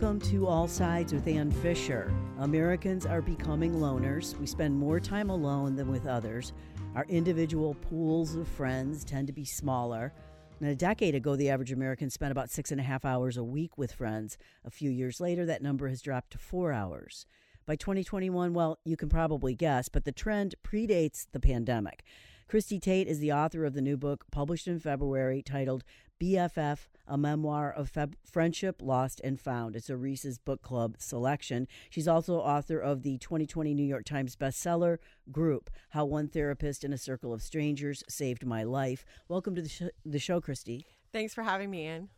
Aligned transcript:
Welcome 0.00 0.30
to 0.30 0.46
All 0.46 0.66
Sides 0.66 1.12
with 1.12 1.28
Ann 1.28 1.50
Fisher. 1.50 2.10
Americans 2.38 3.04
are 3.04 3.20
becoming 3.20 3.74
loners. 3.74 4.34
We 4.38 4.46
spend 4.46 4.74
more 4.74 4.98
time 4.98 5.28
alone 5.28 5.76
than 5.76 5.90
with 5.90 6.06
others. 6.06 6.54
Our 6.94 7.04
individual 7.10 7.74
pools 7.74 8.34
of 8.34 8.48
friends 8.48 9.04
tend 9.04 9.26
to 9.26 9.34
be 9.34 9.44
smaller. 9.44 10.14
And 10.58 10.70
a 10.70 10.74
decade 10.74 11.14
ago, 11.14 11.36
the 11.36 11.50
average 11.50 11.70
American 11.70 12.08
spent 12.08 12.32
about 12.32 12.48
six 12.48 12.72
and 12.72 12.80
a 12.80 12.84
half 12.84 13.04
hours 13.04 13.36
a 13.36 13.44
week 13.44 13.76
with 13.76 13.92
friends. 13.92 14.38
A 14.64 14.70
few 14.70 14.90
years 14.90 15.20
later, 15.20 15.44
that 15.44 15.62
number 15.62 15.86
has 15.88 16.00
dropped 16.00 16.30
to 16.30 16.38
four 16.38 16.72
hours. 16.72 17.26
By 17.66 17.76
2021, 17.76 18.54
well, 18.54 18.78
you 18.86 18.96
can 18.96 19.10
probably 19.10 19.54
guess, 19.54 19.90
but 19.90 20.06
the 20.06 20.12
trend 20.12 20.54
predates 20.64 21.26
the 21.30 21.40
pandemic. 21.40 22.04
Christy 22.50 22.80
Tate 22.80 23.06
is 23.06 23.20
the 23.20 23.32
author 23.32 23.64
of 23.64 23.74
the 23.74 23.80
new 23.80 23.96
book 23.96 24.24
published 24.32 24.66
in 24.66 24.80
February 24.80 25.40
titled 25.40 25.84
BFF, 26.20 26.88
a 27.06 27.16
memoir 27.16 27.70
of 27.70 27.92
feb- 27.92 28.14
friendship 28.24 28.82
lost 28.82 29.20
and 29.22 29.38
found. 29.38 29.76
It's 29.76 29.88
a 29.88 29.96
Reese's 29.96 30.40
Book 30.40 30.60
Club 30.60 30.96
selection. 30.98 31.68
She's 31.90 32.08
also 32.08 32.38
author 32.38 32.80
of 32.80 33.04
the 33.04 33.18
2020 33.18 33.72
New 33.72 33.84
York 33.84 34.04
Times 34.04 34.34
bestseller, 34.34 34.98
Group 35.30 35.70
How 35.90 36.04
One 36.06 36.26
Therapist 36.26 36.82
in 36.82 36.92
a 36.92 36.98
Circle 36.98 37.32
of 37.32 37.40
Strangers 37.40 38.02
Saved 38.08 38.44
My 38.44 38.64
Life. 38.64 39.04
Welcome 39.28 39.54
to 39.54 39.62
the, 39.62 39.68
sh- 39.68 39.82
the 40.04 40.18
show, 40.18 40.40
Christy. 40.40 40.84
Thanks 41.12 41.32
for 41.32 41.44
having 41.44 41.70
me, 41.70 41.84
Ann. 41.84 42.08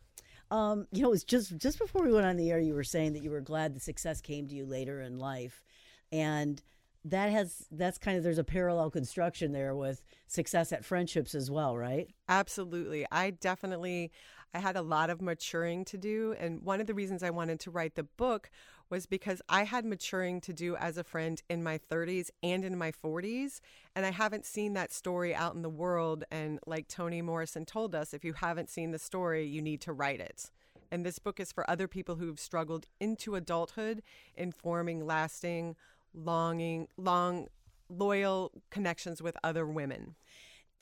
Um, 0.49 0.87
you 0.91 1.03
know, 1.03 1.09
it 1.09 1.11
was 1.11 1.23
just 1.23 1.55
just 1.57 1.77
before 1.77 2.03
we 2.03 2.11
went 2.11 2.25
on 2.25 2.37
the 2.37 2.49
air, 2.49 2.59
you 2.59 2.73
were 2.73 2.83
saying 2.83 3.13
that 3.13 3.21
you 3.21 3.29
were 3.29 3.39
glad 3.39 3.75
the 3.75 3.79
success 3.79 4.19
came 4.19 4.47
to 4.47 4.55
you 4.55 4.65
later 4.65 4.99
in 4.99 5.19
life, 5.19 5.63
and 6.11 6.59
that 7.05 7.31
has 7.31 7.67
that's 7.71 7.97
kind 7.97 8.17
of 8.17 8.23
there's 8.23 8.37
a 8.37 8.43
parallel 8.43 8.89
construction 8.89 9.51
there 9.51 9.75
with 9.75 10.01
success 10.27 10.71
at 10.71 10.85
friendships 10.85 11.35
as 11.35 11.51
well, 11.51 11.77
right? 11.77 12.07
Absolutely. 12.29 13.05
I 13.11 13.31
definitely 13.31 14.11
I 14.53 14.59
had 14.59 14.75
a 14.75 14.81
lot 14.81 15.09
of 15.09 15.21
maturing 15.21 15.83
to 15.85 15.97
do 15.97 16.35
and 16.39 16.61
one 16.61 16.79
of 16.79 16.87
the 16.87 16.93
reasons 16.93 17.23
I 17.23 17.29
wanted 17.29 17.59
to 17.61 17.71
write 17.71 17.95
the 17.95 18.03
book 18.03 18.49
was 18.89 19.05
because 19.05 19.41
I 19.49 19.63
had 19.63 19.85
maturing 19.85 20.39
to 20.41 20.53
do 20.53 20.75
as 20.75 20.97
a 20.97 21.03
friend 21.03 21.41
in 21.49 21.63
my 21.63 21.79
30s 21.91 22.29
and 22.41 22.63
in 22.63 22.77
my 22.77 22.91
40s 22.91 23.59
and 23.95 24.05
I 24.05 24.11
haven't 24.11 24.45
seen 24.45 24.73
that 24.73 24.93
story 24.93 25.35
out 25.35 25.55
in 25.55 25.61
the 25.61 25.69
world 25.69 26.23
and 26.31 26.59
like 26.65 26.87
Toni 26.87 27.21
Morrison 27.21 27.65
told 27.65 27.95
us 27.95 28.13
if 28.13 28.23
you 28.23 28.33
haven't 28.33 28.69
seen 28.69 28.91
the 28.91 28.99
story 28.99 29.45
you 29.45 29.61
need 29.61 29.81
to 29.81 29.93
write 29.93 30.21
it. 30.21 30.51
And 30.93 31.03
this 31.03 31.17
book 31.17 31.39
is 31.39 31.51
for 31.51 31.67
other 31.67 31.87
people 31.87 32.17
who've 32.17 32.39
struggled 32.39 32.85
into 32.99 33.33
adulthood 33.33 34.03
in 34.35 34.51
forming 34.51 35.07
lasting 35.07 35.75
longing, 36.13 36.87
long, 36.97 37.47
loyal 37.89 38.51
connections 38.69 39.21
with 39.21 39.37
other 39.43 39.65
women. 39.65 40.15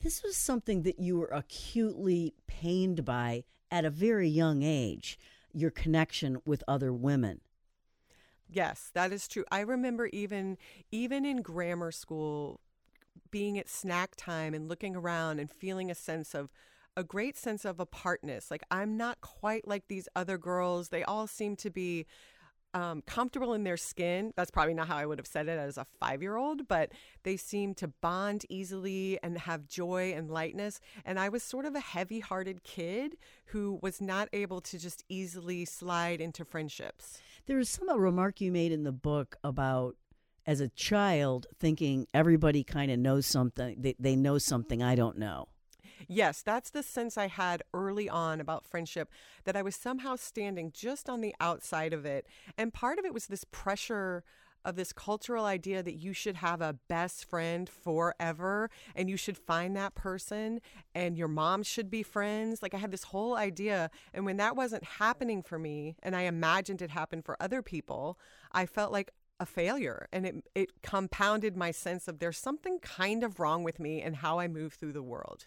This 0.00 0.22
was 0.22 0.36
something 0.36 0.82
that 0.82 0.98
you 0.98 1.18
were 1.18 1.30
acutely 1.32 2.34
pained 2.46 3.04
by 3.04 3.44
at 3.70 3.84
a 3.84 3.90
very 3.90 4.28
young 4.28 4.62
age 4.62 5.18
your 5.54 5.70
connection 5.70 6.38
with 6.44 6.64
other 6.66 6.92
women. 6.92 7.40
Yes, 8.48 8.90
that 8.94 9.12
is 9.12 9.28
true. 9.28 9.44
I 9.50 9.60
remember 9.60 10.06
even 10.12 10.58
even 10.90 11.24
in 11.24 11.40
grammar 11.42 11.90
school 11.90 12.60
being 13.30 13.58
at 13.58 13.68
snack 13.68 14.14
time 14.16 14.52
and 14.54 14.68
looking 14.68 14.94
around 14.94 15.40
and 15.40 15.50
feeling 15.50 15.90
a 15.90 15.94
sense 15.94 16.34
of 16.34 16.50
a 16.96 17.02
great 17.02 17.38
sense 17.38 17.64
of 17.64 17.80
apartness. 17.80 18.50
Like 18.50 18.62
I'm 18.70 18.96
not 18.96 19.20
quite 19.22 19.66
like 19.66 19.88
these 19.88 20.08
other 20.14 20.36
girls. 20.36 20.88
They 20.88 21.02
all 21.02 21.26
seem 21.26 21.56
to 21.56 21.70
be 21.70 22.06
um, 22.74 23.02
comfortable 23.02 23.54
in 23.54 23.64
their 23.64 23.76
skin. 23.76 24.32
That's 24.36 24.50
probably 24.50 24.74
not 24.74 24.88
how 24.88 24.96
I 24.96 25.06
would 25.06 25.18
have 25.18 25.26
said 25.26 25.48
it 25.48 25.58
as 25.58 25.76
a 25.78 25.86
five 26.00 26.22
year 26.22 26.36
old, 26.36 26.68
but 26.68 26.92
they 27.22 27.36
seem 27.36 27.74
to 27.74 27.88
bond 27.88 28.44
easily 28.48 29.18
and 29.22 29.38
have 29.38 29.66
joy 29.66 30.12
and 30.16 30.30
lightness. 30.30 30.80
And 31.04 31.18
I 31.18 31.28
was 31.28 31.42
sort 31.42 31.64
of 31.64 31.74
a 31.74 31.80
heavy 31.80 32.20
hearted 32.20 32.64
kid 32.64 33.16
who 33.46 33.78
was 33.82 34.00
not 34.00 34.28
able 34.32 34.60
to 34.62 34.78
just 34.78 35.04
easily 35.08 35.64
slide 35.64 36.20
into 36.20 36.44
friendships. 36.44 37.20
There 37.46 37.56
was 37.56 37.68
some 37.68 37.88
remark 37.98 38.40
you 38.40 38.52
made 38.52 38.72
in 38.72 38.84
the 38.84 38.92
book 38.92 39.36
about 39.44 39.96
as 40.46 40.60
a 40.60 40.68
child 40.68 41.46
thinking 41.58 42.06
everybody 42.12 42.64
kind 42.64 42.90
of 42.90 42.98
knows 42.98 43.26
something, 43.26 43.76
they, 43.78 43.94
they 43.98 44.16
know 44.16 44.38
something 44.38 44.82
I 44.82 44.94
don't 44.94 45.18
know. 45.18 45.48
Yes, 46.08 46.42
that's 46.42 46.70
the 46.70 46.82
sense 46.82 47.16
I 47.16 47.28
had 47.28 47.62
early 47.74 48.08
on 48.08 48.40
about 48.40 48.64
friendship 48.64 49.10
that 49.44 49.56
I 49.56 49.62
was 49.62 49.76
somehow 49.76 50.16
standing 50.16 50.70
just 50.72 51.08
on 51.08 51.20
the 51.20 51.34
outside 51.40 51.92
of 51.92 52.04
it. 52.04 52.26
And 52.56 52.72
part 52.72 52.98
of 52.98 53.04
it 53.04 53.14
was 53.14 53.26
this 53.26 53.44
pressure 53.44 54.24
of 54.64 54.76
this 54.76 54.92
cultural 54.92 55.44
idea 55.44 55.82
that 55.82 55.94
you 55.94 56.12
should 56.12 56.36
have 56.36 56.60
a 56.60 56.78
best 56.88 57.24
friend 57.24 57.68
forever 57.68 58.70
and 58.94 59.10
you 59.10 59.16
should 59.16 59.36
find 59.36 59.76
that 59.76 59.94
person 59.94 60.60
and 60.94 61.16
your 61.16 61.28
mom 61.28 61.62
should 61.62 61.90
be 61.90 62.02
friends. 62.02 62.62
Like 62.62 62.74
I 62.74 62.78
had 62.78 62.90
this 62.90 63.04
whole 63.04 63.34
idea. 63.34 63.90
And 64.14 64.24
when 64.24 64.36
that 64.36 64.56
wasn't 64.56 64.84
happening 64.84 65.42
for 65.42 65.58
me 65.58 65.96
and 66.02 66.14
I 66.14 66.22
imagined 66.22 66.82
it 66.82 66.90
happened 66.90 67.24
for 67.24 67.36
other 67.40 67.62
people, 67.62 68.18
I 68.52 68.66
felt 68.66 68.92
like 68.92 69.10
a 69.40 69.46
failure 69.46 70.06
and 70.12 70.26
it, 70.26 70.44
it 70.54 70.82
compounded 70.82 71.56
my 71.56 71.72
sense 71.72 72.06
of 72.06 72.20
there's 72.20 72.38
something 72.38 72.78
kind 72.78 73.24
of 73.24 73.40
wrong 73.40 73.64
with 73.64 73.80
me 73.80 74.00
and 74.00 74.16
how 74.16 74.38
I 74.38 74.46
move 74.46 74.74
through 74.74 74.92
the 74.92 75.02
world. 75.02 75.46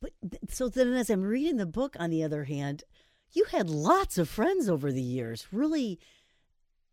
But 0.00 0.12
so 0.48 0.68
then, 0.68 0.92
as 0.92 1.10
I'm 1.10 1.22
reading 1.22 1.56
the 1.56 1.66
book, 1.66 1.96
on 1.98 2.10
the 2.10 2.22
other 2.22 2.44
hand, 2.44 2.84
you 3.32 3.44
had 3.44 3.68
lots 3.68 4.18
of 4.18 4.28
friends 4.28 4.68
over 4.68 4.90
the 4.90 5.02
years, 5.02 5.46
really 5.52 5.98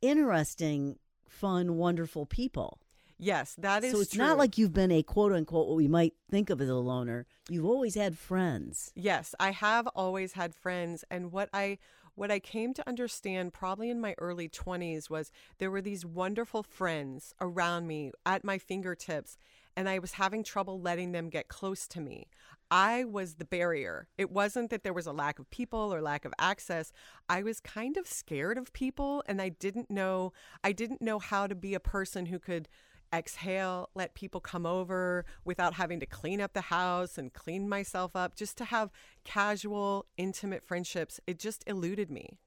interesting, 0.02 0.98
fun, 1.28 1.76
wonderful 1.76 2.26
people. 2.26 2.80
Yes, 3.20 3.56
that 3.58 3.84
is 3.84 3.94
So 3.94 4.02
it's 4.02 4.12
true. 4.12 4.24
not 4.24 4.38
like 4.38 4.58
you've 4.58 4.74
been 4.74 4.92
a 4.92 5.02
quote 5.02 5.32
unquote 5.34 5.68
what 5.68 5.78
we 5.78 5.88
might 5.88 6.14
think 6.30 6.50
of 6.50 6.62
as 6.62 6.70
a 6.70 6.76
loner. 6.76 7.26
You've 7.50 7.66
always 7.66 7.96
had 7.96 8.18
friends. 8.18 8.92
Yes, 8.96 9.34
I 9.40 9.52
have 9.52 9.88
always 9.96 10.34
had 10.34 10.54
friends 10.54 11.04
and 11.10 11.32
what 11.32 11.50
I 11.52 11.80
what 12.14 12.32
I 12.32 12.40
came 12.40 12.74
to 12.74 12.88
understand 12.88 13.54
probably 13.54 13.92
in 13.92 14.02
my 14.02 14.16
early 14.18 14.50
20s 14.50 15.08
was 15.08 15.32
there 15.60 15.70
were 15.70 15.82
these 15.82 16.04
wonderful 16.04 16.64
friends 16.64 17.34
around 17.40 17.86
me 17.88 18.12
at 18.26 18.44
my 18.44 18.58
fingertips 18.58 19.38
and 19.78 19.88
I 19.88 20.00
was 20.00 20.14
having 20.14 20.44
trouble 20.44 20.82
letting 20.82 21.12
them 21.12 21.30
get 21.30 21.48
close 21.48 21.88
to 21.90 22.02
me. 22.02 22.28
I 22.72 23.04
was 23.06 23.36
the 23.36 23.46
barrier. 23.46 24.08
It 24.18 24.32
wasn't 24.32 24.72
that 24.72 24.84
there 24.84 24.92
was 24.92 25.06
a 25.06 25.14
lack 25.14 25.38
of 25.38 25.50
people 25.52 25.94
or 25.94 26.02
lack 26.02 26.26
of 26.26 26.34
access. 26.40 26.92
I 27.30 27.44
was 27.44 27.60
kind 27.60 27.96
of 27.96 28.08
scared 28.08 28.58
of 28.58 28.74
people 28.74 29.24
and 29.28 29.40
I 29.40 29.50
didn't 29.50 29.92
know 29.92 30.34
I 30.64 30.72
didn't 30.72 31.02
know 31.02 31.20
how 31.20 31.46
to 31.46 31.56
be 31.56 31.76
a 31.76 31.80
person 31.80 32.26
who 32.26 32.40
could 32.40 32.68
exhale, 33.14 33.90
let 33.96 34.16
people 34.16 34.42
come 34.42 34.66
over 34.66 35.24
without 35.46 35.76
having 35.76 36.00
to 36.00 36.06
clean 36.06 36.42
up 36.42 36.54
the 36.54 36.62
house 36.62 37.18
and 37.18 37.32
clean 37.32 37.70
myself 37.70 38.16
up, 38.16 38.36
just 38.36 38.58
to 38.58 38.66
have 38.66 38.92
casual, 39.24 40.08
intimate 40.18 40.66
friendships. 40.66 41.20
It 41.26 41.40
just 41.40 41.64
eluded 41.68 42.12
me. 42.12 42.38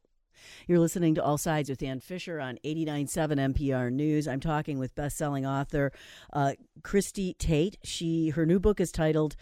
You're 0.66 0.78
listening 0.78 1.14
to 1.16 1.22
All 1.22 1.38
Sides 1.38 1.68
with 1.68 1.82
Ann 1.82 2.00
Fisher 2.00 2.40
on 2.40 2.58
89.7 2.64 3.54
NPR 3.54 3.92
News. 3.92 4.28
I'm 4.28 4.40
talking 4.40 4.78
with 4.78 4.94
best-selling 4.94 5.46
author 5.46 5.92
uh, 6.32 6.52
Christy 6.82 7.34
Tate. 7.34 7.78
She 7.82 8.30
her 8.30 8.46
new 8.46 8.60
book 8.60 8.80
is 8.80 8.92
titled 8.92 9.36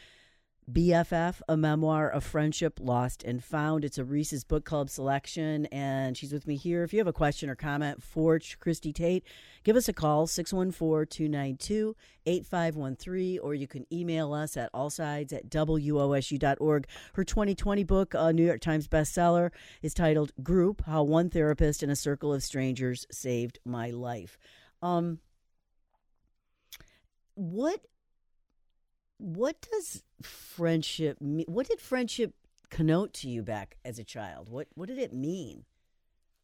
BFF, 0.71 1.41
a 1.49 1.57
memoir 1.57 2.11
of 2.11 2.23
friendship 2.23 2.79
lost 2.79 3.25
and 3.25 3.43
found. 3.43 3.87
It's 3.87 3.97
a 3.97 4.05
Reese's 4.05 4.45
Book 4.45 4.67
Club 4.67 4.91
selection, 4.91 5.65
and 5.67 6.15
she's 6.15 6.33
with 6.33 6.47
me 6.47 6.57
here. 6.57 6.83
If 6.83 6.93
you 6.93 6.99
have 6.99 7.07
a 7.07 7.13
question 7.13 7.49
or 7.49 7.55
comment 7.55 8.03
for 8.03 8.39
Christy 8.61 8.93
Tate, 8.93 9.25
give 9.65 9.77
us 9.77 9.89
a 9.89 9.95
call, 9.95 10.27
614 10.27 11.07
292 11.07 11.97
8513, 12.27 13.39
or 13.39 13.55
you 13.55 13.67
can 13.67 13.87
email 13.91 14.35
us 14.35 14.59
at 14.59 14.71
allsides 14.75 15.33
at 15.33 15.49
wosu.org. 15.49 16.87
Her 17.15 17.25
2020 17.25 17.85
book, 17.85 18.15
a 18.15 18.33
New 18.35 18.45
York 18.45 18.61
Times 18.61 18.89
bestseller, 18.89 19.51
is 19.81 19.95
titled 19.95 20.33
Group 20.43 20.83
How 20.85 21.03
One 21.03 21.31
Therapist 21.31 21.83
in 21.83 21.89
a 21.89 21.97
Circle 21.97 22.35
of 22.35 22.43
Strangers 22.43 23.07
Saved 23.11 23.59
My 23.65 23.89
Life. 23.91 24.37
Um, 24.83 25.21
what 27.35 27.81
what 29.19 29.61
does 29.71 30.03
friendship 30.23 31.21
mean? 31.21 31.45
What 31.49 31.69
did 31.69 31.81
friendship 31.81 32.35
connote 32.71 33.13
to 33.15 33.29
you 33.29 33.43
back 33.43 33.77
as 33.85 33.99
a 33.99 34.05
child? 34.05 34.49
What 34.49 34.69
what 34.75 34.89
did 34.89 34.99
it 34.99 35.13
mean? 35.13 35.65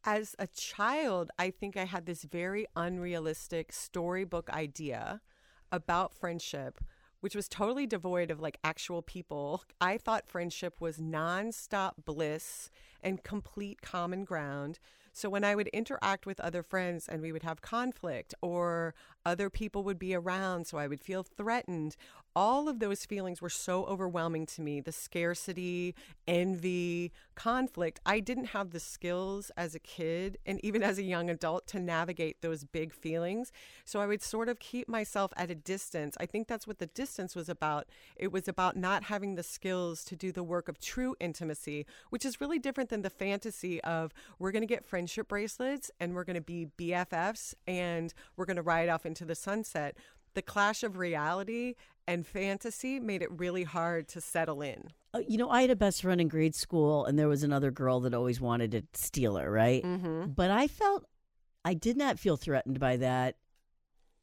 As 0.03 0.35
a 0.37 0.47
child, 0.47 1.31
I 1.39 1.49
think 1.49 1.77
I 1.77 1.85
had 1.85 2.05
this 2.05 2.23
very 2.23 2.67
unrealistic 2.75 3.71
storybook 3.71 4.49
idea 4.51 5.21
about 5.71 6.13
friendship, 6.13 6.79
which 7.21 7.35
was 7.35 7.47
totally 7.47 7.87
devoid 7.87 8.29
of 8.29 8.39
like 8.39 8.59
actual 8.63 9.01
people. 9.01 9.63
I 9.81 9.97
thought 9.97 10.27
friendship 10.27 10.79
was 10.79 10.97
nonstop 10.97 11.93
bliss 12.05 12.69
and 13.01 13.23
complete 13.23 13.81
common 13.81 14.25
ground. 14.25 14.79
So 15.15 15.29
when 15.29 15.45
I 15.45 15.55
would 15.55 15.69
interact 15.69 16.25
with 16.25 16.41
other 16.41 16.61
friends 16.61 17.07
and 17.07 17.21
we 17.21 17.31
would 17.31 17.43
have 17.43 17.61
conflict 17.61 18.33
or 18.41 18.93
other 19.25 19.49
people 19.49 19.81
would 19.85 19.97
be 19.97 20.13
around, 20.13 20.67
so 20.67 20.77
I 20.77 20.87
would 20.87 20.99
feel 20.99 21.23
threatened, 21.23 21.95
all 22.35 22.67
of 22.67 22.79
those 22.79 23.05
feelings 23.05 23.41
were 23.41 23.49
so 23.49 23.85
overwhelming 23.85 24.45
to 24.45 24.61
me 24.61 24.81
the 24.81 24.91
scarcity, 24.91 25.95
envy, 26.27 27.13
conflict. 27.33 28.01
I 28.05 28.19
didn't 28.19 28.47
have 28.47 28.71
the 28.71 28.79
skills 28.79 29.51
as 29.55 29.73
a 29.73 29.79
kid 29.79 30.37
and 30.45 30.63
even 30.65 30.83
as 30.83 30.97
a 30.97 31.03
young 31.03 31.29
adult 31.29 31.65
to 31.67 31.79
navigate 31.79 32.41
those 32.41 32.65
big 32.65 32.93
feelings. 32.93 33.53
So 33.85 34.01
I 34.01 34.07
would 34.07 34.21
sort 34.21 34.49
of 34.49 34.59
keep 34.59 34.89
myself 34.89 35.31
at 35.37 35.49
a 35.49 35.55
distance. 35.55 36.17
I 36.19 36.25
think 36.25 36.49
that's 36.49 36.67
what 36.67 36.79
the 36.79 36.87
distance 36.87 37.35
was 37.35 37.47
about. 37.47 37.87
It 38.17 38.33
was 38.33 38.49
about 38.49 38.75
not 38.75 39.03
having 39.03 39.35
the 39.35 39.43
skills 39.43 40.03
to 40.05 40.15
do 40.17 40.33
the 40.33 40.43
work 40.43 40.67
of 40.67 40.77
true 40.79 41.15
intimacy, 41.21 41.85
which 42.09 42.25
is 42.25 42.41
really 42.41 42.59
different 42.59 42.89
than 42.89 43.01
the 43.01 43.09
fantasy 43.09 43.81
of 43.81 44.13
we're 44.39 44.51
going 44.51 44.61
to 44.61 44.67
get 44.67 44.85
friendship 45.05 45.27
bracelets 45.27 45.91
and 45.99 46.15
we're 46.15 46.23
going 46.23 46.35
to 46.35 46.41
be 46.41 46.65
BFFs 46.79 47.53
and 47.67 48.11
we're 48.35 48.45
going 48.45 48.55
to 48.55 48.63
ride 48.63 48.89
off 48.89 49.05
into 49.05 49.23
the 49.23 49.35
sunset. 49.35 49.95
The 50.33 50.41
clash 50.41 50.81
of 50.81 50.97
reality 50.97 51.75
and 52.07 52.25
fantasy 52.25 52.99
made 52.99 53.21
it 53.21 53.29
really 53.31 53.65
hard 53.65 54.07
to 54.09 54.19
settle 54.19 54.63
in. 54.63 54.89
Uh, 55.13 55.19
you 55.27 55.37
know, 55.37 55.51
I 55.51 55.61
had 55.61 55.69
a 55.69 55.75
best 55.75 56.01
friend 56.01 56.19
in 56.19 56.27
grade 56.27 56.55
school, 56.55 57.05
and 57.05 57.19
there 57.19 57.27
was 57.27 57.43
another 57.43 57.69
girl 57.69 57.99
that 57.99 58.15
always 58.15 58.41
wanted 58.41 58.71
to 58.71 58.81
steal 58.93 59.35
her, 59.35 59.49
right? 59.49 59.83
Mm-hmm. 59.83 60.31
But 60.31 60.49
I 60.49 60.67
felt, 60.67 61.05
I 61.63 61.75
did 61.75 61.97
not 61.97 62.17
feel 62.17 62.35
threatened 62.35 62.79
by 62.79 62.97
that. 62.97 63.35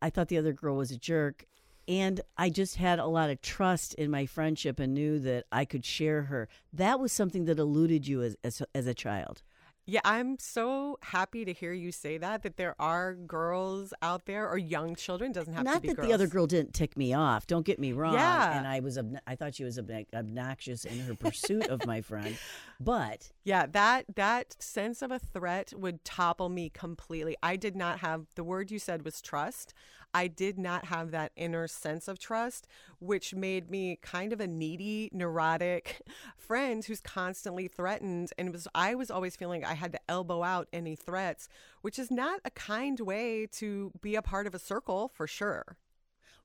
I 0.02 0.10
thought 0.10 0.28
the 0.28 0.38
other 0.38 0.52
girl 0.52 0.76
was 0.76 0.90
a 0.90 0.98
jerk. 0.98 1.46
And 1.86 2.20
I 2.36 2.50
just 2.50 2.76
had 2.76 2.98
a 2.98 3.06
lot 3.06 3.30
of 3.30 3.40
trust 3.40 3.94
in 3.94 4.10
my 4.10 4.26
friendship 4.26 4.80
and 4.80 4.94
knew 4.94 5.20
that 5.20 5.44
I 5.52 5.64
could 5.64 5.84
share 5.84 6.22
her. 6.22 6.48
That 6.72 6.98
was 6.98 7.12
something 7.12 7.44
that 7.44 7.60
eluded 7.60 8.06
you 8.06 8.22
as, 8.22 8.36
as, 8.42 8.62
as 8.74 8.86
a 8.88 8.94
child. 8.94 9.42
Yeah, 9.84 10.00
I'm 10.04 10.38
so 10.38 10.98
happy 11.02 11.44
to 11.44 11.52
hear 11.52 11.72
you 11.72 11.90
say 11.90 12.16
that 12.18 12.44
that 12.44 12.56
there 12.56 12.76
are 12.78 13.14
girls 13.14 13.92
out 14.00 14.26
there 14.26 14.48
or 14.48 14.56
young 14.56 14.94
children 14.94 15.32
doesn't 15.32 15.52
have 15.54 15.64
Not 15.64 15.74
to 15.76 15.80
be 15.80 15.88
that 15.88 15.96
girls. 15.96 16.08
the 16.08 16.14
other 16.14 16.26
girl 16.28 16.46
didn't 16.46 16.72
tick 16.72 16.96
me 16.96 17.12
off. 17.14 17.48
Don't 17.48 17.66
get 17.66 17.80
me 17.80 17.92
wrong. 17.92 18.14
Yeah. 18.14 18.56
And 18.56 18.66
I 18.66 18.78
was 18.78 18.96
I 19.26 19.34
thought 19.34 19.56
she 19.56 19.64
was 19.64 19.80
obnoxious 20.14 20.84
in 20.84 21.00
her 21.00 21.14
pursuit 21.14 21.66
of 21.66 21.84
my 21.84 22.00
friend, 22.00 22.36
but 22.80 23.32
Yeah, 23.44 23.66
that 23.72 24.04
that 24.14 24.56
sense 24.62 25.02
of 25.02 25.10
a 25.10 25.18
threat 25.18 25.72
would 25.76 26.04
topple 26.04 26.48
me 26.48 26.70
completely. 26.70 27.36
I 27.42 27.56
did 27.56 27.74
not 27.74 27.98
have 28.00 28.26
the 28.36 28.44
word 28.44 28.70
you 28.70 28.78
said 28.78 29.04
was 29.04 29.20
trust. 29.20 29.74
I 30.14 30.28
did 30.28 30.58
not 30.58 30.86
have 30.86 31.10
that 31.10 31.32
inner 31.36 31.66
sense 31.66 32.08
of 32.08 32.18
trust, 32.18 32.66
which 32.98 33.34
made 33.34 33.70
me 33.70 33.98
kind 34.02 34.32
of 34.32 34.40
a 34.40 34.46
needy, 34.46 35.10
neurotic 35.12 36.02
friend 36.36 36.84
who's 36.84 37.00
constantly 37.00 37.68
threatened 37.68 38.32
and 38.36 38.52
was 38.52 38.68
I 38.74 38.94
was 38.94 39.10
always 39.10 39.36
feeling 39.36 39.64
I 39.64 39.74
had 39.74 39.92
to 39.92 40.00
elbow 40.08 40.42
out 40.42 40.68
any 40.72 40.96
threats, 40.96 41.48
which 41.80 41.98
is 41.98 42.10
not 42.10 42.40
a 42.44 42.50
kind 42.50 43.00
way 43.00 43.46
to 43.52 43.92
be 44.00 44.14
a 44.14 44.22
part 44.22 44.46
of 44.46 44.54
a 44.54 44.58
circle 44.58 45.10
for 45.14 45.26
sure. 45.26 45.76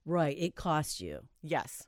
right, 0.06 0.36
it 0.38 0.54
cost 0.54 1.00
you. 1.00 1.20
Yes. 1.42 1.86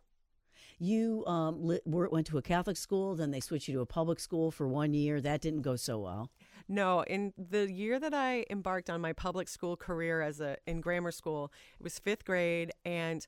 You 0.78 1.24
um, 1.26 1.78
went 1.84 2.26
to 2.28 2.38
a 2.38 2.42
Catholic 2.42 2.78
school, 2.78 3.14
then 3.14 3.30
they 3.30 3.40
switched 3.40 3.68
you 3.68 3.74
to 3.74 3.80
a 3.80 3.86
public 3.86 4.18
school 4.18 4.50
for 4.50 4.66
one 4.66 4.94
year. 4.94 5.20
That 5.20 5.42
didn't 5.42 5.60
go 5.60 5.76
so 5.76 5.98
well. 5.98 6.30
No, 6.68 7.02
in 7.02 7.32
the 7.36 7.70
year 7.70 7.98
that 7.98 8.14
I 8.14 8.44
embarked 8.50 8.90
on 8.90 9.00
my 9.00 9.12
public 9.12 9.48
school 9.48 9.76
career 9.76 10.20
as 10.22 10.40
a 10.40 10.56
in 10.66 10.80
grammar 10.80 11.10
school, 11.10 11.52
it 11.78 11.82
was 11.82 11.98
5th 11.98 12.24
grade 12.24 12.72
and 12.84 13.26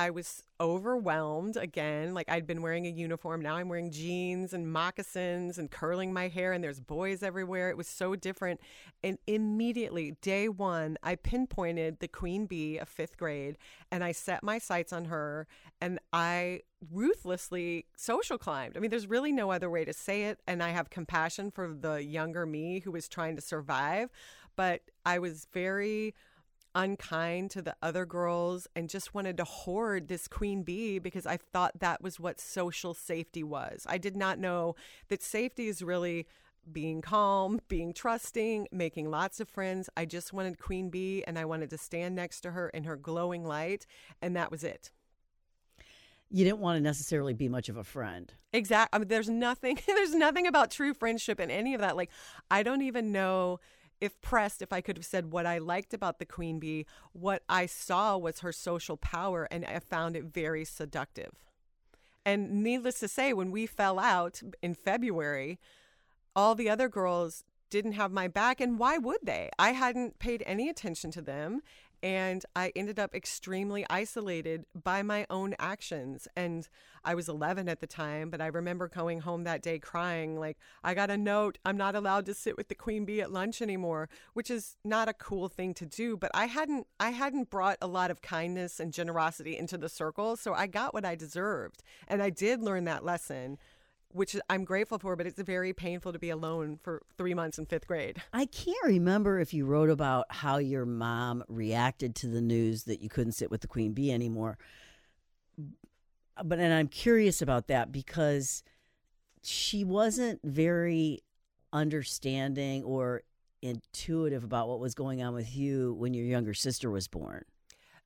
I 0.00 0.08
was 0.08 0.44
overwhelmed 0.58 1.58
again. 1.58 2.14
Like 2.14 2.30
I'd 2.30 2.46
been 2.46 2.62
wearing 2.62 2.86
a 2.86 2.88
uniform. 2.88 3.42
Now 3.42 3.56
I'm 3.56 3.68
wearing 3.68 3.90
jeans 3.90 4.54
and 4.54 4.72
moccasins 4.72 5.58
and 5.58 5.70
curling 5.70 6.10
my 6.10 6.28
hair, 6.28 6.54
and 6.54 6.64
there's 6.64 6.80
boys 6.80 7.22
everywhere. 7.22 7.68
It 7.68 7.76
was 7.76 7.86
so 7.86 8.16
different. 8.16 8.60
And 9.04 9.18
immediately, 9.26 10.12
day 10.22 10.48
one, 10.48 10.96
I 11.02 11.16
pinpointed 11.16 12.00
the 12.00 12.08
queen 12.08 12.46
bee 12.46 12.78
of 12.78 12.88
fifth 12.88 13.18
grade 13.18 13.58
and 13.90 14.02
I 14.02 14.12
set 14.12 14.42
my 14.42 14.56
sights 14.56 14.90
on 14.90 15.04
her 15.04 15.46
and 15.82 15.98
I 16.14 16.62
ruthlessly 16.90 17.84
social 17.94 18.38
climbed. 18.38 18.78
I 18.78 18.80
mean, 18.80 18.90
there's 18.90 19.06
really 19.06 19.32
no 19.32 19.50
other 19.50 19.68
way 19.68 19.84
to 19.84 19.92
say 19.92 20.24
it. 20.24 20.40
And 20.46 20.62
I 20.62 20.70
have 20.70 20.88
compassion 20.88 21.50
for 21.50 21.74
the 21.74 22.02
younger 22.02 22.46
me 22.46 22.80
who 22.80 22.92
was 22.92 23.06
trying 23.06 23.36
to 23.36 23.42
survive. 23.42 24.08
But 24.56 24.80
I 25.04 25.18
was 25.18 25.46
very 25.52 26.14
unkind 26.74 27.50
to 27.52 27.62
the 27.62 27.76
other 27.82 28.06
girls 28.06 28.66
and 28.74 28.88
just 28.88 29.14
wanted 29.14 29.36
to 29.36 29.44
hoard 29.44 30.08
this 30.08 30.28
queen 30.28 30.62
bee 30.62 30.98
because 30.98 31.26
I 31.26 31.36
thought 31.36 31.80
that 31.80 32.02
was 32.02 32.20
what 32.20 32.40
social 32.40 32.94
safety 32.94 33.42
was. 33.42 33.86
I 33.88 33.98
did 33.98 34.16
not 34.16 34.38
know 34.38 34.74
that 35.08 35.22
safety 35.22 35.68
is 35.68 35.82
really 35.82 36.26
being 36.70 37.00
calm, 37.00 37.60
being 37.68 37.92
trusting, 37.92 38.68
making 38.70 39.10
lots 39.10 39.40
of 39.40 39.48
friends. 39.48 39.88
I 39.96 40.04
just 40.04 40.32
wanted 40.32 40.58
queen 40.58 40.90
bee 40.90 41.24
and 41.26 41.38
I 41.38 41.44
wanted 41.44 41.70
to 41.70 41.78
stand 41.78 42.14
next 42.14 42.42
to 42.42 42.52
her 42.52 42.68
in 42.68 42.84
her 42.84 42.96
glowing 42.96 43.44
light 43.44 43.86
and 44.22 44.36
that 44.36 44.50
was 44.50 44.62
it. 44.62 44.90
You 46.32 46.44
didn't 46.44 46.60
want 46.60 46.76
to 46.76 46.80
necessarily 46.80 47.34
be 47.34 47.48
much 47.48 47.68
of 47.68 47.76
a 47.76 47.82
friend. 47.82 48.32
Exactly. 48.52 48.96
I 48.96 48.98
mean, 49.00 49.08
there's 49.08 49.28
nothing. 49.28 49.80
There's 49.86 50.14
nothing 50.14 50.46
about 50.46 50.70
true 50.70 50.94
friendship 50.94 51.40
in 51.40 51.50
any 51.50 51.74
of 51.74 51.80
that. 51.80 51.96
Like, 51.96 52.10
I 52.48 52.62
don't 52.62 52.82
even 52.82 53.10
know 53.10 53.58
if 54.00 54.20
pressed 54.20 54.62
if 54.62 54.72
I 54.72 54.80
could 54.80 54.96
have 54.96 55.06
said 55.06 55.32
what 55.32 55.46
I 55.46 55.58
liked 55.58 55.92
about 55.92 56.18
the 56.18 56.24
queen 56.24 56.58
bee. 56.58 56.86
What 57.12 57.42
I 57.48 57.66
saw 57.66 58.16
was 58.16 58.40
her 58.40 58.52
social 58.52 58.96
power, 58.96 59.46
and 59.50 59.64
I 59.64 59.78
found 59.78 60.16
it 60.16 60.24
very 60.24 60.64
seductive. 60.64 61.32
And 62.24 62.62
needless 62.62 63.00
to 63.00 63.08
say, 63.08 63.32
when 63.32 63.50
we 63.50 63.66
fell 63.66 63.98
out 63.98 64.42
in 64.62 64.74
February, 64.74 65.58
all 66.34 66.54
the 66.54 66.70
other 66.70 66.88
girls 66.88 67.44
didn't 67.70 67.92
have 67.92 68.12
my 68.12 68.28
back, 68.28 68.60
and 68.60 68.78
why 68.78 68.98
would 68.98 69.20
they? 69.22 69.50
I 69.58 69.72
hadn't 69.72 70.18
paid 70.18 70.42
any 70.44 70.68
attention 70.68 71.10
to 71.12 71.22
them, 71.22 71.62
and 72.02 72.44
I 72.56 72.72
ended 72.74 72.98
up 72.98 73.14
extremely 73.14 73.84
isolated 73.90 74.64
by 74.74 75.02
my 75.02 75.26
own 75.28 75.54
actions. 75.58 76.26
And 76.36 76.68
I 77.04 77.14
was 77.14 77.28
11 77.28 77.68
at 77.68 77.80
the 77.80 77.86
time, 77.86 78.30
but 78.30 78.40
I 78.40 78.46
remember 78.46 78.88
going 78.88 79.20
home 79.20 79.44
that 79.44 79.62
day 79.62 79.78
crying, 79.78 80.38
like, 80.38 80.58
I 80.82 80.94
got 80.94 81.10
a 81.10 81.16
note, 81.16 81.58
I'm 81.64 81.76
not 81.76 81.94
allowed 81.94 82.26
to 82.26 82.34
sit 82.34 82.56
with 82.56 82.68
the 82.68 82.74
queen 82.74 83.04
bee 83.04 83.20
at 83.20 83.32
lunch 83.32 83.62
anymore, 83.62 84.08
which 84.34 84.50
is 84.50 84.76
not 84.84 85.08
a 85.08 85.14
cool 85.14 85.48
thing 85.48 85.74
to 85.74 85.86
do. 85.86 86.16
But 86.16 86.30
I 86.34 86.46
hadn't, 86.46 86.86
I 86.98 87.10
hadn't 87.10 87.50
brought 87.50 87.78
a 87.82 87.86
lot 87.86 88.10
of 88.10 88.22
kindness 88.22 88.80
and 88.80 88.92
generosity 88.92 89.56
into 89.56 89.78
the 89.78 89.88
circle, 89.88 90.36
so 90.36 90.54
I 90.54 90.66
got 90.66 90.94
what 90.94 91.04
I 91.04 91.14
deserved. 91.14 91.82
And 92.08 92.22
I 92.22 92.30
did 92.30 92.62
learn 92.62 92.84
that 92.84 93.04
lesson. 93.04 93.58
Which 94.12 94.34
I'm 94.48 94.64
grateful 94.64 94.98
for, 94.98 95.14
but 95.14 95.26
it's 95.26 95.40
very 95.40 95.72
painful 95.72 96.12
to 96.12 96.18
be 96.18 96.30
alone 96.30 96.78
for 96.82 97.02
three 97.16 97.32
months 97.32 97.58
in 97.58 97.66
fifth 97.66 97.86
grade. 97.86 98.20
I 98.32 98.46
can't 98.46 98.76
remember 98.84 99.38
if 99.38 99.54
you 99.54 99.66
wrote 99.66 99.88
about 99.88 100.26
how 100.30 100.58
your 100.58 100.84
mom 100.84 101.44
reacted 101.48 102.16
to 102.16 102.26
the 102.26 102.40
news 102.40 102.84
that 102.84 103.00
you 103.00 103.08
couldn't 103.08 103.32
sit 103.32 103.50
with 103.50 103.60
the 103.60 103.68
queen 103.68 103.92
bee 103.92 104.10
anymore. 104.12 104.58
But 106.42 106.58
and 106.58 106.72
I'm 106.72 106.88
curious 106.88 107.40
about 107.40 107.68
that 107.68 107.92
because 107.92 108.64
she 109.42 109.84
wasn't 109.84 110.40
very 110.42 111.20
understanding 111.72 112.82
or 112.82 113.22
intuitive 113.62 114.42
about 114.42 114.68
what 114.68 114.80
was 114.80 114.94
going 114.94 115.22
on 115.22 115.34
with 115.34 115.54
you 115.54 115.94
when 115.94 116.14
your 116.14 116.24
younger 116.24 116.54
sister 116.54 116.90
was 116.90 117.08
born. 117.08 117.44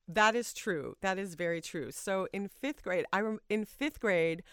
That 0.07 0.35
is 0.35 0.53
true. 0.53 0.95
That 1.01 1.17
is 1.17 1.35
very 1.35 1.61
true. 1.61 1.91
So 1.91 2.27
in 2.31 2.47
fifth 2.47 2.83
grade, 2.83 3.05
I 3.11 3.21
rem- 3.21 3.39
in 3.49 3.65
fifth 3.65 3.99
grade, 3.99 4.43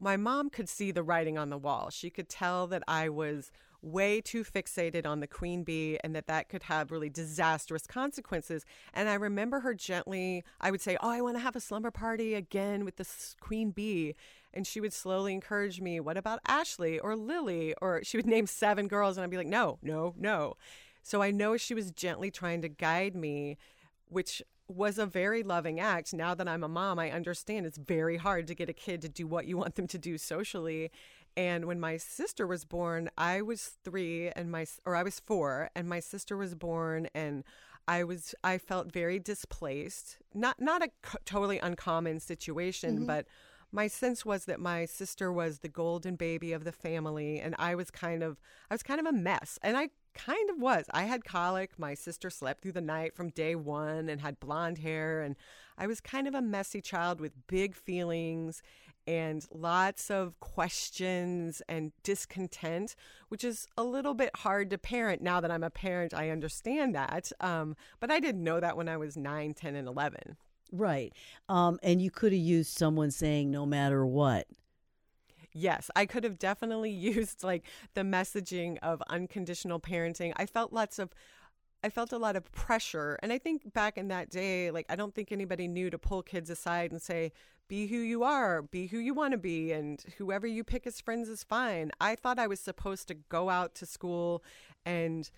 my 0.00 0.16
mom 0.16 0.50
could 0.50 0.68
see 0.68 0.90
the 0.90 1.02
writing 1.02 1.36
on 1.38 1.50
the 1.50 1.58
wall. 1.58 1.90
She 1.90 2.10
could 2.10 2.28
tell 2.28 2.66
that 2.68 2.82
I 2.86 3.08
was 3.08 3.50
way 3.80 4.20
too 4.20 4.42
fixated 4.44 5.06
on 5.06 5.20
the 5.20 5.26
queen 5.26 5.62
bee 5.62 5.98
and 6.02 6.14
that 6.14 6.26
that 6.26 6.48
could 6.48 6.64
have 6.64 6.90
really 6.90 7.08
disastrous 7.08 7.86
consequences. 7.86 8.64
And 8.92 9.08
I 9.08 9.14
remember 9.14 9.60
her 9.60 9.74
gently, 9.74 10.44
I 10.60 10.70
would 10.70 10.80
say, 10.80 10.96
Oh, 11.00 11.10
I 11.10 11.20
want 11.20 11.36
to 11.36 11.42
have 11.42 11.56
a 11.56 11.60
slumber 11.60 11.90
party 11.90 12.34
again 12.34 12.84
with 12.84 12.96
this 12.96 13.36
queen 13.40 13.70
bee. 13.70 14.14
And 14.52 14.66
she 14.66 14.80
would 14.80 14.92
slowly 14.92 15.32
encourage 15.32 15.80
me, 15.80 16.00
What 16.00 16.16
about 16.16 16.40
Ashley 16.46 16.98
or 16.98 17.14
Lily? 17.14 17.74
Or 17.80 18.02
she 18.02 18.16
would 18.16 18.26
name 18.34 18.46
seven 18.46 18.88
girls, 18.88 19.16
and 19.16 19.24
I'd 19.24 19.30
be 19.30 19.36
like, 19.36 19.46
No, 19.46 19.78
no, 19.82 20.14
no. 20.16 20.56
So 21.02 21.22
I 21.22 21.30
know 21.30 21.56
she 21.56 21.74
was 21.74 21.90
gently 21.90 22.30
trying 22.30 22.62
to 22.62 22.68
guide 22.68 23.14
me, 23.14 23.56
which 24.08 24.42
was 24.68 24.98
a 24.98 25.06
very 25.06 25.42
loving 25.42 25.80
act. 25.80 26.12
Now 26.12 26.34
that 26.34 26.46
I'm 26.46 26.62
a 26.62 26.68
mom, 26.68 26.98
I 26.98 27.10
understand 27.10 27.66
it's 27.66 27.78
very 27.78 28.18
hard 28.18 28.46
to 28.48 28.54
get 28.54 28.68
a 28.68 28.74
kid 28.74 29.02
to 29.02 29.08
do 29.08 29.26
what 29.26 29.46
you 29.46 29.56
want 29.56 29.74
them 29.76 29.86
to 29.88 29.98
do 29.98 30.18
socially. 30.18 30.90
And 31.36 31.64
when 31.64 31.80
my 31.80 31.96
sister 31.96 32.46
was 32.46 32.64
born, 32.64 33.10
I 33.16 33.42
was 33.42 33.78
three 33.84 34.28
and 34.28 34.50
my, 34.50 34.66
or 34.84 34.94
I 34.94 35.02
was 35.02 35.20
four 35.20 35.70
and 35.74 35.88
my 35.88 36.00
sister 36.00 36.36
was 36.36 36.54
born 36.54 37.08
and 37.14 37.44
I 37.86 38.04
was, 38.04 38.34
I 38.44 38.58
felt 38.58 38.92
very 38.92 39.18
displaced. 39.18 40.18
Not, 40.34 40.60
not 40.60 40.82
a 40.82 40.90
totally 41.24 41.58
uncommon 41.58 42.20
situation, 42.20 42.96
mm-hmm. 42.96 43.06
but 43.06 43.26
my 43.70 43.86
sense 43.86 44.24
was 44.24 44.46
that 44.46 44.60
my 44.60 44.84
sister 44.84 45.32
was 45.32 45.58
the 45.58 45.68
golden 45.68 46.16
baby 46.16 46.52
of 46.52 46.64
the 46.64 46.72
family 46.72 47.38
and 47.38 47.54
I 47.58 47.74
was 47.74 47.90
kind 47.90 48.22
of, 48.22 48.40
I 48.70 48.74
was 48.74 48.82
kind 48.82 49.00
of 49.00 49.06
a 49.06 49.12
mess. 49.12 49.58
And 49.62 49.76
I 49.76 49.90
kind 50.14 50.50
of 50.50 50.58
was. 50.58 50.86
I 50.90 51.02
had 51.04 51.24
colic. 51.24 51.78
My 51.78 51.94
sister 51.94 52.30
slept 52.30 52.62
through 52.62 52.72
the 52.72 52.80
night 52.80 53.14
from 53.14 53.30
day 53.30 53.54
one 53.54 54.08
and 54.08 54.20
had 54.20 54.40
blonde 54.40 54.78
hair. 54.78 55.22
And 55.22 55.36
I 55.76 55.86
was 55.86 56.00
kind 56.00 56.26
of 56.26 56.34
a 56.34 56.42
messy 56.42 56.80
child 56.80 57.20
with 57.20 57.46
big 57.46 57.74
feelings 57.74 58.62
and 59.06 59.46
lots 59.50 60.10
of 60.10 60.38
questions 60.40 61.62
and 61.68 61.92
discontent, 62.02 62.94
which 63.28 63.42
is 63.42 63.66
a 63.78 63.82
little 63.82 64.12
bit 64.12 64.30
hard 64.36 64.68
to 64.70 64.76
parent. 64.76 65.22
Now 65.22 65.40
that 65.40 65.50
I'm 65.50 65.64
a 65.64 65.70
parent, 65.70 66.12
I 66.12 66.28
understand 66.28 66.94
that. 66.94 67.32
Um, 67.40 67.74
but 68.00 68.10
I 68.10 68.20
didn't 68.20 68.44
know 68.44 68.60
that 68.60 68.76
when 68.76 68.88
I 68.88 68.98
was 68.98 69.16
9, 69.16 69.54
10, 69.54 69.76
and 69.76 69.88
11. 69.88 70.36
Right. 70.72 71.12
Um, 71.48 71.78
and 71.82 72.00
you 72.02 72.10
could 72.10 72.32
have 72.32 72.40
used 72.40 72.76
someone 72.76 73.10
saying 73.10 73.50
no 73.50 73.64
matter 73.64 74.04
what. 74.04 74.46
Yes, 75.52 75.90
I 75.96 76.06
could 76.06 76.24
have 76.24 76.38
definitely 76.38 76.90
used 77.14 77.42
like 77.42 77.64
the 77.94 78.02
messaging 78.02 78.78
of 78.82 79.02
unconditional 79.08 79.80
parenting. 79.80 80.32
I 80.36 80.46
felt 80.46 80.72
lots 80.72 80.98
of 80.98 81.10
I 81.82 81.90
felt 81.90 82.12
a 82.12 82.18
lot 82.18 82.34
of 82.36 82.50
pressure. 82.50 83.18
And 83.22 83.32
I 83.32 83.38
think 83.38 83.72
back 83.72 83.96
in 83.98 84.08
that 84.08 84.30
day, 84.30 84.70
like, 84.70 84.86
I 84.88 84.96
don't 84.96 85.14
think 85.14 85.30
anybody 85.30 85.68
knew 85.68 85.90
to 85.90 85.98
pull 85.98 86.22
kids 86.22 86.50
aside 86.50 86.90
and 86.90 87.00
say, 87.00 87.32
be 87.68 87.86
who 87.86 87.98
you 87.98 88.24
are, 88.24 88.62
be 88.62 88.86
who 88.86 88.98
you 88.98 89.14
want 89.14 89.32
to 89.32 89.38
be, 89.38 89.72
and 89.72 90.02
whoever 90.16 90.46
you 90.46 90.64
pick 90.64 90.86
as 90.86 91.00
friends 91.00 91.28
is 91.28 91.44
fine. 91.44 91.92
I 92.00 92.16
thought 92.16 92.38
I 92.38 92.46
was 92.46 92.60
supposed 92.60 93.06
to 93.08 93.14
go 93.14 93.50
out 93.50 93.74
to 93.76 93.86
school 93.86 94.42
and 94.84 95.30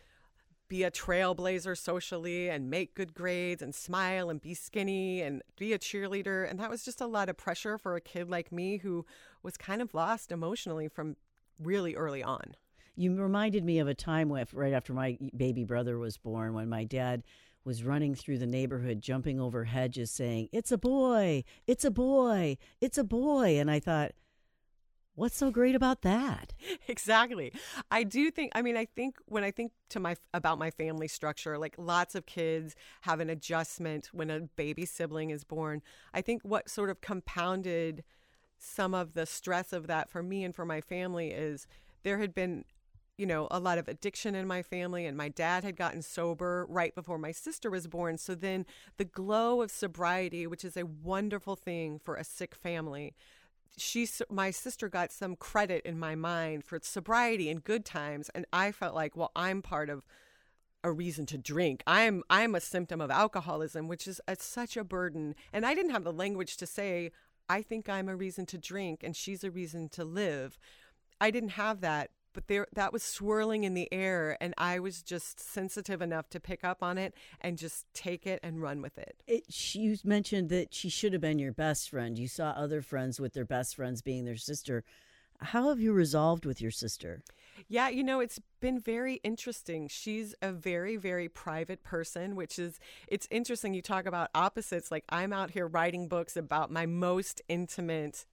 be 0.71 0.85
a 0.85 0.91
trailblazer 0.91 1.77
socially 1.77 2.49
and 2.49 2.71
make 2.71 2.95
good 2.95 3.13
grades 3.13 3.61
and 3.61 3.75
smile 3.75 4.31
and 4.31 4.41
be 4.41 4.55
skinny 4.55 5.21
and 5.21 5.43
be 5.59 5.75
a 5.75 5.79
cheerleader. 5.79 6.49
And 6.49 6.59
that 6.61 6.71
was 6.71 6.85
just 6.85 7.01
a 7.01 7.07
lot 7.07 7.29
of 7.29 7.37
pressure 7.37 7.77
for 7.77 7.97
a 7.97 8.01
kid 8.01 8.31
like 8.31 8.51
me 8.53 8.79
who 8.79 9.05
was 9.43 9.59
kind 9.59 9.83
of 9.83 9.93
lost 9.93 10.33
emotionally 10.33 10.89
from 10.89 11.17
really 11.59 11.97
early 11.97 12.23
on. 12.23 12.55
You 12.95 13.21
reminded 13.21 13.65
me 13.65 13.81
of 13.81 13.89
a 13.89 13.95
time 13.95 14.29
with 14.29 14.55
right 14.55 14.73
after 14.73 14.95
my 14.95 15.19
baby 15.37 15.65
brother 15.65 15.99
was 15.99 16.17
born 16.17 16.55
when 16.55 16.69
my 16.69 16.85
dad 16.85 17.25
was 17.65 17.85
running 17.85 18.15
through 18.15 18.39
the 18.39 18.47
neighborhood 18.47 19.01
jumping 19.01 19.41
over 19.41 19.65
hedges 19.65 20.11
saying, 20.11 20.49
"It's 20.53 20.71
a 20.71 20.79
boy. 20.79 21.45
It's 21.67 21.85
a 21.85 21.91
boy. 21.91 22.57
It's 22.81 22.97
a 22.97 23.05
boy." 23.05 23.59
And 23.59 23.71
I 23.71 23.81
thought, 23.81 24.13
What's 25.15 25.37
so 25.37 25.51
great 25.51 25.75
about 25.75 26.03
that? 26.03 26.55
Exactly. 26.89 27.53
I 27.91 28.03
do 28.05 28.31
think 28.31 28.53
I 28.55 28.63
mean 28.63 28.77
I 28.77 28.85
think 28.85 29.17
when 29.27 29.45
I 29.45 29.51
think 29.51 29.73
to 29.91 30.01
my 30.01 30.17
about 30.35 30.59
my 30.59 30.71
family 30.71 31.09
structure 31.09 31.57
like 31.59 31.75
lots 31.79 32.15
of 32.15 32.27
kids 32.27 32.75
have 33.03 33.21
an 33.21 33.31
adjustment 33.31 34.11
when 34.13 34.31
a 34.31 34.41
baby 34.41 34.87
sibling 34.87 35.31
is 35.31 35.45
born. 35.45 35.83
I 36.15 36.21
think 36.21 36.43
what 36.43 36.69
sort 36.69 36.91
of 36.91 37.01
compounded 37.01 38.03
some 38.59 38.95
of 38.95 39.15
the 39.15 39.27
stress 39.27 39.73
of 39.73 39.87
that 39.87 40.11
for 40.11 40.23
me 40.23 40.45
and 40.45 40.55
for 40.55 40.65
my 40.65 40.81
family 40.81 41.31
is 41.31 41.67
there 42.03 42.19
had 42.19 42.35
been 42.35 42.65
you 43.19 43.27
know, 43.27 43.49
a 43.51 43.61
lot 43.61 43.77
of 43.77 43.87
addiction 43.87 44.35
in 44.35 44.47
my 44.47 44.63
family, 44.63 45.05
and 45.05 45.15
my 45.15 45.29
dad 45.29 45.63
had 45.63 45.77
gotten 45.77 46.01
sober 46.01 46.65
right 46.71 46.95
before 46.95 47.19
my 47.19 47.33
sister 47.33 47.71
was 47.71 47.87
born. 47.87 48.17
So 48.17 48.35
then 48.35 48.65
the 48.97 49.05
glow 49.05 49.61
of 49.61 49.71
sobriety, 49.71 50.47
which 50.47 50.65
is 50.65 50.75
a 50.75 50.87
wonderful 50.87 51.55
thing 51.55 51.99
for 51.99 52.15
a 52.17 52.25
sick 52.25 52.55
family, 52.55 53.15
she 53.77 54.09
my 54.29 54.51
sister 54.51 54.89
got 54.89 55.13
some 55.13 55.37
credit 55.37 55.83
in 55.85 55.99
my 55.99 56.15
mind 56.15 56.65
for 56.65 56.79
sobriety 56.83 57.49
and 57.49 57.65
good 57.65 57.85
times 57.85 58.31
and 58.35 58.45
i 58.53 58.71
felt 58.71 58.95
like 58.95 59.17
well 59.17 59.33
i'm 59.35 59.63
part 59.63 59.89
of 59.89 60.03
a 60.83 60.91
reason 60.93 61.27
to 61.27 61.39
drink. 61.39 61.83
I'm 61.87 62.23
i'm 62.31 62.55
a 62.55 62.61
symptom 62.61 63.01
of 63.01 63.11
alcoholism 63.11 63.89
which 63.89 64.07
is 64.07 64.21
a, 64.27 64.37
such 64.37 64.77
a 64.77 64.85
burden. 64.85 65.35
And 65.53 65.67
i 65.67 65.75
didn't 65.75 65.93
have 65.93 66.05
the 66.05 66.13
language 66.13 66.57
to 66.59 66.67
say 66.67 67.13
i 67.49 67.63
think 67.63 67.89
i'm 67.89 68.09
a 68.09 68.17
reason 68.17 68.47
to 68.47 68.59
drink 68.59 69.03
and 69.03 69.15
she's 69.15 69.45
a 69.45 69.51
reason 69.51 69.89
to 69.91 70.05
live. 70.05 70.59
I 71.21 71.31
didn't 71.31 71.51
have 71.51 71.81
that 71.83 72.11
but 72.33 72.47
there 72.49 72.67
that 72.73 72.93
was 72.93 73.03
swirling 73.03 73.65
in 73.65 73.75
the 73.75 73.89
air 73.93 74.37
and 74.41 74.55
i 74.59 74.79
was 74.79 75.03
just 75.03 75.41
sensitive 75.41 76.01
enough 76.01 76.29
to 76.29 76.41
pick 76.41 76.65
up 76.65 76.83
on 76.83 76.99
it 76.99 77.15
and 77.41 77.59
just 77.59 77.87
take 77.95 78.27
it 78.27 78.41
and 78.43 78.63
run 78.63 78.83
with 78.83 78.99
it, 78.99 79.23
it 79.27 79.45
she, 79.51 79.81
you 79.81 79.97
mentioned 80.05 80.49
that 80.51 80.75
she 80.75 80.89
should 80.89 81.13
have 81.13 81.23
been 81.23 81.39
your 81.39 81.53
best 81.53 81.91
friend. 81.91 82.19
You 82.19 82.29
saw 82.29 82.51
other 82.51 82.83
friends 82.83 83.21
with 83.21 83.35
their 83.35 83.45
best 83.45 83.77
friends 83.77 84.03
being 84.03 84.25
their 84.25 84.37
sister. 84.37 84.85
How 85.41 85.69
have 85.69 85.81
you 85.81 85.93
resolved 85.93 86.45
with 86.45 86.61
your 86.61 86.71
sister? 86.71 87.23
Yeah 87.69 87.89
you 87.89 88.03
know 88.03 88.21
it's 88.21 88.41
been 88.61 88.79
very 88.79 89.21
interesting. 89.23 89.89
She's 89.89 90.35
a 90.43 90.53
very 90.53 90.97
very 90.97 91.29
private 91.29 91.83
person 91.83 92.37
which 92.37 92.59
is 92.59 92.79
it's 93.09 93.27
interesting 93.31 93.75
you 93.75 93.83
talk 93.83 94.07
about 94.07 94.31
opposites. 94.35 94.91
Like 94.91 95.05
i'm 95.09 95.33
out 95.33 95.51
here 95.51 95.67
writing 95.67 96.09
books 96.09 96.37
about 96.37 96.71
my 96.71 96.87
most 96.87 97.41
intimate 97.49 98.27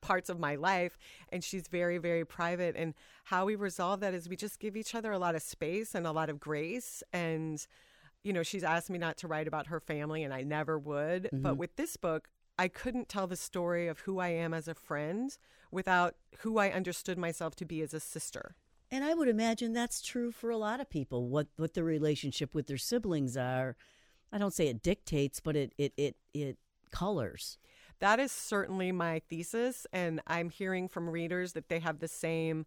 parts 0.00 0.28
of 0.28 0.38
my 0.38 0.54
life 0.54 0.98
and 1.30 1.42
she's 1.42 1.68
very 1.68 1.98
very 1.98 2.24
private 2.24 2.76
and 2.76 2.94
how 3.24 3.44
we 3.44 3.54
resolve 3.54 4.00
that 4.00 4.14
is 4.14 4.28
we 4.28 4.36
just 4.36 4.60
give 4.60 4.76
each 4.76 4.94
other 4.94 5.12
a 5.12 5.18
lot 5.18 5.34
of 5.34 5.42
space 5.42 5.94
and 5.94 6.06
a 6.06 6.12
lot 6.12 6.30
of 6.30 6.38
grace 6.38 7.02
and 7.12 7.66
you 8.22 8.32
know 8.32 8.42
she's 8.42 8.62
asked 8.62 8.90
me 8.90 8.98
not 8.98 9.16
to 9.16 9.26
write 9.26 9.48
about 9.48 9.66
her 9.66 9.80
family 9.80 10.22
and 10.22 10.32
I 10.32 10.42
never 10.42 10.78
would 10.78 11.24
mm-hmm. 11.24 11.42
but 11.42 11.56
with 11.56 11.74
this 11.76 11.96
book 11.96 12.28
I 12.58 12.68
couldn't 12.68 13.08
tell 13.08 13.26
the 13.26 13.36
story 13.36 13.86
of 13.86 14.00
who 14.00 14.18
I 14.18 14.28
am 14.28 14.54
as 14.54 14.66
a 14.66 14.74
friend 14.74 15.36
without 15.70 16.14
who 16.38 16.58
I 16.58 16.70
understood 16.70 17.18
myself 17.18 17.54
to 17.56 17.64
be 17.64 17.82
as 17.82 17.92
a 17.92 18.00
sister. 18.00 18.56
And 18.90 19.04
I 19.04 19.14
would 19.14 19.28
imagine 19.28 19.72
that's 19.72 20.00
true 20.00 20.30
for 20.30 20.50
a 20.50 20.56
lot 20.56 20.80
of 20.80 20.88
people. 20.88 21.28
What 21.28 21.48
what 21.56 21.74
the 21.74 21.84
relationship 21.84 22.54
with 22.54 22.66
their 22.66 22.78
siblings 22.78 23.36
are, 23.36 23.76
I 24.32 24.38
don't 24.38 24.54
say 24.54 24.68
it 24.68 24.82
dictates, 24.82 25.40
but 25.40 25.56
it 25.56 25.74
it 25.76 25.92
it 25.96 26.16
it 26.32 26.56
colors 26.90 27.58
that 28.00 28.20
is 28.20 28.32
certainly 28.32 28.92
my 28.92 29.20
thesis 29.28 29.86
and 29.92 30.20
i'm 30.26 30.50
hearing 30.50 30.88
from 30.88 31.08
readers 31.08 31.52
that 31.52 31.68
they 31.68 31.78
have 31.78 32.00
the 32.00 32.08
same 32.08 32.66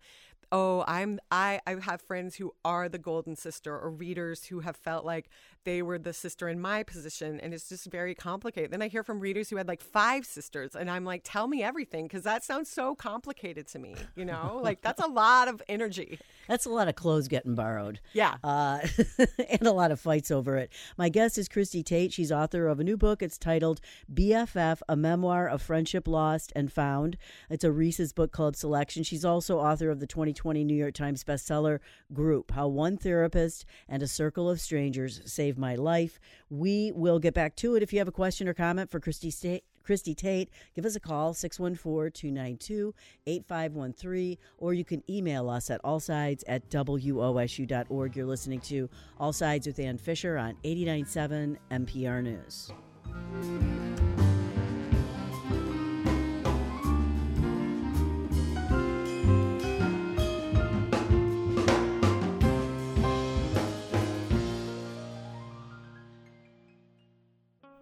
oh 0.51 0.83
i'm 0.87 1.19
i 1.31 1.59
i 1.67 1.75
have 1.81 2.01
friends 2.01 2.35
who 2.35 2.51
are 2.65 2.89
the 2.89 2.97
golden 2.97 3.35
sister 3.35 3.77
or 3.77 3.89
readers 3.89 4.45
who 4.45 4.61
have 4.61 4.75
felt 4.75 5.05
like 5.05 5.29
they 5.65 5.81
were 5.81 5.99
the 5.99 6.13
sister 6.13 6.47
in 6.47 6.59
my 6.59 6.83
position 6.83 7.39
and 7.41 7.53
it's 7.53 7.69
just 7.69 7.91
very 7.91 8.15
complicated. 8.15 8.71
Then 8.71 8.81
i 8.81 8.87
hear 8.87 9.03
from 9.03 9.19
readers 9.19 9.49
who 9.49 9.57
had 9.57 9.67
like 9.67 9.81
five 9.81 10.25
sisters 10.25 10.75
and 10.75 10.89
i'm 10.89 11.05
like 11.05 11.21
tell 11.23 11.47
me 11.47 11.61
everything 11.61 12.05
because 12.05 12.23
that 12.23 12.43
sounds 12.43 12.69
so 12.69 12.95
complicated 12.95 13.67
to 13.67 13.79
me 13.79 13.95
you 14.15 14.25
know? 14.25 14.59
Like 14.69 14.81
that's 14.81 15.01
a 15.01 15.07
lot 15.07 15.47
of 15.47 15.63
energy. 15.67 16.19
That's 16.47 16.65
a 16.65 16.69
lot 16.69 16.87
of 16.87 16.95
clothes 16.95 17.27
getting 17.27 17.55
borrowed. 17.55 17.99
Yeah. 18.13 18.35
Uh, 18.43 18.79
and 19.49 19.65
a 19.65 19.71
lot 19.71 19.91
of 19.91 19.99
fights 19.99 20.29
over 20.31 20.57
it. 20.57 20.71
My 20.97 21.09
guest 21.09 21.37
is 21.37 21.47
christy 21.47 21.81
tate. 21.81 22.13
She's 22.13 22.31
author 22.31 22.67
of 22.67 22.79
a 22.79 22.83
new 22.83 22.97
book. 22.97 23.23
It's 23.23 23.37
titled 23.37 23.79
bff 24.13 24.81
a 24.87 24.95
memoir 24.95 25.47
of 25.47 25.61
friendship 25.61 26.07
lost 26.07 26.51
and 26.55 26.71
found. 26.71 27.17
It's 27.49 27.63
a 27.63 27.71
reese's 27.71 28.13
book 28.13 28.31
club 28.31 28.55
selection. 28.55 29.03
She's 29.03 29.25
also 29.25 29.59
author 29.59 29.89
of 29.89 29.99
the 29.99 30.07
2020 30.33 30.63
new 30.63 30.75
york 30.75 30.93
times 30.93 31.23
bestseller 31.23 31.79
group 32.13 32.51
how 32.51 32.67
one 32.67 32.97
therapist 32.97 33.65
and 33.87 34.01
a 34.03 34.07
circle 34.07 34.49
of 34.49 34.59
strangers 34.59 35.21
saved 35.25 35.57
my 35.57 35.75
life. 35.75 36.19
We 36.49 36.91
will 36.93 37.19
get 37.19 37.33
back 37.33 37.55
to 37.57 37.75
it. 37.75 37.83
If 37.83 37.93
you 37.93 37.99
have 37.99 38.07
a 38.07 38.13
question 38.13 38.47
or 38.47 38.53
comment 38.53 38.89
for 38.89 38.99
Christy 38.99 39.31
State, 39.31 39.63
Christy 39.83 40.13
Tate, 40.13 40.49
give 40.75 40.85
us 40.85 40.95
a 40.95 40.99
call, 40.99 41.33
614 41.33 42.11
292 42.11 42.93
8513, 43.25 44.37
or 44.57 44.73
you 44.73 44.85
can 44.85 45.03
email 45.09 45.49
us 45.49 45.69
at 45.69 45.81
allsides 45.83 46.43
at 46.47 46.69
wosu.org. 46.69 48.15
You're 48.15 48.25
listening 48.25 48.59
to 48.61 48.89
All 49.19 49.33
Sides 49.33 49.67
with 49.67 49.79
Ann 49.79 49.97
Fisher 49.97 50.37
on 50.37 50.55
897 50.63 51.57
NPR 51.71 52.23
News. 52.23 52.71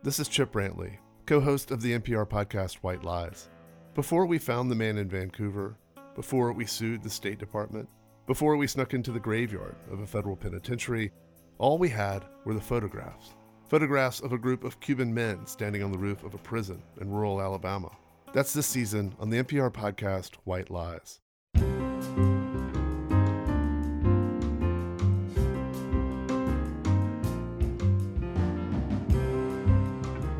This 0.08 0.22
is 0.22 0.30
Chip 0.30 0.54
Brantley, 0.54 1.00
co 1.26 1.42
host 1.42 1.70
of 1.70 1.82
the 1.82 2.00
NPR 2.00 2.26
podcast 2.26 2.76
White 2.76 3.04
Lies. 3.04 3.50
Before 3.94 4.26
we 4.26 4.38
found 4.38 4.72
the 4.72 4.76
man 4.76 4.98
in 4.98 5.10
Vancouver, 5.10 5.78
before 6.16 6.54
we 6.54 6.66
sued 6.66 7.04
the 7.04 7.10
State 7.10 7.40
Department, 7.40 7.90
before 8.26 8.56
we 8.56 8.68
snuck 8.68 8.94
into 8.94 9.12
the 9.12 9.20
graveyard 9.20 9.76
of 9.92 10.00
a 10.00 10.08
federal 10.08 10.38
penitentiary, 10.38 11.12
all 11.58 11.78
we 11.78 11.90
had 11.90 12.24
were 12.46 12.54
the 12.54 12.62
photographs. 12.62 13.36
Photographs 13.68 14.22
of 14.22 14.32
a 14.32 14.38
group 14.38 14.64
of 14.64 14.80
Cuban 14.80 15.14
men 15.14 15.46
standing 15.46 15.84
on 15.84 15.92
the 15.92 15.98
roof 15.98 16.24
of 16.24 16.34
a 16.34 16.38
prison 16.38 16.82
in 17.02 17.12
rural 17.12 17.42
Alabama. 17.42 17.92
That's 18.32 18.54
this 18.54 18.66
season 18.66 19.14
on 19.20 19.30
the 19.30 19.44
NPR 19.44 19.74
podcast 19.74 20.36
White 20.46 20.70
Lies. 20.70 21.20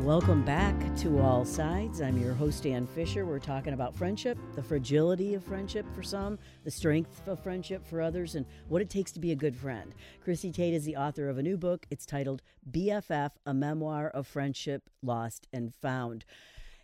Welcome 0.08 0.42
back 0.42 0.74
to 1.00 1.18
All 1.18 1.44
Sides. 1.44 2.00
I'm 2.00 2.16
your 2.16 2.32
host, 2.32 2.64
Ann 2.64 2.86
Fisher. 2.86 3.26
We're 3.26 3.38
talking 3.38 3.74
about 3.74 3.94
friendship, 3.94 4.38
the 4.54 4.62
fragility 4.62 5.34
of 5.34 5.44
friendship 5.44 5.84
for 5.94 6.02
some, 6.02 6.38
the 6.64 6.70
strength 6.70 7.28
of 7.28 7.42
friendship 7.42 7.86
for 7.86 8.00
others, 8.00 8.34
and 8.34 8.46
what 8.68 8.80
it 8.80 8.88
takes 8.88 9.12
to 9.12 9.20
be 9.20 9.32
a 9.32 9.36
good 9.36 9.54
friend. 9.54 9.94
Christy 10.24 10.50
Tate 10.50 10.72
is 10.72 10.86
the 10.86 10.96
author 10.96 11.28
of 11.28 11.36
a 11.36 11.42
new 11.42 11.58
book. 11.58 11.84
It's 11.90 12.06
titled 12.06 12.40
BFF 12.70 13.32
A 13.44 13.52
Memoir 13.52 14.08
of 14.08 14.26
Friendship 14.26 14.88
Lost 15.02 15.46
and 15.52 15.74
Found. 15.74 16.24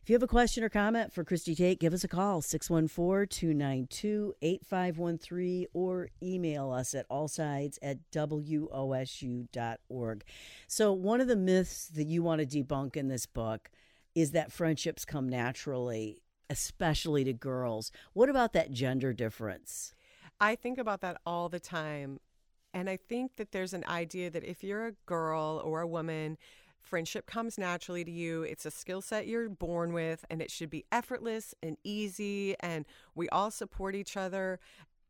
If 0.05 0.11
you 0.11 0.15
have 0.17 0.23
a 0.23 0.27
question 0.27 0.63
or 0.63 0.69
comment 0.69 1.15
for 1.15 1.25
Christy 1.25 1.55
Tate, 1.55 1.81
give 1.81 1.95
us 1.95 2.05
a 2.05 2.09
call, 2.09 2.43
614 2.43 3.27
292 3.27 4.35
8513, 4.43 5.67
or 5.73 6.11
email 6.23 6.71
us 6.71 6.93
at 6.93 7.09
allsides 7.09 7.79
at 7.81 8.11
wosu.org. 8.11 9.45
So, 10.67 10.93
one 10.93 11.23
of 11.23 11.29
the 11.29 11.37
myths 11.37 11.87
that 11.87 12.07
you 12.07 12.23
want 12.23 12.43
to 12.43 12.47
debunk 12.47 12.97
in 12.97 13.09
this 13.09 13.25
book 13.25 13.71
is 14.15 14.33
that 14.33 14.53
friendships 14.53 15.07
come 15.07 15.27
naturally, 15.27 16.21
especially 16.51 17.25
to 17.25 17.33
girls. 17.33 17.91
What 18.13 18.29
about 18.29 18.53
that 18.53 18.73
gender 18.73 19.15
difference? 19.15 19.95
I 20.39 20.55
think 20.55 20.77
about 20.77 21.01
that 21.01 21.19
all 21.25 21.49
the 21.49 21.61
time. 21.61 22.21
And 22.75 22.91
I 22.91 22.99
think 22.99 23.37
that 23.37 23.53
there's 23.53 23.73
an 23.73 23.85
idea 23.89 24.29
that 24.31 24.45
if 24.45 24.63
you're 24.63 24.89
a 24.89 24.93
girl 25.07 25.63
or 25.65 25.81
a 25.81 25.87
woman, 25.87 26.37
Friendship 26.85 27.27
comes 27.27 27.59
naturally 27.59 28.05
to 28.05 28.11
you. 28.11 28.43
It's 28.43 28.67
a 28.67 28.71
skill 28.71 29.01
set 29.01 29.27
you're 29.27 29.49
born 29.49 29.93
with, 29.95 30.25
and 30.31 30.41
it 30.43 30.51
should 30.51 30.71
be 30.71 30.85
effortless 30.93 31.55
and 31.63 31.77
easy. 31.83 32.55
And 32.61 32.85
we 33.15 33.29
all 33.31 33.51
support 33.51 33.95
each 33.95 34.17
other. 34.17 34.61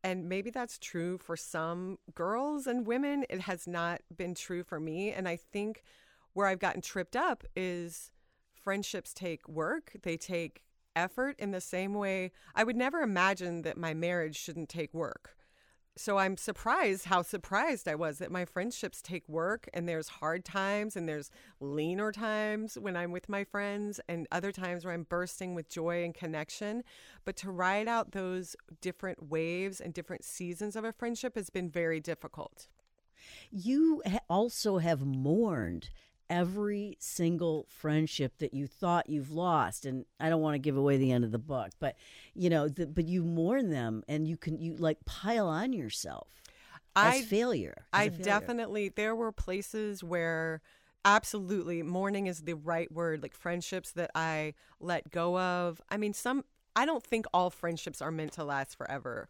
and 0.03 0.29
maybe 0.29 0.51
that's 0.51 0.77
true 0.77 1.17
for 1.17 1.35
some 1.35 1.97
girls 2.13 2.67
and 2.67 2.85
women. 2.85 3.25
It 3.27 3.41
has 3.41 3.67
not 3.67 4.01
been 4.15 4.35
true 4.35 4.63
for 4.63 4.79
me. 4.79 5.11
And 5.11 5.27
I 5.27 5.35
think 5.35 5.83
where 6.33 6.45
I've 6.47 6.59
gotten 6.59 6.81
tripped 6.81 7.15
up 7.15 7.43
is 7.55 8.11
friendships 8.53 9.13
take 9.13 9.49
work, 9.49 9.93
they 10.03 10.15
take 10.15 10.61
effort 10.95 11.35
in 11.39 11.51
the 11.51 11.61
same 11.61 11.93
way. 11.95 12.31
I 12.53 12.63
would 12.63 12.75
never 12.75 13.01
imagine 13.01 13.63
that 13.63 13.77
my 13.77 13.93
marriage 13.93 14.37
shouldn't 14.37 14.69
take 14.69 14.93
work 14.93 15.34
so 15.97 16.17
I'm 16.17 16.35
surprised 16.35 17.05
how 17.05 17.21
surprised 17.21 17.87
I 17.87 17.95
was 17.95 18.17
that 18.17 18.31
my 18.31 18.43
friendships 18.43 19.01
take 19.01 19.27
work 19.29 19.69
and 19.73 19.87
there's 19.87 20.09
hard 20.09 20.43
times 20.43 20.97
and 20.97 21.07
there's 21.07 21.31
leaner 21.61 22.11
times 22.11 22.77
when 22.77 22.97
I'm 22.97 23.11
with 23.11 23.29
my 23.29 23.45
friends 23.45 24.01
and 24.09 24.27
other 24.31 24.51
times 24.51 24.83
where 24.83 24.93
I'm 24.93 25.03
bursting 25.03 25.55
with 25.55 25.69
joy 25.69 26.03
and 26.03 26.13
connection. 26.13 26.83
But 27.23 27.37
to 27.37 27.51
ride 27.51 27.87
out 27.87 28.11
those 28.11 28.57
different 28.81 29.29
waves 29.29 29.79
and 29.79 29.93
different 29.93 30.25
seasons 30.25 30.75
of 30.75 30.83
a 30.83 30.91
friendship 30.91 31.35
has 31.35 31.49
been 31.49 31.69
very 31.69 32.01
difficult. 32.01 32.67
You 33.49 34.03
also 34.29 34.79
have 34.79 35.05
mourned 35.05 35.89
every 36.29 36.97
single 36.99 37.65
friendship 37.69 38.37
that 38.39 38.53
you 38.53 38.67
thought 38.67 39.09
you've 39.09 39.31
lost 39.31 39.85
and 39.85 40.05
i 40.19 40.29
don't 40.29 40.41
want 40.41 40.55
to 40.55 40.59
give 40.59 40.75
away 40.77 40.97
the 40.97 41.11
end 41.11 41.23
of 41.23 41.31
the 41.31 41.39
book 41.39 41.69
but 41.79 41.95
you 42.33 42.49
know 42.49 42.67
the, 42.67 42.87
but 42.87 43.07
you 43.07 43.23
mourn 43.23 43.69
them 43.69 44.03
and 44.07 44.27
you 44.27 44.35
can 44.37 44.59
you 44.59 44.75
like 44.77 44.97
pile 45.05 45.47
on 45.47 45.71
yourself 45.73 46.27
as 46.95 47.25
failure 47.25 47.75
as 47.93 47.99
i 48.01 48.09
failure. 48.09 48.23
definitely 48.23 48.89
there 48.89 49.15
were 49.15 49.31
places 49.31 50.03
where 50.03 50.61
absolutely 51.03 51.83
mourning 51.83 52.25
is 52.25 52.41
the 52.41 52.55
right 52.55 52.91
word 52.91 53.21
like 53.21 53.35
friendships 53.35 53.91
that 53.91 54.09
i 54.15 54.53
let 54.79 55.11
go 55.11 55.37
of 55.37 55.79
i 55.89 55.97
mean 55.97 56.13
some 56.13 56.43
i 56.75 56.85
don't 56.85 57.03
think 57.03 57.25
all 57.33 57.49
friendships 57.49 58.01
are 58.01 58.11
meant 58.11 58.31
to 58.31 58.43
last 58.43 58.75
forever 58.75 59.27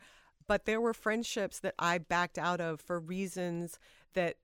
but 0.48 0.66
there 0.66 0.80
were 0.80 0.94
friendships 0.94 1.60
that 1.60 1.76
i 1.78 1.98
backed 1.98 2.38
out 2.38 2.62
of 2.62 2.80
for 2.80 3.00
reasons 3.00 3.78
that 4.14 4.38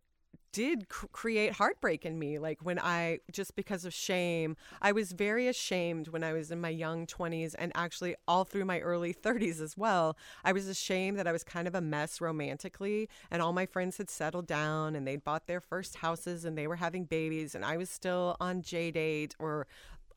did 0.51 0.89
cr- 0.89 1.07
create 1.07 1.53
heartbreak 1.53 2.05
in 2.05 2.19
me. 2.19 2.39
Like 2.39 2.59
when 2.63 2.79
I, 2.79 3.19
just 3.31 3.55
because 3.55 3.85
of 3.85 3.93
shame, 3.93 4.55
I 4.81 4.91
was 4.91 5.11
very 5.11 5.47
ashamed 5.47 6.09
when 6.09 6.23
I 6.23 6.33
was 6.33 6.51
in 6.51 6.61
my 6.61 6.69
young 6.69 7.05
20s 7.05 7.55
and 7.57 7.71
actually 7.75 8.15
all 8.27 8.43
through 8.43 8.65
my 8.65 8.79
early 8.79 9.13
30s 9.23 9.61
as 9.61 9.77
well. 9.77 10.17
I 10.43 10.51
was 10.51 10.67
ashamed 10.67 11.17
that 11.19 11.27
I 11.27 11.31
was 11.31 11.43
kind 11.43 11.67
of 11.67 11.75
a 11.75 11.81
mess 11.81 12.21
romantically, 12.21 13.09
and 13.29 13.41
all 13.41 13.53
my 13.53 13.65
friends 13.65 13.97
had 13.97 14.09
settled 14.09 14.47
down 14.47 14.95
and 14.95 15.07
they'd 15.07 15.23
bought 15.23 15.47
their 15.47 15.61
first 15.61 15.97
houses 15.97 16.45
and 16.45 16.57
they 16.57 16.67
were 16.67 16.75
having 16.75 17.05
babies, 17.05 17.55
and 17.55 17.65
I 17.65 17.77
was 17.77 17.89
still 17.89 18.35
on 18.39 18.61
JDate 18.61 19.33
or 19.39 19.67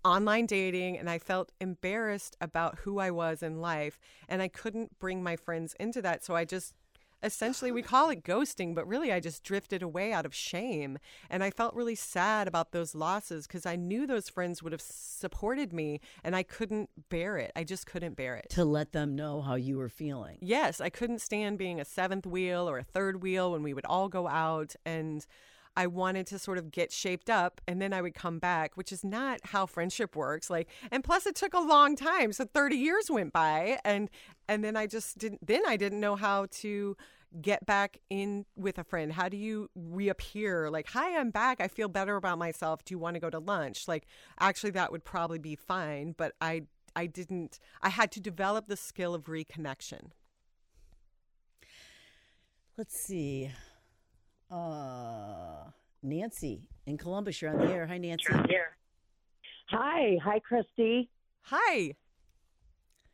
online 0.05 0.45
dating 0.45 0.99
and 0.99 1.09
I 1.09 1.19
felt 1.19 1.51
embarrassed 1.61 2.37
about 2.41 2.81
who 2.81 2.99
I 2.99 3.11
was 3.11 3.43
in 3.43 3.61
life 3.61 3.99
and 4.29 4.43
I 4.43 4.49
couldn't 4.49 4.99
bring 4.99 5.23
my 5.23 5.35
friends 5.35 5.75
into 5.81 6.03
that 6.03 6.23
so 6.23 6.37
I 6.37 6.45
just 6.45 6.75
essentially 7.25 7.73
we 7.73 7.83
call 7.83 8.11
it 8.11 8.23
ghosting, 8.23 8.75
but 8.75 8.87
really 8.87 9.13
I 9.13 9.19
just 9.19 9.43
drifted 9.43 9.83
away 9.83 10.13
out 10.13 10.27
of 10.27 10.35
shame. 10.35 10.99
And 11.31 11.43
I 11.43 11.51
felt 11.51 11.75
really 11.75 11.95
sad 11.95 12.47
about 12.47 12.73
those 12.73 12.95
losses 12.95 13.47
because 13.47 13.67
I 13.67 13.77
knew 13.77 14.07
those 14.07 14.29
friends 14.29 14.63
would 14.63 14.73
have 14.73 14.83
supported 14.83 15.73
me 15.73 16.01
and 16.23 16.37
I 16.37 16.43
couldn't 16.43 16.91
bear 17.09 17.39
it. 17.39 17.51
I 17.57 17.65
just 17.65 17.87
couldn't 17.87 18.17
bear 18.17 18.37
it. 18.37 18.47
To 18.51 18.65
let 18.65 18.93
them 18.93 19.17
know 19.17 19.41
how 19.41 19.55
you 19.55 19.79
were 19.79 19.89
feeling. 19.89 20.39
Yes, 20.41 20.81
I 20.81 20.91
couldn't 20.91 21.21
stand 21.21 21.59
being 21.59 21.81
a 21.81 21.85
seventh 21.85 22.27
wheel 22.27 22.69
or 22.69 22.79
a 22.79 22.85
third 22.85 23.23
wheel 23.23 23.53
when 23.53 23.63
we 23.63 23.75
would 23.75 23.87
all 23.87 24.09
go 24.09 24.29
out 24.29 24.75
and 24.85 25.27
I 25.77 25.87
wanted 25.89 26.27
to 26.29 26.39
sort 26.39 26.59
of 26.59 26.71
get 26.71 26.93
shaped 26.93 27.29
up 27.29 27.61
and 27.67 27.83
then 27.83 27.93
I 27.93 28.01
would 28.01 28.15
come 28.15 28.39
back, 28.39 28.77
which 28.77 28.93
is 28.93 29.05
not 29.05 29.41
how 29.45 29.67
friendship 29.67 30.15
works. 30.15 30.49
Like, 30.49 30.69
and 30.91 31.03
plus 31.03 31.27
it 31.27 31.35
took 31.35 31.55
a 31.55 31.61
long 31.61 31.97
time. 31.97 32.33
So 32.33 32.45
30 32.45 32.77
years 32.77 33.11
went 33.11 33.33
by 33.33 33.79
and, 33.85 34.09
and 34.49 34.63
then 34.63 34.77
I 34.77 34.87
just 34.87 35.19
didn't, 35.19 35.45
then 35.47 35.63
I 35.67 35.77
didn't 35.77 36.01
know 36.01 36.15
how 36.15 36.47
to 36.61 36.97
get 37.41 37.67
back 37.67 37.99
in 38.11 38.47
with 38.57 38.79
a 38.79 38.85
friend? 38.85 39.13
How 39.13 39.29
do 39.29 39.37
you 39.37 39.69
reappear? 39.75 40.71
Like, 40.71 40.89
hi, 40.89 41.19
I'm 41.19 41.31
back. 41.31 41.61
I 41.61 41.69
feel 41.69 41.89
better 41.89 42.17
about 42.17 42.39
myself. 42.39 42.85
Do 42.85 42.95
you 42.95 42.99
want 42.99 43.15
to 43.15 43.21
go 43.21 43.31
to 43.31 43.39
lunch? 43.39 43.89
Like, 43.89 44.07
actually, 44.39 44.71
that 44.71 44.93
would 44.93 45.05
probably 45.05 45.39
be 45.39 45.57
fine, 45.57 46.15
but 46.17 46.35
I, 46.41 46.63
I 46.95 47.07
didn't, 47.07 47.59
I 47.83 47.89
had 47.89 48.13
to 48.13 48.21
develop 48.21 48.67
the 48.67 48.77
skill 48.77 49.15
of 49.15 49.25
reconnection. 49.25 50.11
Let's 52.77 52.99
see. 52.99 53.51
Uh, 54.51 55.71
Nancy 56.03 56.63
in 56.87 56.99
Columbus, 56.99 57.41
you're 57.41 57.51
on 57.51 57.59
the 57.59 57.73
air. 57.73 57.87
Hi, 57.87 57.99
Nancy. 57.99 58.33
Here. 58.49 58.77
Hi. 59.69 60.19
Hi, 60.23 60.39
Christy. 60.41 61.11
Hi. 61.43 61.95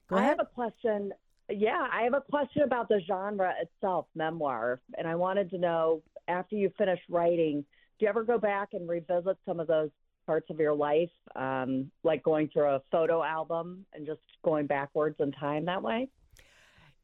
Go 0.08 0.16
ahead. 0.16 0.26
I 0.26 0.28
have 0.28 0.40
a 0.40 0.46
question 0.46 1.12
yeah, 1.50 1.86
I 1.92 2.02
have 2.02 2.14
a 2.14 2.20
question 2.20 2.62
about 2.62 2.88
the 2.88 3.00
genre 3.06 3.52
itself, 3.60 4.06
memoir, 4.14 4.80
and 4.96 5.06
I 5.06 5.14
wanted 5.14 5.50
to 5.50 5.58
know 5.58 6.02
after 6.28 6.56
you 6.56 6.70
finish 6.78 7.00
writing, 7.08 7.64
do 7.98 8.06
you 8.06 8.08
ever 8.08 8.24
go 8.24 8.38
back 8.38 8.70
and 8.72 8.88
revisit 8.88 9.36
some 9.46 9.60
of 9.60 9.66
those 9.66 9.90
parts 10.26 10.48
of 10.50 10.58
your 10.58 10.74
life, 10.74 11.10
um, 11.36 11.90
like 12.04 12.22
going 12.22 12.48
through 12.48 12.68
a 12.68 12.82
photo 12.90 13.22
album 13.22 13.84
and 13.92 14.06
just 14.06 14.20
going 14.44 14.66
backwards 14.66 15.16
in 15.18 15.32
time 15.32 15.64
that 15.64 15.82
way? 15.82 16.08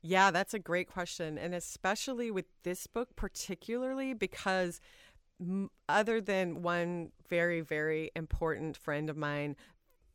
Yeah, 0.02 0.30
that's 0.30 0.54
a 0.54 0.58
great 0.58 0.88
question. 0.88 1.36
And 1.36 1.54
especially 1.54 2.30
with 2.30 2.46
this 2.62 2.86
book, 2.86 3.16
particularly 3.16 4.14
because 4.14 4.80
other 5.88 6.20
than 6.20 6.62
one 6.62 7.10
very, 7.28 7.60
very 7.60 8.10
important 8.14 8.76
friend 8.76 9.10
of 9.10 9.16
mine, 9.16 9.56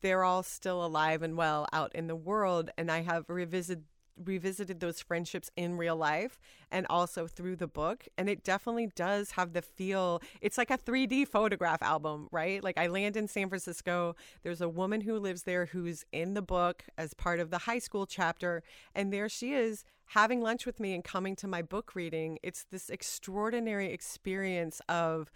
they're 0.02 0.24
all 0.24 0.44
still 0.44 0.84
alive 0.84 1.22
and 1.22 1.36
well 1.38 1.68
out 1.74 1.94
in 1.94 2.08
the 2.08 2.16
world. 2.16 2.70
And 2.78 2.90
I 2.90 3.02
have 3.02 3.26
revisited 3.28 3.84
revisited 4.28 4.80
those 4.80 5.02
friendships 5.02 5.50
in 5.56 5.78
real 5.78 5.96
life 5.96 6.40
and 6.72 6.88
also 6.90 7.28
through 7.28 7.58
the 7.58 7.68
book. 7.68 8.08
And 8.18 8.30
it 8.30 8.44
definitely 8.44 8.90
does 8.96 9.32
have 9.32 9.54
the 9.54 9.62
feel. 9.62 10.22
It's 10.42 10.58
like 10.58 10.72
a 10.72 10.78
3D 10.78 11.28
photograph 11.28 11.82
album 11.82 12.22
right? 12.32 12.64
Like 12.64 12.78
I 12.78 12.88
land 12.88 13.18
in 13.18 13.28
San 13.28 13.50
Francisco. 13.50 14.16
There's 14.44 14.62
a 14.62 14.70
woman 14.70 15.02
who 15.02 15.18
lives 15.18 15.44
there 15.44 15.68
who's 15.68 16.06
in 16.12 16.34
the 16.34 16.42
book 16.42 16.84
as 16.98 17.14
part 17.14 17.40
of 17.40 17.50
the 17.50 17.60
high 17.60 17.80
school 17.80 18.06
chapter. 18.06 18.64
And 18.96 19.12
there 19.12 19.30
she 19.30 19.54
is 19.54 19.84
having 20.06 20.42
lunch 20.42 20.66
with 20.66 20.80
me 20.80 20.94
and 20.94 21.04
coming 21.04 21.36
to 21.38 21.48
my 21.48 21.62
book 21.62 21.96
reading. 21.96 22.38
It's 22.44 22.66
this 22.66 22.90
extraordinary 22.90 23.92
experience 23.92 24.82
of 24.90 25.32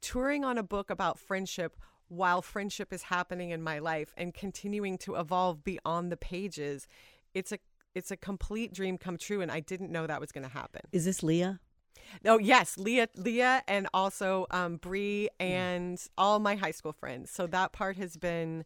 touring 0.00 0.44
on 0.44 0.58
a 0.58 0.62
book 0.62 0.90
about 0.90 1.18
friendship 1.18 1.76
while 2.08 2.42
friendship 2.42 2.92
is 2.92 3.04
happening 3.04 3.50
in 3.50 3.62
my 3.62 3.78
life 3.78 4.12
and 4.16 4.34
continuing 4.34 4.98
to 4.98 5.14
evolve 5.14 5.62
beyond 5.62 6.10
the 6.10 6.16
pages. 6.16 6.88
It's 7.34 7.52
a 7.52 7.58
it's 7.94 8.10
a 8.10 8.16
complete 8.16 8.72
dream 8.72 8.98
come 8.98 9.16
true, 9.16 9.40
and 9.40 9.50
I 9.50 9.60
didn't 9.60 9.90
know 9.90 10.06
that 10.06 10.20
was 10.20 10.32
going 10.32 10.44
to 10.44 10.52
happen. 10.52 10.82
Is 10.92 11.04
this 11.04 11.22
Leah? 11.22 11.60
Oh 12.24 12.38
yes, 12.38 12.76
Leah, 12.76 13.08
Leah, 13.16 13.62
and 13.68 13.88
also 13.94 14.46
um, 14.50 14.76
Bree 14.76 15.28
and 15.38 15.96
mm. 15.96 16.08
all 16.18 16.38
my 16.38 16.56
high 16.56 16.70
school 16.70 16.92
friends. 16.92 17.30
So 17.30 17.46
that 17.48 17.72
part 17.72 17.96
has 17.96 18.16
been 18.16 18.64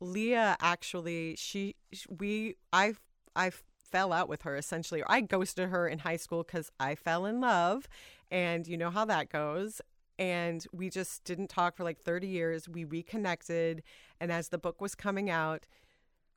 Leah. 0.00 0.56
Actually, 0.60 1.36
she 1.36 1.76
we 2.08 2.56
I 2.72 2.94
I 3.36 3.52
fell 3.92 4.12
out 4.12 4.28
with 4.28 4.42
her 4.42 4.56
essentially, 4.56 5.02
or 5.02 5.10
I 5.10 5.20
ghosted 5.20 5.68
her 5.68 5.86
in 5.86 6.00
high 6.00 6.16
school 6.16 6.42
because 6.42 6.70
I 6.80 6.94
fell 6.94 7.26
in 7.26 7.40
love, 7.40 7.88
and 8.30 8.66
you 8.66 8.76
know 8.76 8.90
how 8.90 9.04
that 9.04 9.30
goes. 9.30 9.80
And 10.18 10.64
we 10.72 10.90
just 10.90 11.24
didn't 11.24 11.48
talk 11.48 11.76
for 11.76 11.84
like 11.84 11.98
30 11.98 12.28
years. 12.28 12.68
We 12.68 12.84
reconnected, 12.84 13.82
and 14.20 14.30
as 14.30 14.48
the 14.48 14.58
book 14.58 14.80
was 14.80 14.94
coming 14.94 15.30
out, 15.30 15.66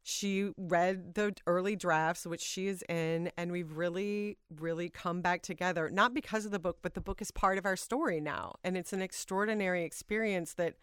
she 0.07 0.51
read 0.55 1.15
the 1.15 1.33
early 1.47 1.75
drafts, 1.75 2.27
which 2.27 2.41
she 2.41 2.67
is 2.67 2.83
in, 2.87 3.31
and 3.37 3.51
we've 3.51 3.75
really, 3.75 4.37
really 4.55 4.87
come 4.87 5.21
back 5.21 5.41
together. 5.41 5.89
Not 5.89 6.13
because 6.13 6.45
of 6.45 6.51
the 6.51 6.59
book, 6.59 6.77
but 6.83 6.93
the 6.93 7.01
book 7.01 7.23
is 7.23 7.31
part 7.31 7.57
of 7.57 7.65
our 7.65 7.75
story 7.75 8.21
now. 8.21 8.53
And 8.63 8.77
it's 8.77 8.93
an 8.93 9.01
extraordinary 9.01 9.83
experience 9.83 10.53
that 10.53 10.75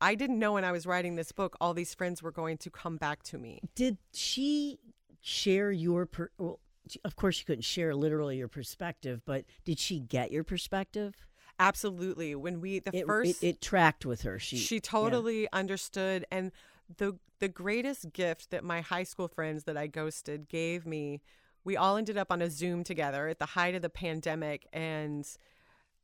I 0.00 0.16
didn't 0.16 0.40
know 0.40 0.54
when 0.54 0.64
I 0.64 0.72
was 0.72 0.86
writing 0.86 1.14
this 1.14 1.30
book, 1.30 1.56
all 1.60 1.72
these 1.72 1.94
friends 1.94 2.20
were 2.20 2.32
going 2.32 2.58
to 2.58 2.70
come 2.70 2.96
back 2.96 3.22
to 3.24 3.38
me. 3.38 3.60
Did 3.76 3.96
she 4.12 4.80
share 5.20 5.70
your, 5.70 6.06
per- 6.06 6.32
well, 6.36 6.58
of 7.04 7.14
course, 7.14 7.36
she 7.36 7.44
couldn't 7.44 7.62
share 7.62 7.94
literally 7.94 8.38
your 8.38 8.48
perspective, 8.48 9.22
but 9.24 9.44
did 9.64 9.78
she 9.78 10.00
get 10.00 10.32
your 10.32 10.42
perspective? 10.42 11.14
Absolutely. 11.60 12.34
When 12.34 12.60
we, 12.60 12.80
the 12.80 12.90
it, 12.92 13.06
first. 13.06 13.40
It, 13.44 13.46
it, 13.46 13.60
tracked 13.60 14.04
with 14.04 14.22
her. 14.22 14.40
She, 14.40 14.56
she 14.56 14.80
totally 14.80 15.42
yeah. 15.42 15.48
understood. 15.52 16.26
And 16.32 16.50
the 16.98 17.18
the 17.40 17.48
greatest 17.48 18.12
gift 18.12 18.50
that 18.50 18.64
my 18.64 18.80
high 18.80 19.02
school 19.02 19.28
friends 19.28 19.64
that 19.64 19.76
I 19.76 19.86
ghosted 19.86 20.48
gave 20.48 20.86
me, 20.86 21.20
we 21.64 21.76
all 21.76 21.96
ended 21.96 22.16
up 22.16 22.30
on 22.30 22.40
a 22.40 22.48
Zoom 22.48 22.84
together 22.84 23.28
at 23.28 23.38
the 23.38 23.46
height 23.46 23.74
of 23.74 23.82
the 23.82 23.90
pandemic 23.90 24.66
and 24.72 25.26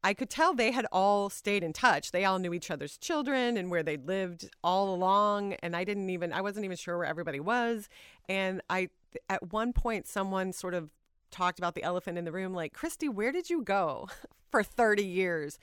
I 0.02 0.14
could 0.14 0.30
tell 0.30 0.54
they 0.54 0.70
had 0.70 0.86
all 0.92 1.28
stayed 1.28 1.62
in 1.62 1.74
touch. 1.74 2.10
They 2.10 2.24
all 2.24 2.38
knew 2.38 2.54
each 2.54 2.70
other's 2.70 2.96
children 2.96 3.56
and 3.58 3.70
where 3.70 3.82
they'd 3.82 4.06
lived 4.06 4.48
all 4.64 4.94
along 4.94 5.54
and 5.62 5.76
I 5.76 5.84
didn't 5.84 6.08
even 6.10 6.32
I 6.32 6.40
wasn't 6.40 6.64
even 6.64 6.76
sure 6.76 6.96
where 6.96 7.06
everybody 7.06 7.40
was 7.40 7.88
and 8.28 8.62
I 8.70 8.88
at 9.28 9.52
one 9.52 9.72
point 9.72 10.06
someone 10.06 10.52
sort 10.52 10.74
of 10.74 10.90
talked 11.30 11.58
about 11.58 11.74
the 11.74 11.82
elephant 11.82 12.18
in 12.18 12.24
the 12.24 12.32
room 12.32 12.54
like, 12.54 12.72
"Christy, 12.72 13.08
where 13.08 13.32
did 13.32 13.50
you 13.50 13.62
go 13.62 14.08
for 14.50 14.62
30 14.62 15.04
years?" 15.04 15.58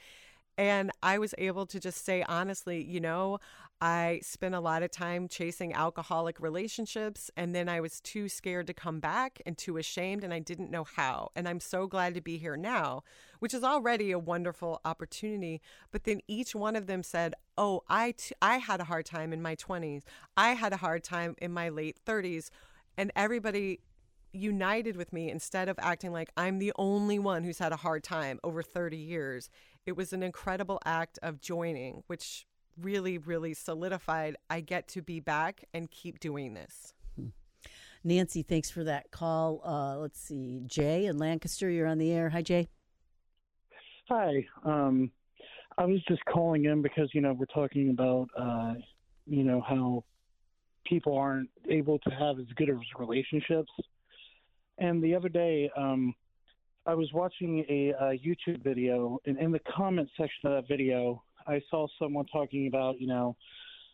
And 0.57 0.91
I 1.03 1.19
was 1.19 1.35
able 1.37 1.65
to 1.67 1.79
just 1.79 2.03
say 2.03 2.23
honestly, 2.23 2.83
you 2.83 2.99
know, 2.99 3.39
I 3.79 4.21
spent 4.23 4.55
a 4.55 4.59
lot 4.59 4.81
of 4.81 4.89
time 4.89 5.27
chasing 5.27 5.71
alcoholic 5.71 6.39
relationships, 6.39 7.29
and 7.37 7.53
then 7.53 7.69
I 7.69 7.79
was 7.79 8.01
too 8.01 8.27
scared 8.27 8.65
to 8.67 8.73
come 8.73 8.99
back 8.99 9.39
and 9.45 9.55
too 9.55 9.77
ashamed, 9.77 10.23
and 10.23 10.33
I 10.33 10.39
didn't 10.39 10.71
know 10.71 10.83
how. 10.83 11.29
And 11.35 11.47
I'm 11.47 11.59
so 11.59 11.85
glad 11.85 12.15
to 12.15 12.21
be 12.21 12.39
here 12.39 12.57
now, 12.57 13.03
which 13.39 13.53
is 13.53 13.63
already 13.63 14.11
a 14.11 14.17
wonderful 14.17 14.81
opportunity. 14.83 15.61
But 15.91 16.05
then 16.05 16.21
each 16.27 16.55
one 16.55 16.75
of 16.75 16.87
them 16.87 17.03
said, 17.03 17.35
Oh, 17.55 17.83
I, 17.87 18.11
t- 18.17 18.33
I 18.41 18.57
had 18.57 18.81
a 18.81 18.85
hard 18.85 19.05
time 19.05 19.31
in 19.31 19.43
my 19.43 19.55
20s, 19.55 20.01
I 20.35 20.53
had 20.53 20.73
a 20.73 20.77
hard 20.77 21.03
time 21.03 21.35
in 21.39 21.51
my 21.53 21.69
late 21.69 21.99
30s. 22.03 22.49
And 22.97 23.11
everybody 23.15 23.81
united 24.33 24.97
with 24.97 25.13
me 25.13 25.29
instead 25.29 25.69
of 25.69 25.77
acting 25.79 26.11
like 26.11 26.31
I'm 26.35 26.57
the 26.57 26.73
only 26.77 27.19
one 27.19 27.43
who's 27.43 27.59
had 27.59 27.71
a 27.71 27.77
hard 27.77 28.03
time 28.03 28.39
over 28.43 28.63
30 28.63 28.97
years. 28.97 29.49
It 29.85 29.95
was 29.95 30.13
an 30.13 30.23
incredible 30.23 30.79
act 30.83 31.19
of 31.21 31.39
joining, 31.39 32.03
which 32.07 32.45
really, 32.81 33.17
really 33.17 33.53
solidified 33.53 34.37
I 34.49 34.61
get 34.61 34.87
to 34.89 35.01
be 35.01 35.19
back 35.19 35.65
and 35.73 35.89
keep 35.89 36.19
doing 36.19 36.53
this. 36.53 36.93
Nancy, 38.03 38.41
thanks 38.41 38.69
for 38.69 38.83
that 38.85 39.11
call. 39.11 39.61
Uh, 39.65 39.97
let's 39.97 40.19
see. 40.19 40.61
Jay 40.65 41.07
in 41.07 41.17
Lancaster, 41.17 41.69
you're 41.69 41.87
on 41.87 41.97
the 41.97 42.11
air. 42.11 42.29
Hi, 42.29 42.41
Jay. 42.41 42.67
Hi. 44.07 44.45
Um, 44.63 45.11
I 45.77 45.85
was 45.85 45.99
just 46.07 46.23
calling 46.25 46.65
in 46.65 46.81
because, 46.81 47.09
you 47.13 47.21
know, 47.21 47.33
we're 47.33 47.45
talking 47.47 47.89
about, 47.89 48.29
uh, 48.39 48.75
you 49.25 49.43
know, 49.43 49.61
how 49.67 50.05
people 50.85 51.17
aren't 51.17 51.49
able 51.69 51.99
to 51.99 52.09
have 52.11 52.39
as 52.39 52.45
good 52.55 52.69
of 52.69 52.79
relationships. 52.97 53.71
And 54.77 55.03
the 55.03 55.13
other 55.13 55.29
day, 55.29 55.69
um, 55.75 56.13
I 56.85 56.93
was 56.93 57.11
watching 57.13 57.65
a, 57.67 57.89
a 57.89 58.19
YouTube 58.19 58.63
video, 58.63 59.19
and 59.25 59.37
in 59.37 59.51
the 59.51 59.59
comment 59.75 60.07
section 60.15 60.49
of 60.49 60.53
that 60.53 60.67
video, 60.69 61.21
I 61.47 61.61
saw 61.69 61.87
someone 61.99 62.25
talking 62.25 62.67
about, 62.67 62.99
you 62.99 63.07
know, 63.07 63.35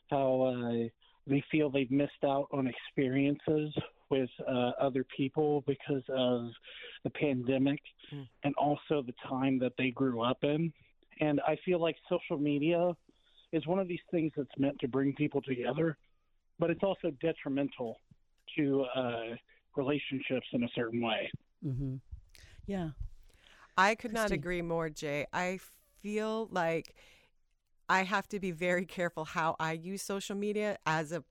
how 0.10 0.42
uh, 0.42 0.88
they 1.28 1.44
feel 1.52 1.70
they've 1.70 1.90
missed 1.92 2.24
out 2.26 2.48
on 2.52 2.68
experiences 2.68 3.74
with 4.10 4.30
uh, 4.48 4.72
other 4.80 5.06
people 5.16 5.64
because 5.66 6.04
of 6.10 6.50
the 7.04 7.10
pandemic 7.10 7.80
mm. 8.14 8.28
and 8.44 8.54
also 8.56 9.02
the 9.02 9.14
time 9.28 9.60
that 9.60 9.74
they 9.78 9.92
grew 9.92 10.22
up 10.22 10.44
in. 10.44 10.72
And 11.20 11.40
I 11.48 11.58
feel 11.66 11.80
like 11.80 11.96
social 12.10 12.38
media 12.38 12.94
is 13.52 13.66
one 13.68 13.80
of 13.80 13.88
these 13.88 14.00
things 14.12 14.32
that's 14.36 14.50
meant 14.58 14.80
to 14.80 14.88
bring 14.88 15.14
people 15.14 15.42
together, 15.42 15.98
but 16.60 16.70
it's 16.70 16.84
also 16.84 17.12
detrimental 17.22 17.98
to 18.58 18.86
uh, 18.96 19.36
relationships 19.76 20.48
in 20.54 20.64
a 20.64 20.70
certain 20.76 21.02
way. 21.02 21.32
Mm-hmm. 21.66 21.96
Yeah. 22.66 22.90
I 23.78 23.96
could 23.96 24.12
Christy. 24.12 24.24
not 24.24 24.32
agree 24.32 24.62
more, 24.62 24.90
Jay. 24.90 25.26
I 25.34 25.60
feel 26.02 26.48
like 26.52 26.96
I 27.94 28.06
have 28.06 28.28
to 28.30 28.40
be 28.40 28.50
very 28.50 28.86
careful 28.88 29.24
how 29.24 29.56
I 29.60 29.74
use 29.74 30.02
social 30.02 30.36
media 30.36 30.80
as 30.84 31.12
a 31.12 31.24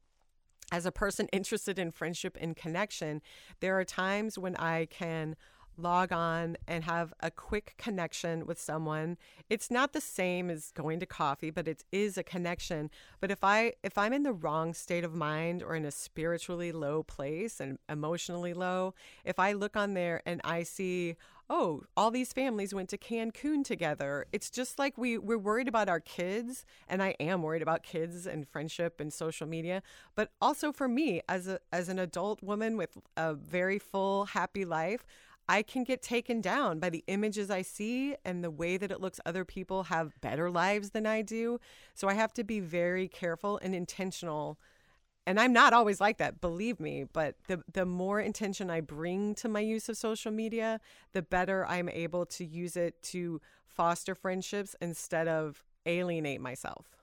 as 0.71 0.87
a 0.87 0.93
person 0.93 1.27
interested 1.33 1.77
in 1.77 1.91
friendship 1.91 2.39
and 2.41 2.55
connection. 2.55 3.21
There 3.59 3.77
are 3.81 3.85
times 3.85 4.39
when 4.39 4.55
I 4.55 4.87
can 4.87 5.35
log 5.77 6.13
on 6.13 6.57
and 6.69 6.85
have 6.85 7.13
a 7.19 7.33
quick 7.33 7.75
connection 7.79 8.45
with 8.45 8.61
someone 8.61 9.17
it's 9.49 9.71
not 9.71 9.95
the 9.95 10.03
same 10.03 10.51
as 10.51 10.71
going 10.73 11.01
to 11.01 11.07
coffee 11.07 11.51
but 11.51 11.67
it 11.67 11.83
is 11.91 12.19
a 12.19 12.23
connection 12.23 12.91
but 13.21 13.31
if 13.31 13.43
i 13.43 13.73
if 13.83 13.97
i'm 13.97 14.13
in 14.13 14.23
the 14.23 14.35
wrong 14.35 14.75
state 14.75 15.03
of 15.03 15.15
mind 15.15 15.63
or 15.63 15.75
in 15.75 15.87
a 15.87 15.91
spiritually 15.91 16.73
low 16.73 17.03
place 17.03 17.59
and 17.59 17.79
emotionally 17.89 18.53
low 18.53 18.93
if 19.25 19.39
i 19.39 19.53
look 19.55 19.75
on 19.75 19.95
there 19.95 20.21
and 20.27 20.43
i 20.45 20.63
see 20.63 21.17
oh, 21.53 21.83
all 21.99 22.11
these 22.11 22.33
families 22.33 22.73
went 22.73 22.89
to 22.89 22.97
Cancun 22.97 23.63
together. 23.63 24.25
It's 24.33 24.49
just 24.49 24.79
like 24.79 24.97
we 24.97 25.19
we're 25.19 25.37
worried 25.37 25.69
about 25.69 25.87
our 25.87 26.01
kids, 26.01 26.65
and 26.89 27.03
I 27.03 27.15
am 27.21 27.43
worried 27.43 27.61
about 27.61 27.83
kids 27.83 28.27
and 28.27 28.49
friendship 28.49 29.01
and 29.01 29.13
social 29.13 29.47
media, 29.47 29.83
but 30.15 30.31
also 30.41 30.73
for 30.73 30.89
me 30.89 31.21
as 31.29 31.47
a 31.47 31.61
as 31.71 31.91
an 31.91 31.99
adult 31.99 32.43
woman 32.43 32.79
with 32.79 32.97
a 33.19 33.35
very 33.35 33.79
full 33.79 34.25
happy 34.25 34.65
life, 34.65 35.05
I 35.47 35.63
can 35.63 35.85
get 35.85 36.01
taken 36.01 36.41
down 36.41 36.79
by 36.79 36.89
the 36.89 37.05
images 37.07 37.51
I 37.51 37.61
see 37.61 38.17
and 38.25 38.43
the 38.43 38.51
way 38.51 38.79
that 38.79 38.91
it 38.91 39.03
looks 39.03 39.21
other 39.27 39.45
people 39.45 39.85
have 39.85 40.19
better 40.23 40.51
lives 40.51 40.91
than 40.91 41.07
I 41.07 41.21
do. 41.21 41.61
So 41.93 42.09
I 42.09 42.15
have 42.15 42.33
to 42.35 42.45
be 42.45 42.61
very 42.61 43.09
careful 43.09 43.61
and 43.63 43.75
intentional. 43.75 44.59
And 45.27 45.39
I'm 45.39 45.53
not 45.53 45.73
always 45.73 46.01
like 46.01 46.19
that, 46.19 46.41
believe 46.41 46.81
me, 46.81 47.05
but 47.13 47.37
the 47.47 47.63
the 47.73 47.87
more 47.87 48.21
intention 48.21 48.71
I 48.71 48.81
bring 48.81 49.35
to 49.37 49.49
my 49.49 49.61
use 49.61 49.89
of 49.89 49.97
social 49.97 50.33
media, 50.33 50.81
the 51.13 51.23
better 51.23 51.65
I'm 51.67 51.89
able 51.89 52.27
to 52.27 52.45
use 52.45 52.77
it 52.77 53.01
to 53.05 53.41
foster 53.67 54.15
friendships 54.15 54.75
instead 54.81 55.29
of 55.29 55.63
alienate 55.87 56.41
myself. 56.41 56.97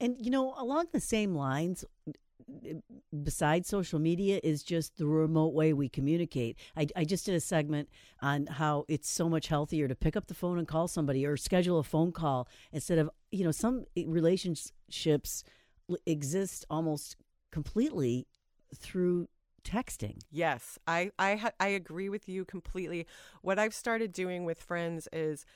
And 0.00 0.16
you 0.18 0.30
know, 0.30 0.54
along 0.58 0.88
the 0.92 1.00
same 1.00 1.34
lines, 1.34 1.84
besides 3.22 3.68
social 3.68 3.98
media 3.98 4.40
is 4.42 4.62
just 4.62 4.96
the 4.98 5.06
remote 5.06 5.54
way 5.54 5.72
we 5.72 5.88
communicate. 5.88 6.58
I, 6.76 6.86
I, 6.96 7.04
just 7.04 7.26
did 7.26 7.34
a 7.34 7.40
segment 7.40 7.88
on 8.20 8.46
how 8.46 8.84
it's 8.88 9.08
so 9.08 9.28
much 9.28 9.48
healthier 9.48 9.88
to 9.88 9.94
pick 9.94 10.16
up 10.16 10.26
the 10.26 10.34
phone 10.34 10.58
and 10.58 10.66
call 10.66 10.88
somebody 10.88 11.24
or 11.24 11.36
schedule 11.36 11.78
a 11.78 11.82
phone 11.84 12.12
call 12.12 12.48
instead 12.72 12.98
of, 12.98 13.10
you 13.30 13.44
know, 13.44 13.50
some 13.50 13.84
relationships 13.96 15.44
exist 16.06 16.64
almost 16.70 17.16
completely 17.52 18.26
through 18.74 19.28
texting. 19.64 20.18
Yes, 20.30 20.78
I 20.88 21.12
I 21.18 21.52
I 21.60 21.68
agree 21.68 22.08
with 22.08 22.28
you 22.28 22.44
completely. 22.44 23.06
What 23.42 23.58
I've 23.58 23.74
started 23.74 24.12
doing 24.12 24.44
with 24.44 24.60
friends 24.60 25.08
is 25.12 25.46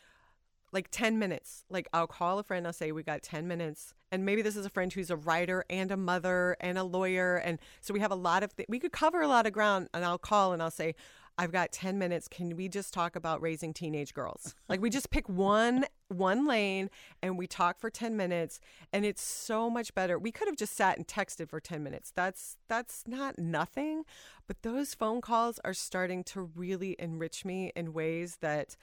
like 0.72 0.88
10 0.90 1.18
minutes. 1.18 1.64
Like 1.70 1.88
I'll 1.92 2.06
call 2.06 2.38
a 2.38 2.42
friend, 2.42 2.66
I'll 2.66 2.72
say, 2.72 2.92
We 2.92 3.02
got 3.02 3.22
10 3.22 3.48
minutes. 3.48 3.94
And 4.12 4.24
maybe 4.24 4.42
this 4.42 4.56
is 4.56 4.66
a 4.66 4.70
friend 4.70 4.92
who's 4.92 5.10
a 5.10 5.16
writer 5.16 5.64
and 5.68 5.90
a 5.90 5.96
mother 5.96 6.56
and 6.60 6.78
a 6.78 6.84
lawyer. 6.84 7.36
And 7.36 7.58
so 7.80 7.92
we 7.92 8.00
have 8.00 8.12
a 8.12 8.16
lot 8.16 8.42
of, 8.42 8.54
th- 8.54 8.68
we 8.68 8.78
could 8.78 8.92
cover 8.92 9.20
a 9.20 9.28
lot 9.28 9.46
of 9.46 9.52
ground. 9.52 9.88
And 9.92 10.04
I'll 10.04 10.18
call 10.18 10.52
and 10.52 10.62
I'll 10.62 10.70
say, 10.70 10.94
I've 11.38 11.52
got 11.52 11.72
10 11.72 11.98
minutes. 11.98 12.28
Can 12.28 12.56
we 12.56 12.68
just 12.68 12.94
talk 12.94 13.14
about 13.14 13.42
raising 13.42 13.74
teenage 13.74 14.14
girls? 14.14 14.54
like 14.68 14.80
we 14.80 14.90
just 14.90 15.10
pick 15.10 15.28
one 15.28 15.84
one 16.08 16.46
lane 16.46 16.88
and 17.20 17.36
we 17.36 17.46
talk 17.46 17.80
for 17.80 17.90
10 17.90 18.16
minutes 18.16 18.60
and 18.92 19.04
it's 19.04 19.22
so 19.22 19.68
much 19.68 19.94
better. 19.94 20.18
We 20.18 20.30
could 20.30 20.46
have 20.48 20.56
just 20.56 20.76
sat 20.76 20.96
and 20.96 21.06
texted 21.06 21.48
for 21.48 21.60
10 21.60 21.82
minutes. 21.82 22.12
That's 22.14 22.56
that's 22.68 23.04
not 23.06 23.38
nothing, 23.38 24.04
but 24.46 24.62
those 24.62 24.94
phone 24.94 25.20
calls 25.20 25.58
are 25.64 25.74
starting 25.74 26.24
to 26.24 26.42
really 26.42 26.96
enrich 26.98 27.44
me 27.44 27.72
in 27.74 27.92
ways 27.92 28.38
that 28.40 28.76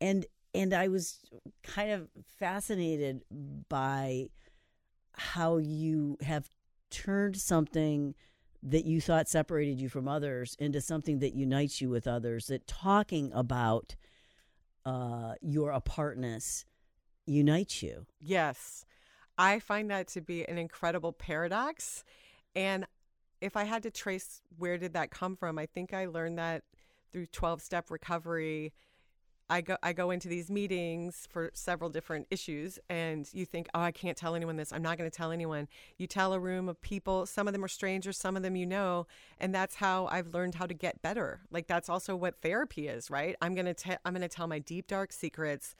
and 0.00 0.26
and 0.54 0.74
i 0.74 0.88
was 0.88 1.20
kind 1.62 1.90
of 1.90 2.08
fascinated 2.38 3.22
by 3.68 4.28
how 5.12 5.56
you 5.56 6.18
have 6.20 6.48
turned 6.90 7.36
something 7.36 8.14
that 8.62 8.84
you 8.84 9.00
thought 9.00 9.28
separated 9.28 9.80
you 9.80 9.88
from 9.88 10.08
others 10.08 10.56
into 10.58 10.80
something 10.80 11.20
that 11.20 11.34
unites 11.34 11.80
you 11.80 11.88
with 11.88 12.08
others 12.08 12.48
that 12.48 12.66
talking 12.66 13.32
about 13.32 13.94
uh 14.84 15.34
your 15.40 15.70
apartness 15.70 16.66
unites 17.26 17.82
you. 17.82 18.04
Yes 18.20 18.84
I 19.38 19.58
find 19.58 19.90
that 19.90 20.08
to 20.08 20.20
be 20.20 20.46
an 20.48 20.58
incredible 20.58 21.12
paradox. 21.12 22.04
And 22.54 22.86
if 23.40 23.56
I 23.56 23.64
had 23.64 23.82
to 23.82 23.90
trace 23.90 24.42
where 24.58 24.78
did 24.78 24.94
that 24.94 25.10
come 25.10 25.36
from, 25.36 25.58
I 25.58 25.66
think 25.66 25.92
I 25.92 26.06
learned 26.06 26.38
that 26.38 26.62
through 27.12 27.26
12 27.26 27.62
step 27.62 27.90
recovery. 27.90 28.72
I 29.50 29.60
go 29.60 29.76
I 29.82 29.92
go 29.92 30.10
into 30.10 30.26
these 30.26 30.50
meetings 30.50 31.28
for 31.30 31.50
several 31.52 31.90
different 31.90 32.26
issues 32.30 32.78
and 32.88 33.28
you 33.34 33.44
think, 33.44 33.68
"Oh, 33.74 33.80
I 33.80 33.92
can't 33.92 34.16
tell 34.16 34.34
anyone 34.34 34.56
this. 34.56 34.72
I'm 34.72 34.82
not 34.82 34.96
going 34.96 35.10
to 35.10 35.14
tell 35.14 35.32
anyone." 35.32 35.68
You 35.98 36.06
tell 36.06 36.32
a 36.32 36.40
room 36.40 36.66
of 36.66 36.80
people, 36.80 37.26
some 37.26 37.46
of 37.46 37.52
them 37.52 37.62
are 37.62 37.68
strangers, 37.68 38.16
some 38.16 38.36
of 38.36 38.42
them 38.42 38.56
you 38.56 38.64
know, 38.64 39.06
and 39.38 39.54
that's 39.54 39.74
how 39.74 40.06
I've 40.06 40.28
learned 40.28 40.54
how 40.54 40.66
to 40.66 40.72
get 40.72 41.02
better. 41.02 41.42
Like 41.50 41.66
that's 41.66 41.90
also 41.90 42.16
what 42.16 42.40
therapy 42.40 42.88
is, 42.88 43.10
right? 43.10 43.36
I'm 43.42 43.54
going 43.54 43.72
to 43.74 43.98
I'm 44.04 44.14
going 44.14 44.22
to 44.22 44.28
tell 44.28 44.46
my 44.46 44.60
deep 44.60 44.86
dark 44.86 45.12
secrets 45.12 45.74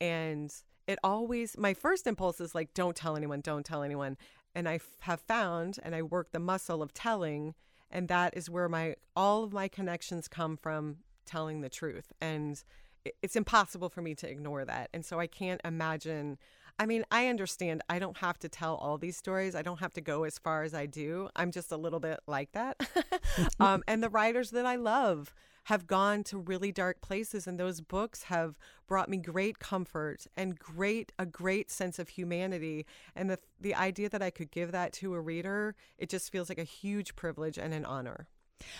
and 0.00 0.52
it 0.86 0.98
always 1.02 1.56
my 1.58 1.74
first 1.74 2.06
impulse 2.06 2.40
is 2.40 2.54
like 2.54 2.74
don't 2.74 2.96
tell 2.96 3.16
anyone 3.16 3.40
don't 3.40 3.64
tell 3.64 3.82
anyone 3.82 4.16
and 4.54 4.68
i 4.68 4.74
f- 4.74 4.88
have 5.00 5.20
found 5.20 5.78
and 5.82 5.94
i 5.94 6.02
work 6.02 6.32
the 6.32 6.38
muscle 6.38 6.82
of 6.82 6.92
telling 6.92 7.54
and 7.90 8.08
that 8.08 8.36
is 8.36 8.50
where 8.50 8.68
my 8.68 8.96
all 9.16 9.44
of 9.44 9.52
my 9.52 9.68
connections 9.68 10.28
come 10.28 10.56
from 10.56 10.96
telling 11.24 11.60
the 11.60 11.68
truth. 11.68 12.12
And 12.20 12.62
it's 13.22 13.36
impossible 13.36 13.88
for 13.88 14.02
me 14.02 14.14
to 14.16 14.28
ignore 14.28 14.64
that. 14.64 14.90
And 14.92 15.04
so 15.04 15.20
I 15.20 15.26
can't 15.26 15.60
imagine. 15.64 16.38
I 16.78 16.86
mean, 16.86 17.04
I 17.10 17.28
understand 17.28 17.82
I 17.88 18.00
don't 18.00 18.16
have 18.18 18.38
to 18.40 18.48
tell 18.48 18.74
all 18.76 18.98
these 18.98 19.16
stories. 19.16 19.54
I 19.54 19.62
don't 19.62 19.78
have 19.78 19.94
to 19.94 20.00
go 20.00 20.24
as 20.24 20.38
far 20.38 20.64
as 20.64 20.74
I 20.74 20.86
do. 20.86 21.28
I'm 21.36 21.52
just 21.52 21.70
a 21.70 21.76
little 21.76 22.00
bit 22.00 22.18
like 22.26 22.50
that. 22.52 22.80
um, 23.60 23.84
and 23.86 24.02
the 24.02 24.08
writers 24.08 24.50
that 24.50 24.66
I 24.66 24.76
love 24.76 25.34
have 25.64 25.86
gone 25.86 26.22
to 26.24 26.38
really 26.38 26.72
dark 26.72 27.00
places 27.00 27.46
and 27.46 27.58
those 27.58 27.80
books 27.80 28.24
have 28.24 28.58
brought 28.86 29.08
me 29.08 29.16
great 29.16 29.58
comfort 29.58 30.26
and 30.36 30.58
great 30.58 31.12
a 31.18 31.26
great 31.26 31.70
sense 31.70 31.98
of 31.98 32.08
humanity. 32.08 32.86
And 33.14 33.30
the 33.30 33.38
the 33.60 33.74
idea 33.74 34.08
that 34.08 34.22
I 34.22 34.30
could 34.30 34.50
give 34.50 34.72
that 34.72 34.92
to 34.94 35.14
a 35.14 35.20
reader 35.20 35.74
it 35.98 36.08
just 36.08 36.30
feels 36.30 36.48
like 36.48 36.58
a 36.58 36.64
huge 36.64 37.16
privilege 37.16 37.58
and 37.58 37.72
an 37.72 37.84
honor. 37.84 38.28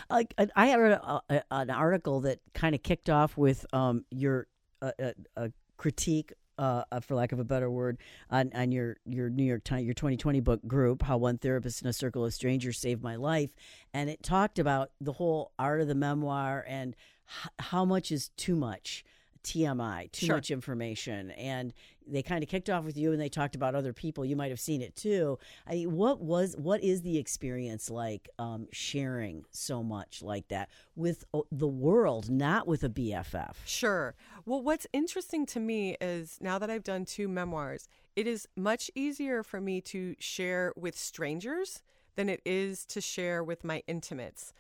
Like 0.09 0.35
I 0.57 0.75
read 0.77 0.93
a, 0.93 1.21
a, 1.29 1.43
an 1.51 1.71
article 1.71 2.21
that 2.21 2.41
kind 2.55 2.75
of 2.75 2.83
kicked 2.83 3.11
off 3.11 3.37
with 3.37 3.67
um, 3.73 4.05
your 4.11 4.47
a, 4.81 5.15
a, 5.37 5.53
critique, 5.77 6.33
uh, 6.59 6.85
uh, 6.91 7.01
for 7.01 7.15
lack 7.15 7.33
of 7.33 7.39
a 7.39 7.45
better 7.45 7.71
word, 7.71 7.99
on, 8.31 8.51
on 8.55 8.73
your 8.73 8.97
your 9.07 9.31
New 9.31 9.45
York 9.45 9.65
Times 9.65 9.85
your 9.85 9.95
2020 9.95 10.41
book 10.41 10.67
group, 10.67 11.03
how 11.03 11.17
one 11.17 11.39
therapist 11.39 11.83
in 11.83 11.89
a 11.89 11.93
circle 11.93 12.25
of 12.25 12.35
strangers 12.35 12.79
saved 12.79 13.03
my 13.03 13.17
life, 13.17 13.55
and 13.93 14.09
it 14.11 14.23
talked 14.23 14.59
about 14.59 14.91
the 15.01 15.13
whole 15.13 15.53
art 15.59 15.81
of 15.81 15.89
the 15.89 15.95
memoir 15.95 16.65
and 16.69 16.97
h- 17.29 17.51
how 17.59 17.85
much 17.85 18.13
is 18.13 18.31
too 18.37 18.57
much 18.57 19.05
TMI, 19.45 20.11
too 20.11 20.27
sure. 20.27 20.37
much 20.37 20.51
information. 20.51 21.31
And 21.33 21.73
they 22.07 22.23
kind 22.23 22.43
of 22.43 22.49
kicked 22.49 22.69
off 22.69 22.85
with 22.85 22.97
you 22.97 23.13
and 23.13 23.21
they 23.21 23.29
talked 23.29 23.55
about 23.55 23.75
other 23.75 23.93
people. 23.93 24.25
You 24.25 24.37
might 24.37 24.51
have 24.51 24.61
seen 24.61 24.83
it 24.83 24.95
too. 24.97 25.39
I 25.67 25.83
what 25.83 26.21
was 26.21 26.55
what 26.57 26.83
is 26.83 27.03
the 27.03 27.19
experience 27.19 27.91
like 27.91 28.29
um, 28.39 28.67
sharing 28.73 29.45
so 29.51 29.83
much 29.83 30.23
like 30.23 30.49
that 30.49 30.69
with 30.97 31.25
uh, 31.33 31.41
the 31.51 31.69
world, 31.69 32.31
not 32.31 32.67
with 32.67 32.83
a 32.85 32.89
BFF? 32.89 33.55
Sure. 33.65 34.15
Well, 34.45 34.63
what's 34.63 34.87
interesting 34.93 35.47
to 35.47 35.61
me 35.61 35.97
is 36.01 36.39
now 36.41 36.59
that 36.59 36.71
I've 36.71 36.85
done 36.85 37.05
two 37.05 37.29
memoirs, 37.29 37.89
it 38.17 38.27
is 38.27 38.49
much 38.57 38.91
easier 38.95 39.43
for 39.43 39.61
me 39.61 39.81
to 39.83 40.15
share 40.19 40.73
with 40.77 40.97
strangers 40.97 41.83
than 42.17 42.29
it 42.29 42.41
is 42.45 42.85
to 42.87 43.01
share 43.01 43.43
with 43.43 43.65
my 43.65 43.83
intimates 43.87 44.53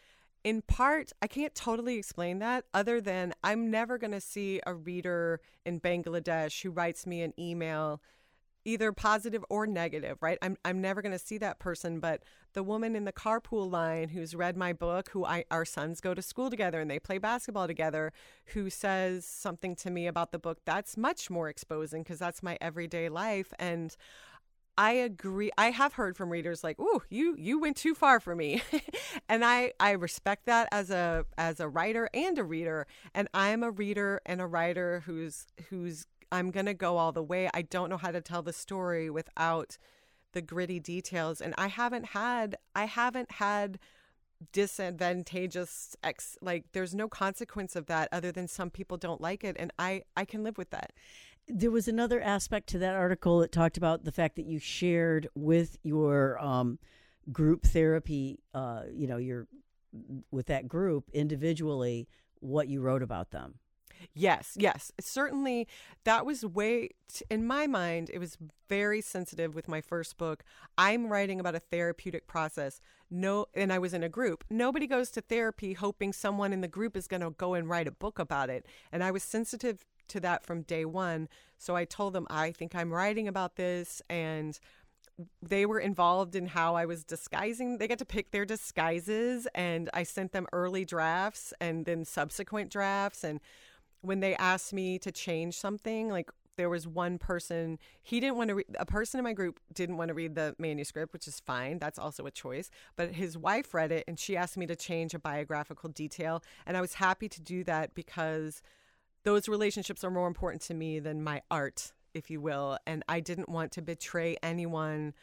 in 0.45 0.61
part, 0.61 1.11
I 1.23 1.27
can't 1.27 1.55
totally 1.55 1.97
explain 1.97 2.39
that 2.41 2.67
other 2.75 3.01
than 3.01 3.33
I'm 3.43 3.71
never 3.71 3.97
going 3.99 4.13
to 4.13 4.21
see 4.21 4.61
a 4.67 4.75
reader 4.75 5.41
in 5.65 5.81
Bangladesh 5.81 6.63
who 6.63 6.71
writes 6.71 7.07
me 7.07 7.23
an 7.23 7.33
email 7.39 8.01
either 8.67 8.93
positive 8.93 9.45
or 9.51 9.67
negative, 9.67 10.23
right? 10.23 10.39
I'm 10.41 10.57
I'm 10.65 10.81
never 10.81 11.03
going 11.03 11.13
to 11.13 11.19
see 11.19 11.39
that 11.39 11.59
person, 11.59 12.01
but 12.01 12.23
the 12.55 12.63
woman 12.63 12.97
in 12.97 13.05
the 13.05 13.13
carpool 13.13 13.71
line 13.71 14.09
who's 14.09 14.35
read 14.35 14.57
my 14.57 14.73
book, 14.73 15.11
who 15.11 15.25
I 15.25 15.45
our 15.51 15.65
sons 15.65 16.01
go 16.01 16.15
to 16.15 16.23
school 16.23 16.51
together 16.51 16.81
and 16.81 16.91
they 16.91 16.99
play 16.99 17.19
basketball 17.19 17.67
together, 17.67 18.13
who 18.47 18.71
says 18.71 19.25
something 19.27 19.75
to 19.77 19.91
me 19.91 20.07
about 20.07 20.33
the 20.33 20.39
book, 20.39 20.61
that's 20.65 20.97
much 20.97 21.31
more 21.31 21.49
exposing 21.49 22.03
because 22.03 22.19
that's 22.19 22.43
my 22.43 22.57
everyday 22.61 23.09
life 23.09 23.53
and 23.59 23.97
I 24.77 24.93
agree. 24.93 25.51
I 25.57 25.71
have 25.71 25.95
heard 25.95 26.17
from 26.17 26.31
readers 26.31 26.65
like, 26.65 26.79
"Ooh, 26.81 27.03
you 27.09 27.37
you 27.39 27.61
went 27.61 27.77
too 27.77 27.95
far 27.95 28.19
for 28.19 28.35
me," 28.35 28.63
and 29.29 29.45
I 29.45 29.73
I 29.79 29.93
respect 29.93 30.47
that 30.47 30.69
as 30.73 30.91
a 30.91 31.27
as 31.39 31.61
a 31.61 31.69
writer 31.69 32.09
and 32.13 32.39
a 32.39 32.45
reader. 32.45 32.87
And 33.15 33.29
I'm 33.33 33.63
a 33.63 33.71
reader 33.71 34.21
and 34.27 34.41
a 34.41 34.47
writer 34.47 35.03
who's 35.07 35.47
who's 35.71 36.07
I'm 36.33 36.51
gonna 36.51 36.75
go 36.75 36.97
all 36.97 37.13
the 37.13 37.23
way. 37.23 37.49
I 37.55 37.63
don't 37.63 37.89
know 37.89 37.97
how 37.99 38.11
to 38.11 38.21
tell 38.21 38.43
the 38.43 38.53
story 38.53 39.11
without 39.11 39.79
the 40.33 40.43
gritty 40.43 40.81
details, 40.81 41.41
and 41.41 41.55
I 41.57 41.69
haven't 41.69 42.07
had 42.07 42.57
I 42.75 42.87
haven't 42.87 43.33
had 43.33 43.79
disadvantageous 44.53 45.97
ex 46.03 46.37
like 46.43 46.65
there's 46.73 46.95
no 46.95 47.09
consequence 47.09 47.77
of 47.77 47.87
that 47.87 48.09
other 48.13 48.31
than 48.33 48.47
some 48.47 48.69
people 48.69 48.97
don't 48.97 49.21
like 49.21 49.43
it 49.43 49.57
and 49.59 49.73
i 49.79 50.03
i 50.17 50.25
can 50.25 50.43
live 50.43 50.59
with 50.59 50.71
that 50.71 50.93
there 51.49 51.71
was 51.71 51.89
another 51.89 52.21
aspect 52.21 52.69
to 52.69 52.79
that 52.79 52.95
article 52.95 53.41
that 53.41 53.53
talked 53.53 53.77
about 53.77 54.05
the 54.05 54.13
fact 54.13 54.37
that 54.37 54.47
you 54.47 54.59
shared 54.59 55.29
with 55.35 55.77
your 55.83 56.43
um, 56.43 56.79
group 57.33 57.65
therapy, 57.65 58.41
uh, 58.55 58.83
you 58.93 59.07
know, 59.07 59.17
your 59.17 59.47
with 60.31 60.47
that 60.47 60.67
group 60.67 61.09
individually 61.13 62.09
what 62.41 62.69
you 62.69 62.81
wrote 62.81 63.03
about 63.03 63.31
them. 63.31 63.55
Yes, 64.13 64.57
yes. 64.59 64.93
Certainly 65.01 65.69
that 66.05 66.27
was 66.27 66.45
way 66.45 66.91
in 67.31 67.47
my 67.47 67.67
mind 67.67 68.11
it 68.13 68.19
was 68.19 68.37
very 68.69 69.01
sensitive 69.01 69.55
with 69.55 69.69
my 69.69 69.81
first 69.81 70.19
book. 70.19 70.43
I'm 70.77 71.09
writing 71.09 71.41
about 71.41 71.55
a 71.55 71.61
therapeutic 71.61 72.27
process. 72.27 72.81
No 73.11 73.47
and 73.55 73.73
I 73.73 73.79
was 73.79 73.95
in 73.95 74.03
a 74.03 74.09
group. 74.09 74.45
Nobody 74.51 74.87
goes 74.87 75.11
to 75.13 75.21
therapy 75.21 75.75
hoping 75.75 76.13
someone 76.13 76.53
in 76.53 76.61
the 76.61 76.69
group 76.69 76.97
is 76.97 77.07
going 77.07 77.23
to 77.23 77.31
go 77.31 77.55
and 77.55 77.69
write 77.69 77.87
a 77.87 77.93
book 77.93 78.19
about 78.19 78.51
it. 78.51 78.67
And 78.93 79.03
I 79.03 79.11
was 79.11 79.23
sensitive 79.23 79.85
to 80.09 80.21
that 80.21 80.45
from 80.45 80.63
day 80.63 80.85
one. 80.85 81.29
So 81.59 81.77
I 81.77 81.85
told 81.85 82.13
them, 82.13 82.27
I 82.31 82.53
think 82.53 82.75
I'm 82.75 82.93
writing 82.93 83.29
about 83.29 83.57
this. 83.57 84.03
And 84.09 84.59
they 85.43 85.65
were 85.65 85.79
involved 85.79 86.35
in 86.35 86.47
how 86.47 86.75
I 86.75 86.87
was 86.87 87.05
disguising. 87.05 87.79
They 87.79 87.89
get 87.89 87.99
to 88.01 88.05
pick 88.05 88.31
their 88.31 88.45
disguises. 88.45 89.47
And 89.55 89.91
I 89.95 90.03
sent 90.03 90.33
them 90.33 90.47
early 90.53 90.85
drafts 90.85 91.53
and 91.61 91.85
then 91.85 92.05
subsequent 92.05 92.71
drafts. 92.71 93.25
And 93.25 93.41
when 94.01 94.21
they 94.21 94.35
asked 94.37 94.73
me 94.73 94.99
to 94.99 95.13
change 95.13 95.57
something, 95.57 96.09
like 96.09 96.31
there 96.57 96.71
was 96.71 96.87
one 96.87 97.19
person 97.19 97.79
he 98.03 98.21
didn't 98.21 98.37
want 98.37 98.49
to 98.49 98.55
read 98.57 98.67
a 98.79 98.87
person 98.87 99.19
in 99.19 99.25
my 99.25 99.33
group 99.33 99.59
didn't 99.73 99.97
want 99.97 100.09
to 100.09 100.15
read 100.15 100.35
the 100.35 100.55
manuscript 100.59 101.13
which 101.13 101.27
is 101.27 101.41
fine 101.41 101.79
that's 101.79 101.99
also 101.99 102.27
a 102.27 102.31
choice 102.31 102.71
but 102.97 103.13
his 103.15 103.37
wife 103.37 103.75
read 103.75 103.91
it 103.91 104.05
and 104.07 104.19
she 104.19 104.37
asked 104.37 104.57
me 104.57 104.67
to 104.67 104.77
change 104.77 105.15
a 105.15 105.19
biographical 105.19 105.89
detail 105.89 106.43
and 106.67 106.77
i 106.77 106.81
was 106.81 106.95
happy 106.95 107.29
to 107.29 107.41
do 107.41 107.65
that 107.65 107.95
because 107.95 108.63
those 109.25 109.49
relationships 109.49 110.05
are 110.05 110.11
more 110.11 110.29
important 110.29 110.63
to 110.63 110.75
me 110.75 111.01
than 111.01 111.23
my 111.23 111.43
art, 111.51 111.93
if 112.13 112.31
you 112.31 112.41
will. 112.41 112.79
And 112.87 113.03
I 113.09 113.21
didn't 113.21 113.49
want 113.49 113.73
to 113.73 113.83
betray 113.83 114.37
anyone. 114.43 115.15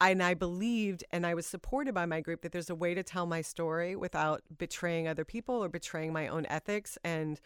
And 0.00 0.22
I 0.22 0.34
believed 0.34 1.04
and 1.12 1.24
I 1.24 1.34
was 1.34 1.46
supported 1.46 1.94
by 1.94 2.06
my 2.06 2.20
group 2.20 2.42
that 2.42 2.50
there's 2.52 2.70
a 2.70 2.74
way 2.74 2.94
to 2.94 3.02
tell 3.02 3.26
my 3.26 3.40
story 3.40 3.94
without 3.94 4.42
betraying 4.58 5.06
other 5.06 5.24
people 5.24 5.62
or 5.62 5.68
betraying 5.68 6.12
my 6.12 6.26
own 6.26 6.46
ethics. 6.46 6.98
And 7.04 7.40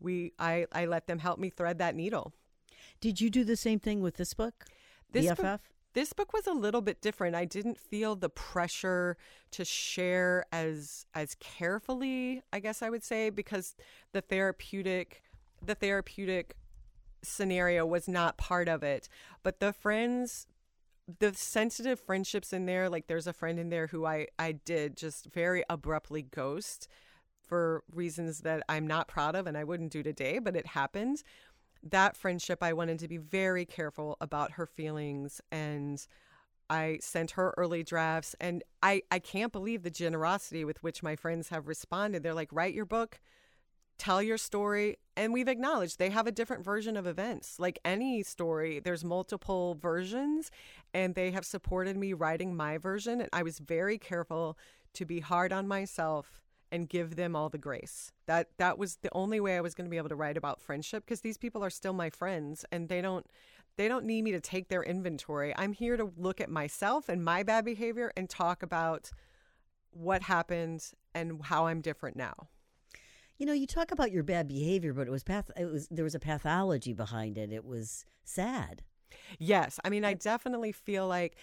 we 0.00 0.32
I, 0.38 0.66
I 0.72 0.86
let 0.86 1.06
them 1.06 1.18
help 1.18 1.38
me 1.38 1.50
thread 1.50 1.78
that 1.78 1.94
needle. 1.94 2.32
Did 3.00 3.20
you 3.20 3.28
do 3.28 3.44
the 3.44 3.56
same 3.56 3.78
thing 3.78 4.00
with 4.00 4.16
this 4.16 4.32
book? 4.32 4.64
This 5.10 5.26
BFF? 5.26 5.36
Book, 5.36 5.60
this 5.98 6.12
book 6.12 6.32
was 6.32 6.46
a 6.46 6.52
little 6.52 6.80
bit 6.80 7.00
different. 7.00 7.34
I 7.34 7.44
didn't 7.44 7.76
feel 7.76 8.14
the 8.14 8.28
pressure 8.28 9.16
to 9.50 9.64
share 9.64 10.46
as 10.52 11.06
as 11.12 11.34
carefully, 11.40 12.40
I 12.52 12.60
guess 12.60 12.82
I 12.82 12.88
would 12.88 13.02
say, 13.02 13.30
because 13.30 13.74
the 14.12 14.20
therapeutic 14.20 15.24
the 15.60 15.74
therapeutic 15.74 16.54
scenario 17.22 17.84
was 17.84 18.06
not 18.06 18.38
part 18.38 18.68
of 18.68 18.84
it. 18.84 19.08
But 19.42 19.58
the 19.58 19.72
friends 19.72 20.46
the 21.18 21.34
sensitive 21.34 21.98
friendships 21.98 22.52
in 22.52 22.66
there, 22.66 22.88
like 22.88 23.08
there's 23.08 23.26
a 23.26 23.32
friend 23.32 23.58
in 23.58 23.70
there 23.70 23.88
who 23.88 24.06
I 24.06 24.28
I 24.38 24.52
did 24.52 24.96
just 24.96 25.26
very 25.34 25.64
abruptly 25.68 26.22
ghost 26.22 26.86
for 27.42 27.82
reasons 27.92 28.42
that 28.42 28.62
I'm 28.68 28.86
not 28.86 29.08
proud 29.08 29.34
of 29.34 29.48
and 29.48 29.58
I 29.58 29.64
wouldn't 29.64 29.90
do 29.90 30.04
today, 30.04 30.38
but 30.38 30.54
it 30.54 30.66
happened 30.66 31.24
that 31.82 32.16
friendship, 32.16 32.62
I 32.62 32.72
wanted 32.72 32.98
to 33.00 33.08
be 33.08 33.16
very 33.16 33.64
careful 33.64 34.16
about 34.20 34.52
her 34.52 34.66
feelings 34.66 35.40
and 35.50 36.04
I 36.70 36.98
sent 37.00 37.32
her 37.32 37.54
early 37.56 37.82
drafts 37.82 38.34
and 38.40 38.62
I, 38.82 39.02
I 39.10 39.18
can't 39.18 39.52
believe 39.52 39.82
the 39.82 39.90
generosity 39.90 40.64
with 40.64 40.82
which 40.82 41.02
my 41.02 41.16
friends 41.16 41.48
have 41.48 41.66
responded. 41.66 42.22
They're 42.22 42.34
like, 42.34 42.52
write 42.52 42.74
your 42.74 42.84
book, 42.84 43.20
tell 43.96 44.22
your 44.22 44.38
story. 44.38 44.98
And 45.16 45.32
we've 45.32 45.48
acknowledged 45.48 45.98
they 45.98 46.10
have 46.10 46.26
a 46.26 46.32
different 46.32 46.64
version 46.64 46.96
of 46.96 47.06
events. 47.06 47.58
Like 47.58 47.78
any 47.84 48.22
story, 48.22 48.80
there's 48.80 49.04
multiple 49.04 49.74
versions, 49.74 50.50
and 50.94 51.14
they 51.14 51.32
have 51.32 51.44
supported 51.44 51.96
me 51.96 52.12
writing 52.12 52.54
my 52.54 52.78
version. 52.78 53.20
And 53.20 53.28
I 53.32 53.42
was 53.42 53.58
very 53.58 53.98
careful 53.98 54.56
to 54.94 55.04
be 55.04 55.20
hard 55.20 55.52
on 55.52 55.66
myself 55.66 56.40
and 56.70 56.88
give 56.88 57.16
them 57.16 57.34
all 57.34 57.48
the 57.48 57.58
grace. 57.58 58.12
That 58.26 58.48
that 58.58 58.78
was 58.78 58.96
the 58.96 59.10
only 59.12 59.40
way 59.40 59.56
I 59.56 59.60
was 59.60 59.74
going 59.74 59.86
to 59.86 59.90
be 59.90 59.96
able 59.96 60.08
to 60.10 60.16
write 60.16 60.36
about 60.36 60.60
friendship 60.60 61.04
because 61.04 61.20
these 61.20 61.38
people 61.38 61.64
are 61.64 61.70
still 61.70 61.92
my 61.92 62.10
friends 62.10 62.64
and 62.70 62.88
they 62.88 63.00
don't 63.00 63.26
they 63.76 63.88
don't 63.88 64.04
need 64.04 64.22
me 64.22 64.32
to 64.32 64.40
take 64.40 64.68
their 64.68 64.82
inventory. 64.82 65.54
I'm 65.56 65.72
here 65.72 65.96
to 65.96 66.12
look 66.16 66.40
at 66.40 66.50
myself 66.50 67.08
and 67.08 67.24
my 67.24 67.42
bad 67.42 67.64
behavior 67.64 68.12
and 68.16 68.28
talk 68.28 68.62
about 68.62 69.10
what 69.90 70.22
happened 70.22 70.84
and 71.14 71.40
how 71.44 71.66
I'm 71.66 71.80
different 71.80 72.16
now. 72.16 72.48
You 73.38 73.46
know, 73.46 73.52
you 73.52 73.68
talk 73.68 73.92
about 73.92 74.10
your 74.10 74.24
bad 74.24 74.48
behavior, 74.48 74.92
but 74.92 75.06
it 75.06 75.10
was 75.10 75.22
path 75.22 75.50
it 75.56 75.66
was 75.66 75.88
there 75.88 76.04
was 76.04 76.14
a 76.14 76.20
pathology 76.20 76.92
behind 76.92 77.38
it. 77.38 77.52
It 77.52 77.64
was 77.64 78.04
sad. 78.24 78.82
Yes. 79.38 79.78
I 79.84 79.90
mean, 79.90 80.04
I 80.04 80.14
definitely 80.14 80.72
feel 80.72 81.06
like 81.06 81.36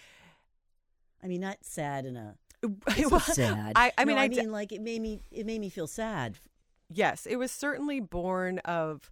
I 1.22 1.26
mean, 1.26 1.40
not 1.40 1.58
sad 1.62 2.04
in 2.04 2.16
a 2.16 2.36
it 2.96 3.10
was 3.10 3.24
sad. 3.24 3.72
I, 3.76 3.92
I 3.98 4.04
mean, 4.04 4.16
no, 4.16 4.22
I, 4.22 4.24
I 4.24 4.28
mean, 4.28 4.40
d- 4.40 4.46
like 4.46 4.72
it 4.72 4.80
made 4.80 5.00
me 5.00 5.20
it 5.30 5.46
made 5.46 5.60
me 5.60 5.68
feel 5.68 5.86
sad. 5.86 6.38
Yes, 6.88 7.26
it 7.26 7.36
was 7.36 7.50
certainly 7.50 8.00
born 8.00 8.58
of. 8.60 9.10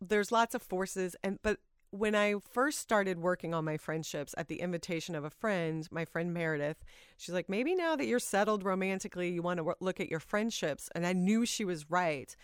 There's 0.00 0.30
lots 0.30 0.54
of 0.54 0.62
forces, 0.62 1.16
and 1.24 1.40
but 1.42 1.58
when 1.92 2.14
I 2.14 2.36
first 2.52 2.78
started 2.78 3.18
working 3.18 3.52
on 3.52 3.66
my 3.66 3.76
friendships 3.76 4.34
at 4.38 4.48
the 4.48 4.60
invitation 4.60 5.14
of 5.14 5.24
a 5.24 5.30
friend, 5.30 5.86
my 5.90 6.06
friend 6.06 6.32
Meredith, 6.32 6.82
she's 7.18 7.34
like, 7.34 7.50
maybe 7.50 7.74
now 7.74 7.96
that 7.96 8.06
you're 8.06 8.18
settled 8.18 8.64
romantically, 8.64 9.28
you 9.28 9.42
want 9.42 9.58
to 9.58 9.74
look 9.78 10.00
at 10.00 10.08
your 10.08 10.18
friendships. 10.18 10.88
And 10.94 11.06
I 11.06 11.12
knew 11.12 11.44
she 11.44 11.66
was 11.66 11.90
right. 11.90 12.34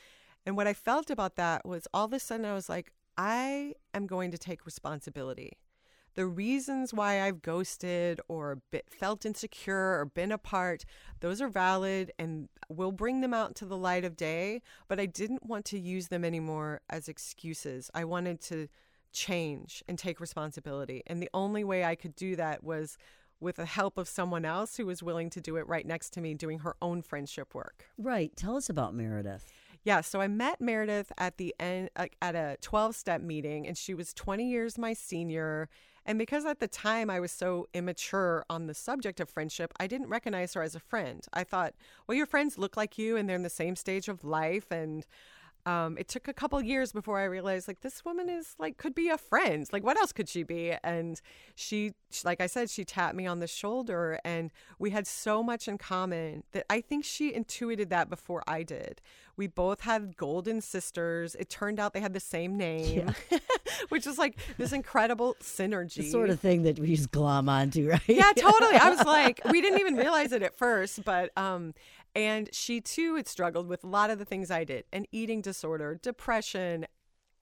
And 0.44 0.54
what 0.54 0.66
I 0.66 0.74
felt 0.74 1.08
about 1.08 1.36
that 1.36 1.64
was 1.64 1.88
all 1.94 2.04
of 2.04 2.12
a 2.12 2.20
sudden 2.20 2.44
I 2.44 2.52
was 2.52 2.68
like, 2.68 2.92
I 3.16 3.72
am 3.94 4.06
going 4.06 4.30
to 4.32 4.38
take 4.38 4.66
responsibility. 4.66 5.52
The 6.18 6.26
reasons 6.26 6.92
why 6.92 7.22
I've 7.22 7.42
ghosted 7.42 8.20
or 8.26 8.58
felt 8.90 9.24
insecure 9.24 10.00
or 10.00 10.04
been 10.04 10.32
apart, 10.32 10.84
those 11.20 11.40
are 11.40 11.48
valid 11.48 12.10
and 12.18 12.48
we'll 12.68 12.90
bring 12.90 13.20
them 13.20 13.32
out 13.32 13.54
to 13.54 13.64
the 13.64 13.76
light 13.76 14.04
of 14.04 14.16
day. 14.16 14.60
But 14.88 14.98
I 14.98 15.06
didn't 15.06 15.46
want 15.46 15.64
to 15.66 15.78
use 15.78 16.08
them 16.08 16.24
anymore 16.24 16.80
as 16.90 17.06
excuses. 17.06 17.88
I 17.94 18.04
wanted 18.04 18.40
to 18.40 18.66
change 19.12 19.84
and 19.86 19.96
take 19.96 20.18
responsibility. 20.18 21.04
And 21.06 21.22
the 21.22 21.30
only 21.32 21.62
way 21.62 21.84
I 21.84 21.94
could 21.94 22.16
do 22.16 22.34
that 22.34 22.64
was 22.64 22.98
with 23.38 23.54
the 23.54 23.66
help 23.66 23.96
of 23.96 24.08
someone 24.08 24.44
else 24.44 24.76
who 24.76 24.86
was 24.86 25.04
willing 25.04 25.30
to 25.30 25.40
do 25.40 25.54
it 25.54 25.68
right 25.68 25.86
next 25.86 26.10
to 26.14 26.20
me 26.20 26.34
doing 26.34 26.58
her 26.58 26.74
own 26.82 27.00
friendship 27.00 27.54
work. 27.54 27.84
Right. 27.96 28.34
Tell 28.34 28.56
us 28.56 28.68
about 28.68 28.92
Meredith. 28.92 29.46
Yeah, 29.84 30.00
so 30.00 30.20
I 30.20 30.26
met 30.26 30.60
Meredith 30.60 31.12
at 31.16 31.36
the 31.38 31.54
end 31.60 31.90
at 31.96 32.34
a 32.34 32.56
12-step 32.60 33.20
meeting 33.20 33.68
and 33.68 33.78
she 33.78 33.94
was 33.94 34.12
20 34.12 34.50
years 34.50 34.76
my 34.76 34.92
senior 34.92 35.68
and 36.08 36.18
because 36.18 36.46
at 36.46 36.58
the 36.58 36.66
time 36.66 37.10
I 37.10 37.20
was 37.20 37.30
so 37.30 37.68
immature 37.74 38.42
on 38.48 38.66
the 38.66 38.72
subject 38.72 39.20
of 39.20 39.28
friendship, 39.28 39.74
I 39.78 39.86
didn't 39.86 40.08
recognize 40.08 40.54
her 40.54 40.62
as 40.62 40.74
a 40.74 40.80
friend. 40.80 41.22
I 41.34 41.44
thought, 41.44 41.74
well, 42.06 42.16
your 42.16 42.24
friends 42.24 42.56
look 42.56 42.78
like 42.78 42.96
you 42.96 43.18
and 43.18 43.28
they're 43.28 43.36
in 43.36 43.42
the 43.42 43.50
same 43.50 43.76
stage 43.76 44.08
of 44.08 44.24
life 44.24 44.70
and 44.70 45.06
um, 45.66 45.98
it 45.98 46.08
took 46.08 46.28
a 46.28 46.32
couple 46.32 46.60
years 46.62 46.92
before 46.92 47.18
I 47.18 47.24
realized 47.24 47.68
like 47.68 47.80
this 47.80 48.04
woman 48.04 48.28
is 48.28 48.54
like 48.58 48.76
could 48.78 48.94
be 48.94 49.08
a 49.08 49.18
friend. 49.18 49.68
Like 49.72 49.84
what 49.84 49.98
else 49.98 50.12
could 50.12 50.28
she 50.28 50.42
be? 50.42 50.74
And 50.82 51.20
she, 51.54 51.92
like 52.24 52.40
I 52.40 52.46
said, 52.46 52.70
she 52.70 52.84
tapped 52.84 53.14
me 53.14 53.26
on 53.26 53.40
the 53.40 53.46
shoulder, 53.46 54.18
and 54.24 54.50
we 54.78 54.90
had 54.90 55.06
so 55.06 55.42
much 55.42 55.68
in 55.68 55.78
common 55.78 56.44
that 56.52 56.64
I 56.70 56.80
think 56.80 57.04
she 57.04 57.34
intuited 57.34 57.90
that 57.90 58.08
before 58.08 58.42
I 58.46 58.62
did. 58.62 59.00
We 59.36 59.46
both 59.46 59.82
had 59.82 60.16
golden 60.16 60.60
sisters. 60.60 61.36
It 61.36 61.48
turned 61.48 61.78
out 61.78 61.92
they 61.92 62.00
had 62.00 62.12
the 62.12 62.18
same 62.18 62.56
name, 62.56 63.14
yeah. 63.30 63.38
which 63.88 64.04
is 64.04 64.18
like 64.18 64.36
this 64.58 64.72
incredible 64.72 65.36
synergy. 65.40 65.98
The 65.98 66.10
sort 66.10 66.30
of 66.30 66.40
thing 66.40 66.62
that 66.64 66.80
we 66.80 66.96
just 66.96 67.12
glom 67.12 67.48
onto, 67.48 67.88
right? 67.90 68.00
Yeah, 68.08 68.32
totally. 68.36 68.74
I 68.74 68.90
was 68.90 69.04
like, 69.06 69.40
we 69.48 69.60
didn't 69.60 69.78
even 69.78 69.94
realize 69.94 70.32
it 70.32 70.42
at 70.42 70.58
first, 70.58 71.04
but 71.04 71.30
um, 71.38 71.72
and 72.14 72.48
she 72.52 72.80
too 72.80 73.16
had 73.16 73.28
struggled 73.28 73.68
with 73.68 73.84
a 73.84 73.88
lot 73.88 74.10
of 74.10 74.18
the 74.18 74.24
things 74.24 74.50
I 74.50 74.64
did 74.64 74.84
an 74.92 75.06
eating 75.12 75.40
disorder, 75.40 75.98
depression, 76.02 76.86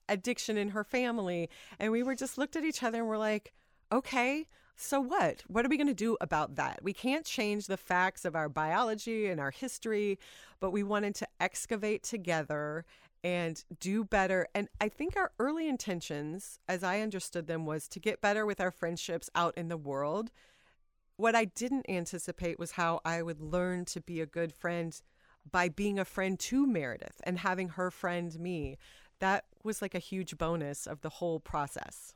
addiction 0.09 0.57
in 0.57 0.69
her 0.69 0.83
family. 0.83 1.49
And 1.79 1.91
we 1.91 2.03
were 2.03 2.15
just 2.15 2.37
looked 2.37 2.55
at 2.55 2.63
each 2.63 2.83
other 2.83 2.99
and 2.99 3.07
we're 3.07 3.17
like, 3.17 3.53
okay, 3.91 4.47
so 4.75 4.99
what? 4.99 5.43
What 5.47 5.65
are 5.65 5.69
we 5.69 5.77
going 5.77 5.87
to 5.87 5.93
do 5.93 6.17
about 6.21 6.55
that? 6.55 6.79
We 6.83 6.93
can't 6.93 7.25
change 7.25 7.65
the 7.65 7.77
facts 7.77 8.25
of 8.25 8.35
our 8.35 8.47
biology 8.47 9.27
and 9.27 9.39
our 9.39 9.51
history, 9.51 10.19
but 10.59 10.71
we 10.71 10.83
wanted 10.83 11.15
to 11.15 11.27
excavate 11.39 12.03
together 12.03 12.85
and 13.23 13.63
do 13.79 14.03
better. 14.03 14.47
And 14.53 14.69
I 14.79 14.89
think 14.89 15.17
our 15.17 15.31
early 15.39 15.67
intentions, 15.67 16.59
as 16.67 16.83
I 16.83 17.01
understood 17.01 17.47
them, 17.47 17.65
was 17.65 17.87
to 17.89 17.99
get 17.99 18.21
better 18.21 18.45
with 18.45 18.61
our 18.61 18.71
friendships 18.71 19.29
out 19.33 19.57
in 19.57 19.67
the 19.67 19.77
world 19.77 20.31
what 21.17 21.35
I 21.35 21.45
didn't 21.45 21.89
anticipate 21.89 22.59
was 22.59 22.71
how 22.71 23.01
I 23.03 23.21
would 23.21 23.41
learn 23.41 23.85
to 23.85 23.99
be 23.99 24.21
a 24.21 24.25
good 24.25 24.53
friend 24.53 24.99
by 25.51 25.67
being 25.67 25.97
a 25.97 26.05
friend 26.05 26.39
to 26.39 26.65
Meredith 26.67 27.21
and 27.23 27.39
having 27.39 27.69
her 27.69 27.89
friend 27.89 28.39
me. 28.39 28.77
That 29.19 29.45
was 29.63 29.81
like 29.81 29.95
a 29.95 29.99
huge 29.99 30.37
bonus 30.37 30.85
of 30.85 31.01
the 31.01 31.09
whole 31.09 31.39
process. 31.39 32.13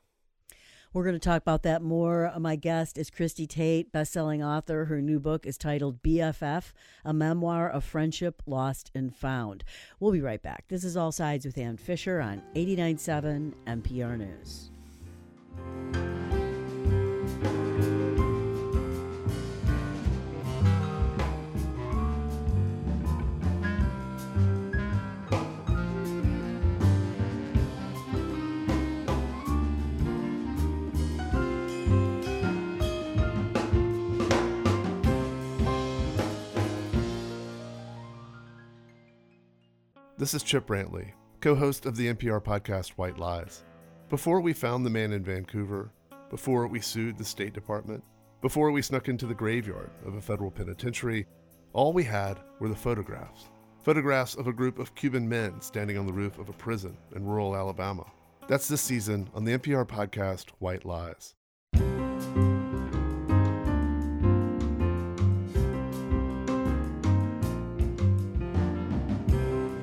We're 0.93 1.05
going 1.05 1.15
to 1.15 1.19
talk 1.19 1.41
about 1.41 1.63
that 1.63 1.81
more. 1.81 2.31
My 2.37 2.57
guest 2.57 2.97
is 2.97 3.09
Christy 3.09 3.47
Tate, 3.47 3.93
best-selling 3.93 4.43
author. 4.43 4.85
Her 4.85 5.01
new 5.01 5.21
book 5.21 5.45
is 5.45 5.57
titled 5.57 6.03
BFF: 6.03 6.73
A 7.05 7.13
Memoir 7.13 7.69
of 7.69 7.85
Friendship 7.85 8.43
Lost 8.45 8.91
and 8.93 9.15
Found. 9.15 9.63
We'll 10.01 10.11
be 10.11 10.21
right 10.21 10.43
back. 10.43 10.65
This 10.67 10.83
is 10.83 10.97
All 10.97 11.13
Sides 11.13 11.45
with 11.45 11.57
Ann 11.57 11.77
Fisher 11.77 12.19
on 12.19 12.43
89.7 12.55 13.53
NPR 13.65 14.17
News. 14.17 14.69
This 40.21 40.35
is 40.35 40.43
Chip 40.43 40.67
Brantley, 40.67 41.13
co 41.39 41.55
host 41.55 41.87
of 41.87 41.95
the 41.95 42.13
NPR 42.13 42.43
podcast 42.43 42.89
White 42.89 43.17
Lies. 43.17 43.63
Before 44.07 44.39
we 44.39 44.53
found 44.53 44.85
the 44.85 44.89
man 44.91 45.13
in 45.13 45.23
Vancouver, 45.23 45.91
before 46.29 46.67
we 46.67 46.79
sued 46.79 47.17
the 47.17 47.25
State 47.25 47.53
Department, 47.53 48.03
before 48.39 48.69
we 48.69 48.83
snuck 48.83 49.09
into 49.09 49.25
the 49.25 49.33
graveyard 49.33 49.89
of 50.05 50.13
a 50.13 50.21
federal 50.21 50.51
penitentiary, 50.51 51.25
all 51.73 51.91
we 51.91 52.03
had 52.03 52.37
were 52.59 52.69
the 52.69 52.75
photographs. 52.75 53.49
Photographs 53.81 54.35
of 54.35 54.45
a 54.45 54.53
group 54.53 54.77
of 54.77 54.93
Cuban 54.93 55.27
men 55.27 55.59
standing 55.59 55.97
on 55.97 56.05
the 56.05 56.13
roof 56.13 56.37
of 56.37 56.49
a 56.49 56.53
prison 56.53 56.95
in 57.15 57.25
rural 57.25 57.55
Alabama. 57.55 58.05
That's 58.47 58.67
this 58.67 58.81
season 58.81 59.27
on 59.33 59.43
the 59.43 59.57
NPR 59.57 59.87
podcast 59.87 60.49
White 60.59 60.85
Lies. 60.85 61.33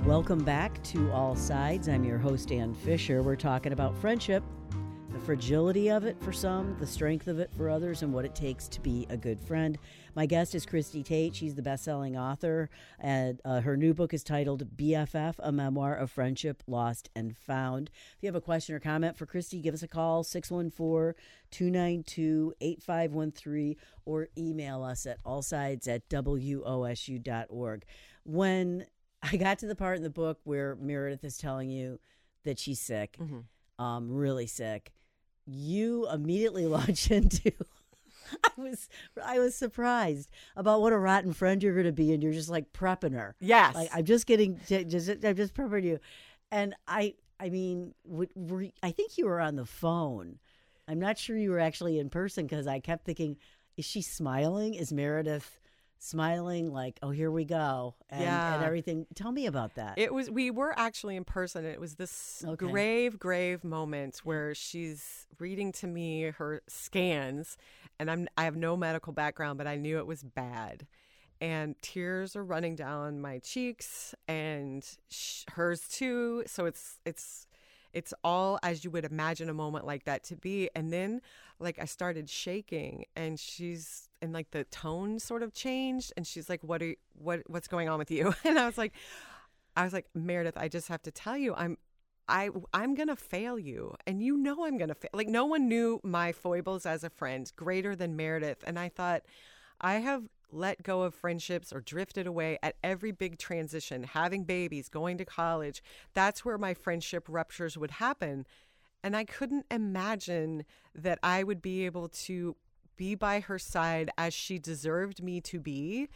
Welcome 0.08 0.42
back 0.42 0.82
to 0.84 1.12
All 1.12 1.36
Sides. 1.36 1.86
I'm 1.86 2.02
your 2.02 2.16
host, 2.16 2.50
Ann 2.50 2.72
Fisher. 2.72 3.22
We're 3.22 3.36
talking 3.36 3.74
about 3.74 3.94
friendship, 3.98 4.42
the 5.12 5.18
fragility 5.18 5.90
of 5.90 6.06
it 6.06 6.18
for 6.22 6.32
some, 6.32 6.74
the 6.80 6.86
strength 6.86 7.28
of 7.28 7.38
it 7.38 7.50
for 7.54 7.68
others, 7.68 8.02
and 8.02 8.10
what 8.10 8.24
it 8.24 8.34
takes 8.34 8.68
to 8.68 8.80
be 8.80 9.06
a 9.10 9.18
good 9.18 9.38
friend. 9.38 9.76
My 10.14 10.24
guest 10.24 10.54
is 10.54 10.64
Christy 10.64 11.02
Tate. 11.02 11.36
She's 11.36 11.54
the 11.54 11.62
best 11.62 11.84
selling 11.84 12.16
author, 12.16 12.70
and 12.98 13.38
uh, 13.44 13.60
her 13.60 13.76
new 13.76 13.92
book 13.92 14.14
is 14.14 14.24
titled 14.24 14.78
BFF 14.78 15.34
A 15.40 15.52
Memoir 15.52 15.94
of 15.94 16.10
Friendship 16.10 16.62
Lost 16.66 17.10
and 17.14 17.36
Found. 17.36 17.90
If 18.16 18.22
you 18.22 18.28
have 18.28 18.34
a 18.34 18.40
question 18.40 18.74
or 18.74 18.80
comment 18.80 19.14
for 19.14 19.26
Christy, 19.26 19.60
give 19.60 19.74
us 19.74 19.82
a 19.82 19.88
call 19.88 20.24
614 20.24 21.22
292 21.50 22.54
8513 22.62 23.76
or 24.06 24.28
email 24.38 24.82
us 24.82 25.04
at 25.04 25.22
allsides 25.24 25.86
at 25.86 26.08
wosu.org. 26.08 27.84
When 28.24 28.86
I 29.22 29.36
got 29.36 29.58
to 29.60 29.66
the 29.66 29.74
part 29.74 29.96
in 29.96 30.02
the 30.02 30.10
book 30.10 30.38
where 30.44 30.76
Meredith 30.76 31.24
is 31.24 31.38
telling 31.38 31.70
you 31.70 31.98
that 32.44 32.58
she's 32.58 32.80
sick, 32.80 33.16
mm-hmm. 33.20 33.82
um, 33.82 34.10
really 34.10 34.46
sick. 34.46 34.92
You 35.46 36.08
immediately 36.10 36.66
launch 36.66 37.10
into. 37.10 37.52
I 38.44 38.50
was 38.56 38.88
I 39.24 39.38
was 39.38 39.54
surprised 39.54 40.28
about 40.54 40.82
what 40.82 40.92
a 40.92 40.98
rotten 40.98 41.32
friend 41.32 41.62
you're 41.62 41.72
going 41.72 41.86
to 41.86 41.92
be, 41.92 42.12
and 42.12 42.22
you're 42.22 42.32
just 42.32 42.50
like 42.50 42.72
prepping 42.72 43.14
her. 43.14 43.34
Yes, 43.40 43.74
like 43.74 43.88
I'm 43.92 44.04
just 44.04 44.26
getting 44.26 44.60
just 44.66 45.08
I'm 45.24 45.36
just 45.36 45.54
prepping 45.54 45.84
you, 45.84 45.98
and 46.50 46.74
I 46.86 47.14
I 47.40 47.48
mean 47.48 47.94
were, 48.04 48.66
I 48.82 48.90
think 48.90 49.16
you 49.16 49.26
were 49.26 49.40
on 49.40 49.56
the 49.56 49.66
phone. 49.66 50.38
I'm 50.86 50.98
not 50.98 51.18
sure 51.18 51.36
you 51.36 51.50
were 51.50 51.58
actually 51.58 51.98
in 51.98 52.08
person 52.08 52.46
because 52.46 52.66
I 52.66 52.80
kept 52.80 53.04
thinking, 53.04 53.36
is 53.76 53.84
she 53.84 54.02
smiling? 54.02 54.74
Is 54.74 54.92
Meredith? 54.92 55.60
Smiling 55.98 56.72
like 56.72 56.98
oh 57.02 57.10
here 57.10 57.30
we 57.30 57.44
go 57.44 57.94
and, 58.08 58.22
yeah. 58.22 58.54
and 58.54 58.64
everything. 58.64 59.06
Tell 59.14 59.32
me 59.32 59.46
about 59.46 59.74
that. 59.74 59.98
It 59.98 60.12
was 60.12 60.30
we 60.30 60.50
were 60.50 60.72
actually 60.78 61.16
in 61.16 61.24
person 61.24 61.64
it 61.64 61.80
was 61.80 61.96
this 61.96 62.44
okay. 62.46 62.66
grave 62.66 63.18
grave 63.18 63.64
moment 63.64 64.20
where 64.24 64.54
she's 64.54 65.26
reading 65.38 65.72
to 65.72 65.86
me 65.86 66.22
her 66.22 66.62
scans 66.68 67.56
and 67.98 68.10
i'm 68.10 68.28
i 68.36 68.44
have 68.44 68.56
no 68.56 68.76
medical 68.76 69.12
background 69.12 69.58
but 69.58 69.66
i 69.66 69.76
knew 69.76 69.98
it 69.98 70.06
was 70.06 70.22
bad. 70.22 70.86
And 71.40 71.80
tears 71.82 72.34
are 72.34 72.44
running 72.44 72.74
down 72.74 73.20
my 73.20 73.38
cheeks 73.38 74.12
and 74.26 74.84
sh- 75.08 75.44
hers 75.52 75.86
too. 75.88 76.42
So 76.48 76.66
it's 76.66 76.98
it's 77.06 77.46
it's 77.92 78.12
all 78.24 78.58
as 78.64 78.84
you 78.84 78.90
would 78.90 79.04
imagine 79.04 79.48
a 79.48 79.54
moment 79.54 79.86
like 79.86 80.04
that 80.04 80.24
to 80.24 80.36
be. 80.36 80.68
And 80.74 80.92
then 80.92 81.20
like 81.60 81.78
i 81.80 81.84
started 81.84 82.28
shaking 82.28 83.04
and 83.16 83.38
she's 83.38 84.07
and 84.20 84.32
like 84.32 84.50
the 84.50 84.64
tone 84.64 85.18
sort 85.18 85.42
of 85.42 85.52
changed 85.52 86.12
and 86.16 86.26
she's 86.26 86.48
like 86.48 86.62
what 86.62 86.82
are 86.82 86.86
you, 86.86 86.96
what 87.14 87.40
what's 87.46 87.68
going 87.68 87.88
on 87.88 87.98
with 87.98 88.10
you 88.10 88.34
and 88.44 88.58
i 88.58 88.66
was 88.66 88.78
like 88.78 88.92
i 89.76 89.84
was 89.84 89.92
like 89.92 90.06
meredith 90.14 90.56
i 90.56 90.68
just 90.68 90.88
have 90.88 91.02
to 91.02 91.10
tell 91.10 91.36
you 91.36 91.54
i'm 91.54 91.76
I 92.28 92.50
I'm 92.74 92.94
gonna 92.94 93.16
fail 93.16 93.58
you, 93.58 93.94
and 94.06 94.22
you 94.22 94.36
know 94.36 94.66
I'm 94.66 94.76
gonna 94.76 94.94
fail. 94.94 95.10
Like 95.14 95.28
no 95.28 95.46
one 95.46 95.66
knew 95.66 95.98
my 96.04 96.32
foibles 96.32 96.84
as 96.84 97.02
a 97.02 97.10
friend 97.10 97.50
greater 97.56 97.96
than 97.96 98.16
Meredith, 98.16 98.62
and 98.66 98.78
I 98.78 98.90
thought 98.90 99.22
I 99.80 99.94
have 99.94 100.24
let 100.50 100.82
go 100.82 101.02
of 101.02 101.14
friendships 101.14 101.72
or 101.72 101.80
drifted 101.80 102.26
away 102.26 102.58
at 102.62 102.76
every 102.82 103.12
big 103.12 103.38
transition, 103.38 104.02
having 104.02 104.44
babies, 104.44 104.88
going 104.88 105.18
to 105.18 105.24
college. 105.24 105.82
That's 106.14 106.44
where 106.44 106.58
my 106.58 106.74
friendship 106.74 107.26
ruptures 107.28 107.76
would 107.76 107.92
happen. 107.92 108.46
And 109.02 109.16
I 109.16 109.24
couldn't 109.24 109.66
imagine 109.70 110.64
that 110.94 111.18
I 111.22 111.42
would 111.42 111.62
be 111.62 111.84
able 111.86 112.08
to 112.08 112.56
be 112.98 113.14
by 113.14 113.40
her 113.40 113.58
side 113.58 114.10
as 114.18 114.34
she 114.34 114.58
deserved 114.58 115.22
me 115.22 115.40
to 115.40 115.58
be. 115.58 116.08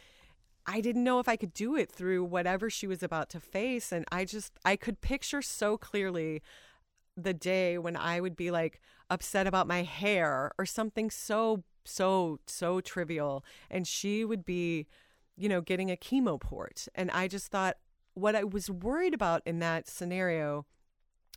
I 0.67 0.79
didn't 0.79 1.03
know 1.03 1.19
if 1.19 1.27
I 1.27 1.35
could 1.35 1.53
do 1.53 1.75
it 1.75 1.91
through 1.91 2.23
whatever 2.23 2.69
she 2.69 2.85
was 2.85 3.01
about 3.01 3.29
to 3.31 3.39
face. 3.39 3.91
And 3.91 4.05
I 4.11 4.25
just, 4.25 4.53
I 4.63 4.75
could 4.75 5.01
picture 5.01 5.41
so 5.41 5.77
clearly 5.77 6.43
the 7.17 7.33
day 7.33 7.77
when 7.77 7.97
I 7.97 8.21
would 8.21 8.35
be 8.35 8.51
like 8.51 8.79
upset 9.09 9.47
about 9.47 9.67
my 9.67 9.81
hair 9.81 10.51
or 10.59 10.65
something 10.65 11.09
so, 11.09 11.63
so, 11.83 12.39
so 12.45 12.79
trivial. 12.79 13.43
And 13.71 13.87
she 13.87 14.23
would 14.23 14.45
be, 14.45 14.85
you 15.35 15.49
know, 15.49 15.61
getting 15.61 15.89
a 15.89 15.97
chemo 15.97 16.39
port. 16.39 16.87
And 16.93 17.09
I 17.11 17.27
just 17.27 17.47
thought, 17.47 17.77
what 18.13 18.35
I 18.35 18.43
was 18.43 18.69
worried 18.69 19.13
about 19.13 19.41
in 19.45 19.59
that 19.59 19.87
scenario 19.87 20.65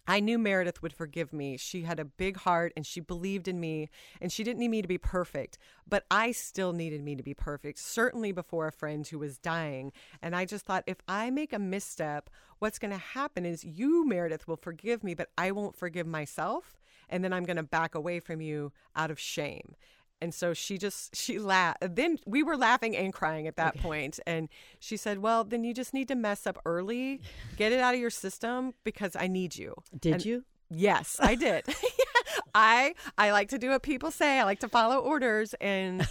I 0.09 0.21
knew 0.21 0.39
Meredith 0.39 0.83
would 0.83 0.93
forgive 0.93 1.33
me. 1.33 1.57
She 1.57 1.83
had 1.83 1.99
a 1.99 2.05
big 2.05 2.37
heart 2.39 2.73
and 2.77 2.87
she 2.87 3.01
believed 3.01 3.49
in 3.49 3.59
me 3.59 3.91
and 4.21 4.31
she 4.31 4.45
didn't 4.45 4.61
need 4.61 4.69
me 4.69 4.83
to 4.83 4.89
be 4.89 4.99
perfect, 4.99 5.59
but 5.89 6.05
I 6.11 6.33
still 6.33 6.73
needed 6.73 7.03
me 7.03 7.17
to 7.17 7.23
be 7.23 7.35
perfect, 7.35 7.79
certainly 7.79 8.33
before 8.33 8.67
a 8.67 8.73
friend 8.73 9.07
who 9.07 9.19
was 9.19 9.39
dying. 9.39 9.93
And 10.23 10.37
I 10.37 10.45
just 10.45 10.65
thought 10.65 10.85
if 10.87 10.99
I 11.09 11.31
make 11.31 11.53
a 11.53 11.59
misstep, 11.59 12.31
what's 12.59 12.79
going 12.79 12.93
to 12.93 12.99
happen 12.99 13.45
is 13.45 13.65
you, 13.65 14.07
Meredith, 14.07 14.47
will 14.47 14.57
forgive 14.57 15.03
me, 15.03 15.15
but 15.15 15.31
I 15.37 15.51
won't 15.51 15.77
forgive 15.77 16.07
myself. 16.07 16.79
And 17.09 17.23
then 17.23 17.33
I'm 17.33 17.45
going 17.45 17.57
to 17.57 17.63
back 17.63 17.95
away 17.95 18.19
from 18.19 18.41
you 18.41 18.73
out 18.97 19.13
of 19.13 19.21
shame. 19.21 19.77
And 20.21 20.33
so 20.33 20.55
she 20.55 20.79
just 20.79 21.15
she 21.15 21.39
laughed. 21.39 21.79
Then 21.95 22.19
we 22.27 22.43
were 22.43 22.57
laughing 22.57 22.97
and 22.97 23.13
crying 23.13 23.47
at 23.47 23.57
that 23.57 23.75
okay. 23.75 23.81
point. 23.81 24.19
And 24.27 24.49
she 24.79 24.97
said, 24.97 25.19
"Well, 25.19 25.45
then 25.45 25.63
you 25.63 25.75
just 25.75 25.93
need 25.93 26.09
to 26.09 26.15
mess 26.15 26.47
up 26.47 26.59
early, 26.65 27.21
get 27.57 27.73
it 27.73 27.81
out 27.81 27.95
of 27.95 28.01
your 28.01 28.11
system 28.11 28.75
because 28.85 29.15
I 29.15 29.27
need 29.27 29.57
you." 29.57 29.75
Did 29.99 30.13
and 30.15 30.25
you? 30.25 30.45
Yes, 30.71 31.19
I 31.21 31.35
did. 31.35 31.65
I 32.55 32.95
I 33.19 33.31
like 33.33 33.51
to 33.51 33.59
do 33.59 33.71
what 33.71 33.83
people 33.83 34.11
say. 34.11 34.39
I 34.41 34.45
like 34.45 34.61
to 34.61 34.69
follow 34.69 34.99
orders, 34.99 35.55
and 35.61 36.09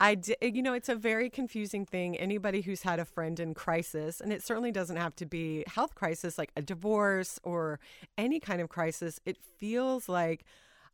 I 0.00 0.14
did. 0.14 0.36
You 0.40 0.62
know, 0.62 0.72
it's 0.72 0.88
a 0.88 0.94
very 0.94 1.28
confusing 1.28 1.84
thing. 1.84 2.16
Anybody 2.16 2.62
who's 2.62 2.82
had 2.82 2.98
a 2.98 3.04
friend 3.04 3.38
in 3.40 3.54
crisis, 3.54 4.20
and 4.20 4.32
it 4.32 4.42
certainly 4.42 4.72
doesn't 4.72 4.96
have 4.96 5.14
to 5.16 5.26
be 5.26 5.64
health 5.66 5.94
crisis, 5.94 6.38
like 6.38 6.52
a 6.56 6.62
divorce 6.62 7.38
or 7.42 7.80
any 8.16 8.40
kind 8.40 8.60
of 8.60 8.68
crisis. 8.68 9.20
It 9.26 9.36
feels 9.58 10.08
like 10.08 10.44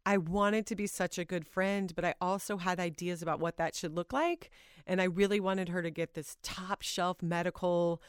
I 0.06 0.16
wanted 0.16 0.66
to 0.66 0.76
be 0.76 0.86
such 0.86 1.18
a 1.18 1.24
good 1.24 1.46
friend, 1.46 1.92
but 1.94 2.04
I 2.04 2.14
also 2.20 2.56
had 2.56 2.80
ideas 2.80 3.22
about 3.22 3.40
what 3.40 3.58
that 3.58 3.74
should 3.74 3.94
look 3.94 4.12
like. 4.12 4.50
And 4.86 5.00
I 5.00 5.04
really 5.04 5.40
wanted 5.40 5.68
her 5.68 5.82
to 5.82 5.90
get 5.90 6.14
this 6.14 6.36
top 6.42 6.82
shelf 6.82 7.22
medical 7.22 8.02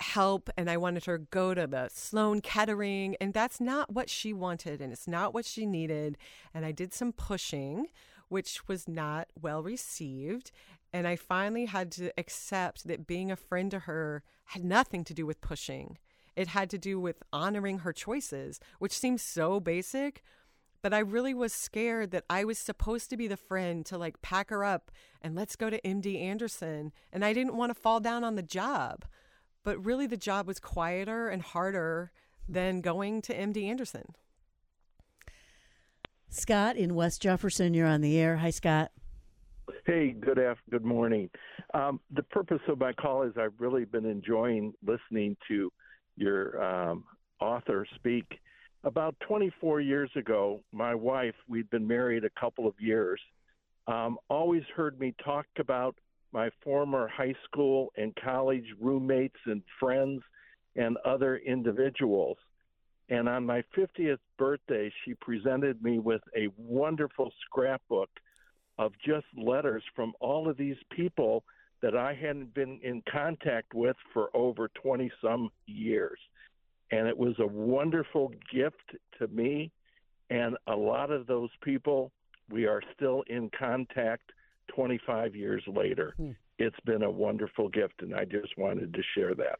help 0.00 0.48
and 0.56 0.70
I 0.70 0.76
wanted 0.76 1.04
her 1.04 1.18
to 1.18 1.26
go 1.30 1.54
to 1.54 1.66
the 1.66 1.88
Sloan 1.92 2.40
Kettering 2.40 3.16
and 3.20 3.34
that's 3.34 3.60
not 3.60 3.92
what 3.92 4.08
she 4.08 4.32
wanted 4.32 4.80
and 4.80 4.92
it's 4.92 5.06
not 5.06 5.34
what 5.34 5.44
she 5.44 5.66
needed 5.66 6.16
and 6.54 6.64
I 6.64 6.72
did 6.72 6.94
some 6.94 7.12
pushing 7.12 7.86
which 8.28 8.66
was 8.66 8.88
not 8.88 9.28
well 9.40 9.62
received 9.62 10.52
and 10.92 11.06
I 11.06 11.16
finally 11.16 11.66
had 11.66 11.92
to 11.92 12.10
accept 12.18 12.88
that 12.88 13.06
being 13.06 13.30
a 13.30 13.36
friend 13.36 13.70
to 13.72 13.80
her 13.80 14.22
had 14.46 14.64
nothing 14.64 15.04
to 15.04 15.14
do 15.14 15.26
with 15.26 15.40
pushing 15.40 15.98
it 16.34 16.48
had 16.48 16.70
to 16.70 16.78
do 16.78 16.98
with 16.98 17.22
honoring 17.32 17.80
her 17.80 17.92
choices 17.92 18.58
which 18.78 18.98
seems 18.98 19.20
so 19.22 19.60
basic 19.60 20.22
but 20.82 20.94
I 20.94 21.00
really 21.00 21.34
was 21.34 21.52
scared 21.52 22.10
that 22.12 22.24
I 22.30 22.44
was 22.44 22.58
supposed 22.58 23.10
to 23.10 23.16
be 23.16 23.28
the 23.28 23.36
friend 23.36 23.84
to 23.86 23.98
like 23.98 24.22
pack 24.22 24.50
her 24.50 24.64
up 24.64 24.90
and 25.20 25.34
let's 25.34 25.56
go 25.56 25.70
to 25.70 25.80
MD 25.82 26.20
Anderson. 26.20 26.92
And 27.12 27.24
I 27.24 27.32
didn't 27.32 27.56
want 27.56 27.70
to 27.70 27.80
fall 27.80 28.00
down 28.00 28.24
on 28.24 28.36
the 28.36 28.42
job. 28.42 29.04
But 29.62 29.84
really, 29.84 30.06
the 30.06 30.16
job 30.16 30.46
was 30.46 30.58
quieter 30.58 31.28
and 31.28 31.42
harder 31.42 32.12
than 32.48 32.80
going 32.80 33.20
to 33.22 33.34
MD 33.34 33.64
Anderson. 33.64 34.14
Scott 36.30 36.76
in 36.76 36.94
West 36.94 37.20
Jefferson, 37.20 37.74
you're 37.74 37.86
on 37.86 38.00
the 38.00 38.18
air. 38.18 38.36
Hi, 38.36 38.50
Scott. 38.50 38.90
Hey, 39.84 40.12
good 40.18 40.38
after, 40.38 40.62
good 40.70 40.84
morning. 40.84 41.28
Um, 41.74 42.00
the 42.10 42.22
purpose 42.22 42.60
of 42.68 42.78
my 42.78 42.92
call 42.92 43.22
is 43.22 43.32
I've 43.36 43.52
really 43.58 43.84
been 43.84 44.06
enjoying 44.06 44.72
listening 44.84 45.36
to 45.48 45.70
your 46.16 46.62
um, 46.62 47.04
author 47.40 47.86
speak 47.96 48.40
about 48.84 49.14
24 49.20 49.80
years 49.80 50.10
ago, 50.16 50.60
my 50.72 50.94
wife, 50.94 51.34
we'd 51.48 51.68
been 51.70 51.86
married 51.86 52.24
a 52.24 52.40
couple 52.40 52.66
of 52.66 52.74
years, 52.78 53.20
um, 53.86 54.18
always 54.28 54.62
heard 54.74 54.98
me 54.98 55.14
talk 55.24 55.46
about 55.58 55.96
my 56.32 56.50
former 56.62 57.08
high 57.08 57.34
school 57.44 57.92
and 57.96 58.14
college 58.16 58.64
roommates 58.80 59.36
and 59.46 59.62
friends 59.78 60.22
and 60.76 60.96
other 61.04 61.36
individuals. 61.38 62.38
And 63.08 63.28
on 63.28 63.44
my 63.44 63.64
50th 63.76 64.18
birthday, 64.38 64.92
she 65.04 65.14
presented 65.14 65.82
me 65.82 65.98
with 65.98 66.22
a 66.36 66.48
wonderful 66.56 67.32
scrapbook 67.44 68.08
of 68.78 68.92
just 69.04 69.26
letters 69.36 69.82
from 69.94 70.12
all 70.20 70.48
of 70.48 70.56
these 70.56 70.76
people 70.90 71.42
that 71.82 71.96
I 71.96 72.14
hadn't 72.14 72.54
been 72.54 72.78
in 72.82 73.02
contact 73.10 73.74
with 73.74 73.96
for 74.12 74.30
over 74.34 74.70
20 74.82 75.10
some 75.20 75.50
years 75.66 76.18
and 76.90 77.06
it 77.06 77.16
was 77.16 77.34
a 77.38 77.46
wonderful 77.46 78.32
gift 78.52 78.96
to 79.18 79.28
me. 79.28 79.70
And 80.28 80.56
a 80.66 80.76
lot 80.76 81.10
of 81.10 81.26
those 81.26 81.50
people, 81.62 82.12
we 82.48 82.66
are 82.66 82.82
still 82.94 83.22
in 83.28 83.50
contact 83.56 84.32
25 84.68 85.34
years 85.34 85.62
later. 85.66 86.14
Hmm. 86.16 86.32
It's 86.58 86.78
been 86.84 87.02
a 87.02 87.10
wonderful 87.10 87.68
gift, 87.68 88.02
and 88.02 88.14
I 88.14 88.24
just 88.24 88.56
wanted 88.58 88.92
to 88.94 89.02
share 89.14 89.34
that. 89.34 89.58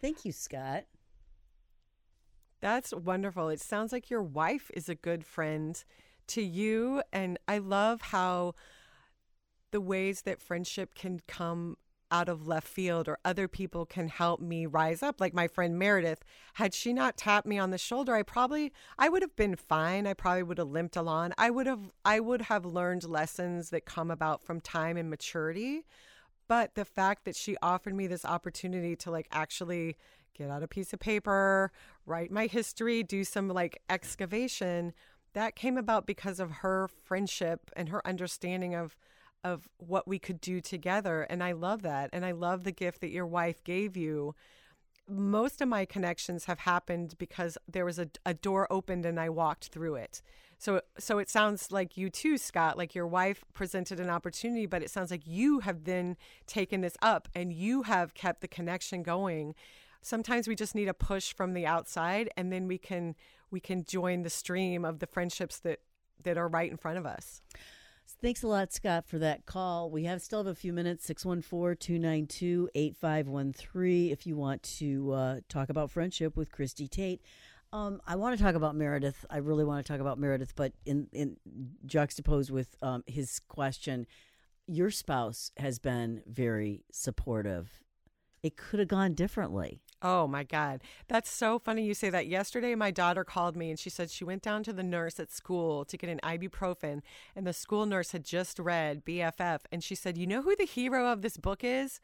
Thank 0.00 0.24
you, 0.24 0.32
Scott. 0.32 0.84
That's 2.60 2.92
wonderful. 2.92 3.48
It 3.48 3.60
sounds 3.60 3.90
like 3.90 4.10
your 4.10 4.22
wife 4.22 4.70
is 4.74 4.88
a 4.88 4.94
good 4.94 5.24
friend 5.24 5.82
to 6.28 6.42
you. 6.42 7.02
And 7.12 7.38
I 7.48 7.58
love 7.58 8.00
how 8.02 8.54
the 9.72 9.80
ways 9.80 10.22
that 10.22 10.40
friendship 10.40 10.94
can 10.94 11.20
come 11.26 11.76
out 12.12 12.28
of 12.28 12.46
left 12.46 12.68
field 12.68 13.08
or 13.08 13.18
other 13.24 13.48
people 13.48 13.86
can 13.86 14.06
help 14.06 14.40
me 14.40 14.66
rise 14.66 15.02
up. 15.02 15.20
Like 15.20 15.34
my 15.34 15.48
friend 15.48 15.78
Meredith 15.78 16.22
had 16.54 16.74
she 16.74 16.92
not 16.92 17.16
tapped 17.16 17.46
me 17.46 17.58
on 17.58 17.70
the 17.70 17.78
shoulder 17.78 18.14
I 18.14 18.22
probably 18.22 18.72
I 18.98 19.08
would 19.08 19.22
have 19.22 19.34
been 19.34 19.56
fine. 19.56 20.06
I 20.06 20.14
probably 20.14 20.44
would 20.44 20.58
have 20.58 20.68
limped 20.68 20.96
along. 20.96 21.32
I 21.38 21.50
would 21.50 21.66
have 21.66 21.90
I 22.04 22.20
would 22.20 22.42
have 22.42 22.64
learned 22.64 23.04
lessons 23.04 23.70
that 23.70 23.86
come 23.86 24.10
about 24.10 24.44
from 24.44 24.60
time 24.60 24.96
and 24.96 25.10
maturity. 25.10 25.84
But 26.46 26.74
the 26.74 26.84
fact 26.84 27.24
that 27.24 27.34
she 27.34 27.56
offered 27.62 27.94
me 27.94 28.06
this 28.06 28.24
opportunity 28.24 28.94
to 28.96 29.10
like 29.10 29.26
actually 29.32 29.96
get 30.34 30.50
out 30.50 30.62
a 30.62 30.68
piece 30.68 30.92
of 30.92 31.00
paper 31.00 31.72
write 32.06 32.30
my 32.30 32.46
history 32.46 33.02
do 33.02 33.22
some 33.24 33.48
like 33.48 33.80
excavation 33.90 34.92
that 35.34 35.56
came 35.56 35.78
about 35.78 36.06
because 36.06 36.40
of 36.40 36.50
her 36.50 36.88
friendship 37.04 37.70
and 37.74 37.88
her 37.88 38.06
understanding 38.06 38.74
of 38.74 38.96
of 39.44 39.68
what 39.78 40.06
we 40.06 40.18
could 40.18 40.40
do 40.40 40.60
together. 40.60 41.22
And 41.22 41.42
I 41.42 41.52
love 41.52 41.82
that. 41.82 42.10
And 42.12 42.24
I 42.24 42.32
love 42.32 42.64
the 42.64 42.72
gift 42.72 43.00
that 43.00 43.10
your 43.10 43.26
wife 43.26 43.62
gave 43.64 43.96
you. 43.96 44.34
Most 45.08 45.60
of 45.60 45.68
my 45.68 45.84
connections 45.84 46.44
have 46.44 46.60
happened 46.60 47.16
because 47.18 47.58
there 47.66 47.84
was 47.84 47.98
a, 47.98 48.08
a 48.24 48.34
door 48.34 48.66
opened 48.70 49.04
and 49.04 49.18
I 49.18 49.28
walked 49.28 49.68
through 49.68 49.96
it. 49.96 50.22
So, 50.58 50.80
so 50.96 51.18
it 51.18 51.28
sounds 51.28 51.72
like 51.72 51.96
you 51.96 52.08
too, 52.08 52.38
Scott, 52.38 52.78
like 52.78 52.94
your 52.94 53.06
wife 53.06 53.44
presented 53.52 53.98
an 53.98 54.08
opportunity, 54.08 54.66
but 54.66 54.80
it 54.80 54.90
sounds 54.90 55.10
like 55.10 55.26
you 55.26 55.58
have 55.58 55.82
then 55.84 56.16
taken 56.46 56.82
this 56.82 56.96
up 57.02 57.28
and 57.34 57.52
you 57.52 57.82
have 57.82 58.14
kept 58.14 58.42
the 58.42 58.48
connection 58.48 59.02
going. 59.02 59.56
Sometimes 60.02 60.46
we 60.46 60.54
just 60.54 60.76
need 60.76 60.86
a 60.86 60.94
push 60.94 61.34
from 61.34 61.54
the 61.54 61.66
outside 61.66 62.30
and 62.36 62.52
then 62.52 62.68
we 62.68 62.78
can 62.78 63.16
we 63.50 63.60
can 63.60 63.84
join 63.84 64.22
the 64.22 64.30
stream 64.30 64.84
of 64.84 65.00
the 65.00 65.06
friendships 65.06 65.58
that 65.58 65.80
that 66.22 66.38
are 66.38 66.48
right 66.48 66.70
in 66.70 66.76
front 66.76 66.98
of 66.98 67.06
us. 67.06 67.42
Thanks 68.20 68.42
a 68.42 68.48
lot, 68.48 68.72
Scott, 68.72 69.06
for 69.06 69.18
that 69.18 69.46
call. 69.46 69.90
We 69.90 70.04
have 70.04 70.22
still 70.22 70.40
have 70.40 70.46
a 70.46 70.54
few 70.54 70.72
minutes 70.72 71.06
614 71.06 71.76
292 71.76 72.68
8513 72.74 74.10
if 74.12 74.26
you 74.26 74.36
want 74.36 74.62
to 74.78 75.12
uh, 75.12 75.40
talk 75.48 75.70
about 75.70 75.90
friendship 75.90 76.36
with 76.36 76.52
Christy 76.52 76.88
Tate. 76.88 77.20
Um, 77.72 78.02
I 78.06 78.16
want 78.16 78.36
to 78.36 78.42
talk 78.42 78.54
about 78.54 78.76
Meredith. 78.76 79.24
I 79.30 79.38
really 79.38 79.64
want 79.64 79.84
to 79.84 79.92
talk 79.92 80.00
about 80.00 80.18
Meredith, 80.18 80.54
but 80.54 80.72
in, 80.84 81.08
in 81.12 81.36
juxtaposed 81.86 82.50
with 82.50 82.76
um, 82.82 83.02
his 83.06 83.40
question, 83.48 84.06
your 84.66 84.90
spouse 84.90 85.50
has 85.56 85.78
been 85.78 86.22
very 86.26 86.84
supportive. 86.92 87.80
It 88.42 88.56
could 88.56 88.80
have 88.80 88.88
gone 88.88 89.14
differently. 89.14 89.82
Oh 90.02 90.26
my 90.26 90.42
God. 90.42 90.82
That's 91.06 91.30
so 91.30 91.60
funny 91.60 91.84
you 91.84 91.94
say 91.94 92.10
that. 92.10 92.26
Yesterday, 92.26 92.74
my 92.74 92.90
daughter 92.90 93.22
called 93.22 93.56
me 93.56 93.70
and 93.70 93.78
she 93.78 93.88
said 93.88 94.10
she 94.10 94.24
went 94.24 94.42
down 94.42 94.64
to 94.64 94.72
the 94.72 94.82
nurse 94.82 95.20
at 95.20 95.30
school 95.30 95.84
to 95.84 95.96
get 95.96 96.10
an 96.10 96.18
ibuprofen, 96.24 97.02
and 97.36 97.46
the 97.46 97.52
school 97.52 97.86
nurse 97.86 98.10
had 98.10 98.24
just 98.24 98.58
read 98.58 99.04
BFF. 99.04 99.60
And 99.70 99.84
she 99.84 99.94
said, 99.94 100.18
You 100.18 100.26
know 100.26 100.42
who 100.42 100.56
the 100.56 100.64
hero 100.64 101.06
of 101.06 101.22
this 101.22 101.36
book 101.36 101.62
is? 101.62 102.00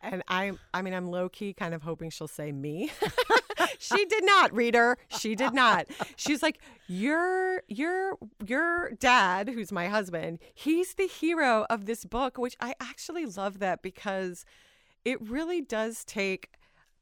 And 0.00 0.22
I'm, 0.28 0.58
I 0.72 0.82
mean, 0.82 0.94
I'm 0.94 1.06
low 1.06 1.28
key 1.28 1.52
kind 1.52 1.74
of 1.74 1.82
hoping 1.82 2.10
she'll 2.10 2.28
say 2.28 2.52
me. 2.52 2.90
she 3.78 4.04
did 4.04 4.24
not, 4.24 4.54
reader. 4.54 4.96
She 5.08 5.34
did 5.34 5.52
not. 5.52 5.86
She's 6.16 6.42
like, 6.42 6.60
your, 6.86 7.62
your, 7.66 8.16
your 8.46 8.92
dad, 8.92 9.48
who's 9.48 9.72
my 9.72 9.88
husband, 9.88 10.38
he's 10.54 10.94
the 10.94 11.08
hero 11.08 11.66
of 11.68 11.86
this 11.86 12.04
book, 12.04 12.38
which 12.38 12.56
I 12.60 12.74
actually 12.80 13.26
love 13.26 13.58
that 13.58 13.82
because 13.82 14.44
it 15.08 15.26
really 15.26 15.62
does 15.62 16.04
take 16.04 16.50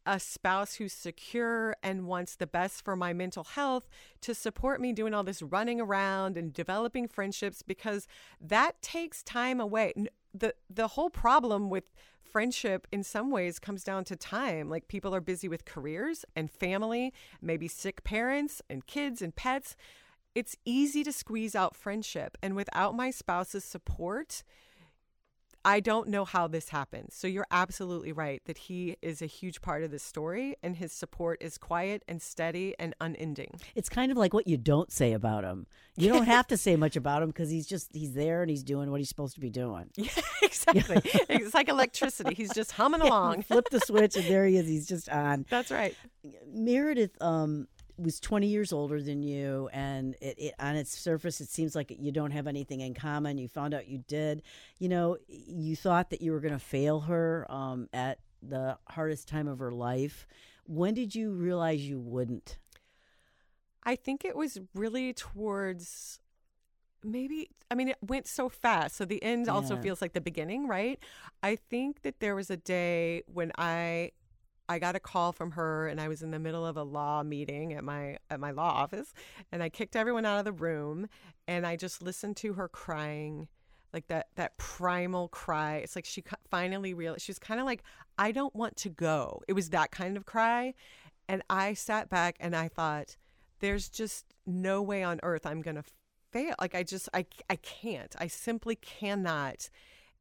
a 0.07 0.21
spouse 0.21 0.77
who's 0.77 0.93
secure 0.93 1.75
and 1.83 2.07
wants 2.07 2.37
the 2.37 2.47
best 2.47 2.85
for 2.85 2.95
my 2.95 3.13
mental 3.13 3.43
health 3.43 3.89
to 4.21 4.33
support 4.33 4.81
me 4.81 4.93
doing 4.93 5.13
all 5.13 5.25
this 5.25 5.43
running 5.43 5.81
around 5.81 6.37
and 6.37 6.53
developing 6.53 7.09
friendships 7.09 7.63
because 7.63 8.07
that 8.41 8.81
takes 8.81 9.25
time 9.25 9.61
away. 9.61 9.93
The 10.33 10.55
the 10.71 10.87
whole 10.87 11.11
problem 11.11 11.69
with 11.69 11.93
friendship 12.23 12.87
in 12.93 13.03
some 13.03 13.33
ways 13.33 13.59
comes 13.59 13.83
down 13.83 14.05
to 14.05 14.15
time. 14.15 14.71
Like 14.71 14.87
people 14.87 15.13
are 15.13 15.21
busy 15.21 15.49
with 15.49 15.65
careers 15.65 16.25
and 16.37 16.49
family, 16.49 17.13
maybe 17.43 17.67
sick 17.67 18.05
parents 18.05 18.63
and 18.71 18.87
kids 18.87 19.21
and 19.21 19.35
pets. 19.35 19.75
It's 20.33 20.55
easy 20.65 21.03
to 21.03 21.13
squeeze 21.13 21.57
out 21.57 21.75
friendship 21.75 22.39
and 22.41 22.55
without 22.55 22.95
my 22.95 23.11
spouse's 23.11 23.65
support, 23.65 24.45
I 25.67 25.81
don't 25.81 26.07
know 26.09 26.25
how 26.25 26.47
this 26.47 26.69
happens. 26.69 27.17
So 27.17 27.27
you're 27.27 27.49
absolutely 27.51 28.13
right 28.13 28.41
that 28.45 28.57
he 28.57 28.97
is 29.03 29.21
a 29.21 29.27
huge 29.27 29.61
part 29.61 29.83
of 29.83 29.91
the 29.91 29.99
story 29.99 30.55
and 30.63 30.77
his 30.77 30.93
support 30.93 31.43
is 31.43 31.59
quiet 31.59 32.05
and 32.07 32.23
steady 32.23 32.77
and 32.79 32.95
unending. 33.01 33.59
It's 33.75 33.89
kind 33.89 34.13
of 34.13 34.17
like 34.17 34.33
what 34.33 34.47
you 34.47 34.59
don't 34.59 34.93
say 34.93 35.13
about 35.13 35.43
him. 35.43 35.67
You 35.97 36.09
don't 36.09 36.27
have 36.27 36.47
to 36.49 36.57
say 36.57 36.77
much 36.77 36.95
about 36.95 37.21
him 37.21 37.31
because 37.31 37.51
he's 37.51 37.67
just 37.67 37.91
he's 37.93 38.13
there 38.13 38.43
and 38.43 38.51
he's 38.51 38.63
doing 38.63 38.93
what 38.93 39.01
he's 39.01 39.09
supposed 39.09 39.35
to 39.35 39.41
be 39.41 39.51
doing. 39.51 39.91
Yeah, 39.97 40.11
exactly. 40.43 41.01
it's 41.29 41.53
like 41.53 41.69
electricity. 41.69 42.35
He's 42.35 42.55
just 42.55 42.71
humming 42.71 43.01
along. 43.03 43.43
Flip 43.43 43.67
the 43.69 43.81
switch 43.81 44.15
and 44.15 44.25
there 44.27 44.47
he 44.47 44.59
is. 44.59 44.69
He's 44.69 44.87
just 44.87 45.09
on. 45.09 45.47
That's 45.51 45.73
right. 45.73 45.97
Meredith 46.47 47.21
um 47.21 47.67
was 47.99 48.21
20 48.21 48.47
years 48.47 48.73
older 48.73 49.01
than 49.01 49.23
you 49.23 49.69
and 49.73 50.15
it, 50.21 50.39
it, 50.39 50.55
on 50.59 50.77
its 50.77 50.97
surface 50.97 51.41
it 51.41 51.49
seems 51.49 51.75
like 51.75 51.91
you 51.99 52.13
don't 52.13 52.31
have 52.31 52.47
anything 52.47 52.81
in 52.81 52.95
common. 52.95 53.39
You 53.39 53.49
found 53.49 53.75
out 53.75 53.89
you 53.89 53.99
did. 54.07 54.43
You 54.79 54.89
know 54.89 55.17
you 55.29 55.77
thought 55.77 56.11
that 56.11 56.21
you 56.21 56.33
were 56.33 56.41
going 56.41 56.55
to 56.55 56.59
fail 56.59 57.01
her 57.01 57.47
um, 57.51 57.89
at 57.93 58.19
the 58.43 58.79
hardest 58.89 59.29
time 59.29 59.49
of 59.49 59.59
her 59.59 59.73
life. 59.73 60.27
When 60.67 60.95
did 60.95 61.15
you 61.15 61.31
realize 61.31 61.89
you 61.89 61.99
wouldn't? 61.99 62.59
I 63.85 63.97
think 63.97 64.25
it 64.25 64.37
was 64.37 64.59
really 64.75 65.13
towards 65.13 66.21
maybe 67.05 67.51
i 67.71 67.75
mean 67.77 67.89
it 67.89 67.99
went 68.03 68.27
so 68.27 68.49
fast. 68.49 68.97
So 68.97 69.05
the 69.05 69.23
end 69.23 69.49
also 69.49 69.77
feels 69.77 70.03
like 70.03 70.13
the 70.13 70.21
beginning 70.21 70.67
right? 70.67 70.99
I 71.43 71.57
think 71.57 72.03
that 72.03 72.21
there 72.21 72.35
was 72.35 72.51
a 72.51 72.57
day 72.57 73.23
when 73.33 73.53
i 73.57 74.11
I 74.69 74.79
got 74.79 74.97
a 74.97 75.01
call 75.01 75.33
from 75.33 75.53
her 75.53 75.89
and 75.89 76.01
I 76.01 76.09
was 76.09 76.23
in 76.23 76.31
the 76.31 76.39
middle 76.39 76.67
of 76.67 76.77
a 76.77 76.83
law 76.83 77.23
meeting 77.23 77.73
at 77.73 77.85
my 77.85 78.19
at 78.31 78.41
my 78.41 78.51
law 78.51 78.71
office 78.71 79.13
and 79.53 79.63
I 79.63 79.69
kicked 79.69 79.97
everyone 79.97 80.25
out 80.25 80.39
of 80.39 80.45
the 80.45 80.53
room 80.53 81.09
and 81.47 81.67
I 81.67 81.77
just 81.77 82.03
listened 82.03 82.37
to 82.39 82.55
her 82.55 82.69
crying 82.69 83.49
like 83.93 84.09
that 84.09 84.29
that 84.37 84.57
primal 84.59 85.29
cry. 85.29 85.77
It's 85.77 85.97
like 85.97 86.05
she 86.05 86.23
finally 86.51 86.95
realized 86.95 87.23
she 87.23 87.31
was 87.31 87.39
kind 87.39 87.61
of 87.61 87.67
like 87.67 87.83
I 88.19 88.33
don't 88.33 88.55
want 88.55 88.77
to 88.79 88.89
go. 88.89 89.43
It 89.49 89.53
was 89.53 89.71
that 89.71 89.91
kind 89.91 90.17
of 90.17 90.27
cry 90.27 90.75
and 91.29 91.43
I 91.49 91.75
sat 91.75 92.09
back 92.09 92.37
and 92.41 92.55
I 92.55 92.69
thought 92.69 93.17
there's 93.61 93.89
just 93.89 94.27
no 94.47 94.83
way 94.83 95.03
on 95.03 95.21
earth 95.23 95.47
I'm 95.47 95.63
going 95.63 95.77
to 95.77 95.85
fail. 96.33 96.55
Like 96.61 96.75
I 96.75 96.83
just 96.83 97.09
I 97.15 97.27
I 97.49 97.57
can't. 97.57 98.15
I 98.19 98.27
simply 98.27 98.77
cannot 98.77 99.71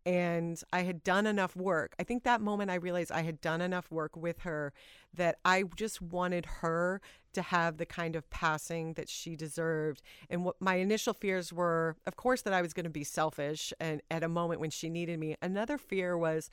and 0.05 0.61
I 0.71 0.83
had 0.83 1.03
done 1.03 1.25
enough 1.25 1.55
work. 1.55 1.95
I 1.99 2.03
think 2.03 2.23
that 2.23 2.39
moment 2.39 2.69
I 2.69 2.75
realized 2.75 3.11
I 3.11 3.23
had 3.23 3.41
done 3.41 3.59
enough 3.59 3.89
work 3.89 4.15
with 4.15 4.41
her 4.41 4.71
that 5.13 5.37
I 5.43 5.63
just 5.75 6.01
wanted 6.01 6.45
her 6.61 7.01
to 7.33 7.41
have 7.41 7.77
the 7.77 7.85
kind 7.85 8.15
of 8.15 8.29
passing 8.29 8.93
that 8.93 9.09
she 9.09 9.35
deserved. 9.35 10.01
And 10.29 10.45
what 10.45 10.55
my 10.59 10.75
initial 10.75 11.13
fears 11.13 11.51
were, 11.51 11.95
of 12.05 12.15
course, 12.15 12.41
that 12.43 12.53
I 12.53 12.61
was 12.61 12.73
going 12.73 12.83
to 12.83 12.89
be 12.89 13.03
selfish 13.03 13.73
and 13.79 14.01
at 14.11 14.23
a 14.23 14.29
moment 14.29 14.59
when 14.61 14.69
she 14.69 14.89
needed 14.89 15.19
me. 15.19 15.35
Another 15.41 15.77
fear 15.77 16.17
was 16.17 16.49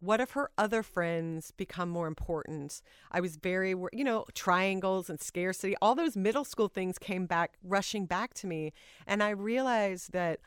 what 0.00 0.20
if 0.20 0.30
her 0.30 0.50
other 0.56 0.82
friends 0.82 1.50
become 1.50 1.90
more 1.90 2.06
important? 2.06 2.80
I 3.10 3.20
was 3.20 3.36
very, 3.36 3.70
you 3.92 4.04
know, 4.04 4.24
triangles 4.34 5.10
and 5.10 5.20
scarcity, 5.20 5.74
all 5.82 5.94
those 5.94 6.16
middle 6.16 6.44
school 6.44 6.68
things 6.68 6.98
came 6.98 7.26
back, 7.26 7.58
rushing 7.62 8.06
back 8.06 8.32
to 8.34 8.46
me. 8.46 8.72
And 9.06 9.22
I 9.22 9.30
realized 9.30 10.12
that 10.12 10.40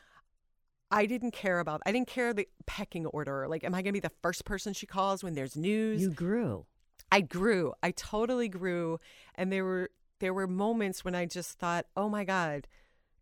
I 0.94 1.06
didn't 1.06 1.32
care 1.32 1.58
about, 1.58 1.82
I 1.84 1.90
didn't 1.90 2.06
care 2.06 2.32
the 2.32 2.46
pecking 2.66 3.04
order. 3.06 3.48
Like, 3.48 3.64
am 3.64 3.74
I 3.74 3.78
going 3.78 3.86
to 3.86 3.92
be 3.92 3.98
the 4.00 4.12
first 4.22 4.44
person 4.44 4.72
she 4.72 4.86
calls 4.86 5.24
when 5.24 5.34
there's 5.34 5.56
news? 5.56 6.00
you 6.00 6.10
grew 6.10 6.66
I 7.10 7.20
grew. 7.20 7.74
I 7.82 7.90
totally 7.90 8.48
grew. 8.48 8.98
And 9.34 9.52
there 9.52 9.64
were, 9.64 9.90
there 10.20 10.32
were 10.32 10.46
moments 10.46 11.04
when 11.04 11.16
I 11.16 11.26
just 11.26 11.58
thought, 11.58 11.86
oh 11.96 12.08
my 12.08 12.24
God, 12.24 12.68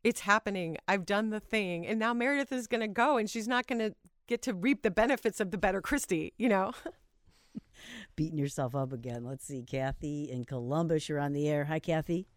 it's 0.05 0.21
happening. 0.21 0.77
I've 0.87 1.07
done 1.07 1.31
the 1.31 1.41
thing. 1.41 1.87
And 1.87 1.99
now 1.99 2.13
Meredith 2.13 2.53
is 2.53 2.67
going 2.67 2.83
to 2.83 2.89
go 2.89 3.17
and 3.17 3.29
she's 3.29 3.49
not 3.49 3.67
going 3.67 3.79
to 3.79 3.95
get 4.27 4.43
to 4.43 4.55
reap 4.55 4.83
the 4.83 4.91
benefits 4.91 5.41
of 5.41 5.51
the 5.51 5.59
better 5.59 5.81
Christy, 5.81 6.35
you 6.37 6.51
know? 6.51 6.73
beating 8.17 8.39
yourself 8.39 8.77
up 8.77 8.93
again 8.93 9.25
let's 9.25 9.45
see 9.45 9.63
kathy 9.63 10.31
in 10.31 10.45
columbus 10.45 11.09
you're 11.09 11.19
on 11.19 11.33
the 11.33 11.49
air 11.49 11.65
hi 11.65 11.81
kathy 11.81 12.29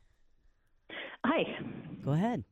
Hi. 1.23 1.43
go 2.03 2.11
ahead 2.11 2.43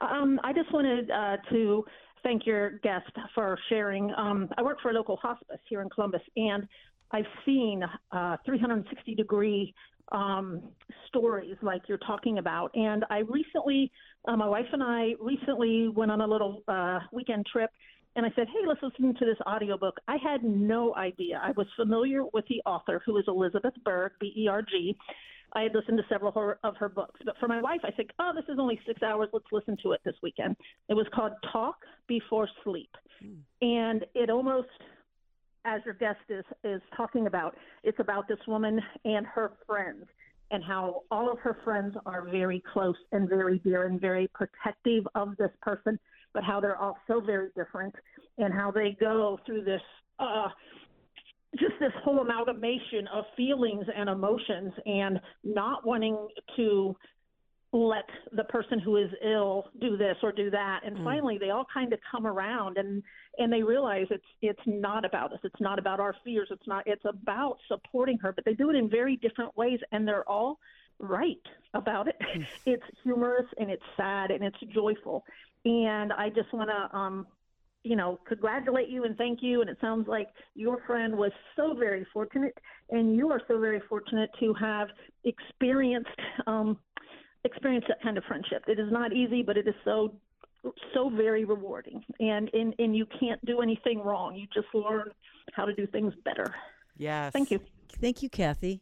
Um, 0.00 0.40
I 0.44 0.52
just 0.52 0.72
wanted 0.72 1.10
uh, 1.10 1.36
to 1.50 1.84
thank 2.22 2.46
your 2.46 2.78
guest 2.78 3.10
for 3.34 3.58
sharing. 3.68 4.12
Um, 4.16 4.48
I 4.58 4.62
work 4.62 4.78
for 4.82 4.90
a 4.90 4.94
local 4.94 5.16
hospice 5.16 5.60
here 5.68 5.80
in 5.80 5.88
Columbus, 5.90 6.22
and 6.36 6.66
I've 7.12 7.26
seen 7.44 7.82
uh, 8.12 8.36
360 8.44 9.14
degree 9.14 9.74
um, 10.12 10.62
stories 11.08 11.56
like 11.62 11.82
you're 11.88 11.98
talking 11.98 12.38
about. 12.38 12.70
And 12.74 13.04
I 13.10 13.18
recently, 13.18 13.90
uh, 14.26 14.36
my 14.36 14.48
wife 14.48 14.66
and 14.72 14.82
I 14.82 15.14
recently 15.20 15.88
went 15.88 16.10
on 16.10 16.20
a 16.20 16.26
little 16.26 16.62
uh, 16.68 17.00
weekend 17.12 17.46
trip. 17.46 17.70
And 18.16 18.24
I 18.24 18.30
said, 18.34 18.46
hey, 18.48 18.66
let's 18.66 18.80
listen 18.82 19.14
to 19.14 19.24
this 19.26 19.36
audiobook. 19.46 19.98
I 20.08 20.16
had 20.16 20.42
no 20.42 20.94
idea. 20.94 21.38
I 21.42 21.52
was 21.56 21.66
familiar 21.76 22.22
with 22.32 22.46
the 22.48 22.62
author, 22.64 23.02
who 23.04 23.18
is 23.18 23.24
Elizabeth 23.28 23.74
Berg, 23.84 24.12
B 24.18 24.32
E 24.34 24.48
R 24.48 24.62
G. 24.62 24.96
I 25.52 25.62
had 25.62 25.74
listened 25.74 25.98
to 25.98 26.04
several 26.08 26.28
of 26.28 26.34
her, 26.34 26.58
of 26.64 26.76
her 26.76 26.88
books. 26.88 27.20
But 27.24 27.36
for 27.38 27.48
my 27.48 27.60
wife, 27.60 27.80
I 27.84 27.90
said, 27.96 28.06
oh, 28.18 28.32
this 28.34 28.44
is 28.48 28.58
only 28.58 28.80
six 28.86 29.02
hours. 29.02 29.28
Let's 29.32 29.46
listen 29.52 29.76
to 29.82 29.92
it 29.92 30.00
this 30.04 30.14
weekend. 30.22 30.56
It 30.88 30.94
was 30.94 31.06
called 31.14 31.32
Talk 31.52 31.76
Before 32.06 32.48
Sleep. 32.64 32.90
And 33.62 34.04
it 34.14 34.28
almost, 34.28 34.68
as 35.64 35.80
your 35.84 35.94
guest 35.94 36.18
is, 36.28 36.44
is 36.64 36.82
talking 36.96 37.26
about, 37.26 37.56
it's 37.82 37.98
about 38.00 38.28
this 38.28 38.38
woman 38.46 38.80
and 39.04 39.26
her 39.26 39.52
friends 39.66 40.04
and 40.50 40.62
how 40.62 41.02
all 41.10 41.30
of 41.30 41.38
her 41.40 41.58
friends 41.64 41.96
are 42.06 42.28
very 42.28 42.62
close 42.72 42.96
and 43.12 43.28
very 43.28 43.58
dear 43.60 43.86
and 43.86 44.00
very 44.00 44.28
protective 44.28 45.06
of 45.14 45.36
this 45.38 45.50
person, 45.60 45.98
but 46.34 46.44
how 46.44 46.60
they're 46.60 46.76
all 46.76 46.96
so 47.08 47.20
very 47.20 47.48
different 47.56 47.94
and 48.38 48.52
how 48.52 48.70
they 48.70 48.96
go 49.00 49.40
through 49.44 49.64
this 49.64 49.80
uh, 50.18 50.48
just 51.58 51.74
this 51.80 51.92
whole 52.02 52.20
amalgamation 52.20 53.06
of 53.12 53.24
feelings 53.36 53.86
and 53.94 54.08
emotions 54.08 54.72
and 54.86 55.20
not 55.44 55.86
wanting 55.86 56.28
to 56.56 56.96
let 57.72 58.08
the 58.32 58.44
person 58.44 58.78
who 58.78 58.96
is 58.96 59.10
ill 59.22 59.64
do 59.80 59.96
this 59.96 60.16
or 60.22 60.32
do 60.32 60.50
that. 60.50 60.80
And 60.84 60.96
finally 61.04 61.36
they 61.38 61.50
all 61.50 61.66
kind 61.72 61.92
of 61.92 61.98
come 62.10 62.26
around 62.26 62.78
and 62.78 63.02
and 63.38 63.52
they 63.52 63.62
realize 63.62 64.06
it's 64.10 64.24
it's 64.40 64.62
not 64.66 65.04
about 65.04 65.32
us. 65.32 65.40
It's 65.44 65.60
not 65.60 65.78
about 65.78 66.00
our 66.00 66.14
fears. 66.24 66.48
It's 66.50 66.66
not 66.66 66.84
it's 66.86 67.04
about 67.04 67.58
supporting 67.68 68.18
her 68.18 68.32
but 68.32 68.44
they 68.44 68.54
do 68.54 68.70
it 68.70 68.76
in 68.76 68.88
very 68.88 69.16
different 69.16 69.56
ways 69.56 69.80
and 69.92 70.06
they're 70.06 70.28
all 70.28 70.58
right 70.98 71.36
about 71.74 72.08
it. 72.08 72.16
It's 72.66 72.84
humorous 73.02 73.46
and 73.58 73.70
it's 73.70 73.84
sad 73.96 74.30
and 74.30 74.42
it's 74.42 74.60
joyful. 74.72 75.24
And 75.64 76.12
i 76.12 76.30
just 76.30 76.52
want 76.52 76.70
to 76.70 76.96
um 76.96 77.26
you 77.86 77.96
know, 77.96 78.18
congratulate 78.26 78.88
you 78.88 79.04
and 79.04 79.16
thank 79.16 79.38
you. 79.42 79.60
And 79.60 79.70
it 79.70 79.78
sounds 79.80 80.08
like 80.08 80.28
your 80.54 80.78
friend 80.86 81.16
was 81.16 81.32
so 81.54 81.74
very 81.74 82.06
fortunate, 82.12 82.56
and 82.90 83.16
you 83.16 83.30
are 83.30 83.40
so 83.46 83.60
very 83.60 83.80
fortunate 83.88 84.30
to 84.40 84.52
have 84.54 84.88
experienced 85.24 86.10
um, 86.46 86.78
experienced 87.44 87.88
that 87.88 88.02
kind 88.02 88.18
of 88.18 88.24
friendship. 88.24 88.64
It 88.66 88.78
is 88.80 88.90
not 88.90 89.12
easy, 89.12 89.42
but 89.42 89.56
it 89.56 89.68
is 89.68 89.74
so 89.84 90.14
so 90.94 91.08
very 91.10 91.44
rewarding. 91.44 92.02
And 92.18 92.50
and 92.52 92.74
and 92.78 92.96
you 92.96 93.06
can't 93.20 93.42
do 93.44 93.60
anything 93.60 94.00
wrong. 94.00 94.34
You 94.34 94.46
just 94.52 94.68
learn 94.74 95.10
how 95.52 95.64
to 95.64 95.74
do 95.74 95.86
things 95.86 96.12
better. 96.24 96.54
Yes. 96.96 97.32
Thank 97.32 97.50
you. 97.50 97.60
thank 98.00 98.22
you 98.22 98.28
kathy 98.28 98.80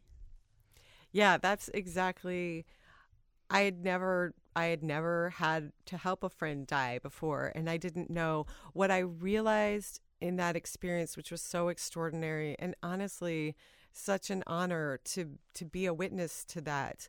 Yeah, 1.13 1.37
that's 1.37 1.69
exactly. 1.75 2.65
I 3.51 3.61
had 3.61 3.85
never, 3.85 4.35
I 4.57 4.67
had 4.67 4.83
never 4.83 5.31
had 5.31 5.73
to 5.87 5.97
help 5.97 6.23
a 6.23 6.29
friend 6.29 6.67
die 6.67 6.99
before, 7.03 7.53
and 7.55 7.69
I 7.69 7.77
didn't 7.77 8.11
know 8.11 8.47
what 8.73 8.91
I 8.91 8.99
realized 8.99 10.01
in 10.21 10.37
that 10.37 10.57
experience, 10.57 11.17
which 11.17 11.31
was 11.31 11.43
so 11.43 11.69
extraordinary 11.69 12.57
and 12.59 12.75
honestly 12.83 13.57
such 13.93 14.31
an 14.31 14.43
honor 14.47 14.99
to 15.05 15.39
to 15.55 15.65
be 15.65 15.87
a 15.87 15.95
witness 15.95 16.45
to 16.47 16.61
that. 16.63 17.09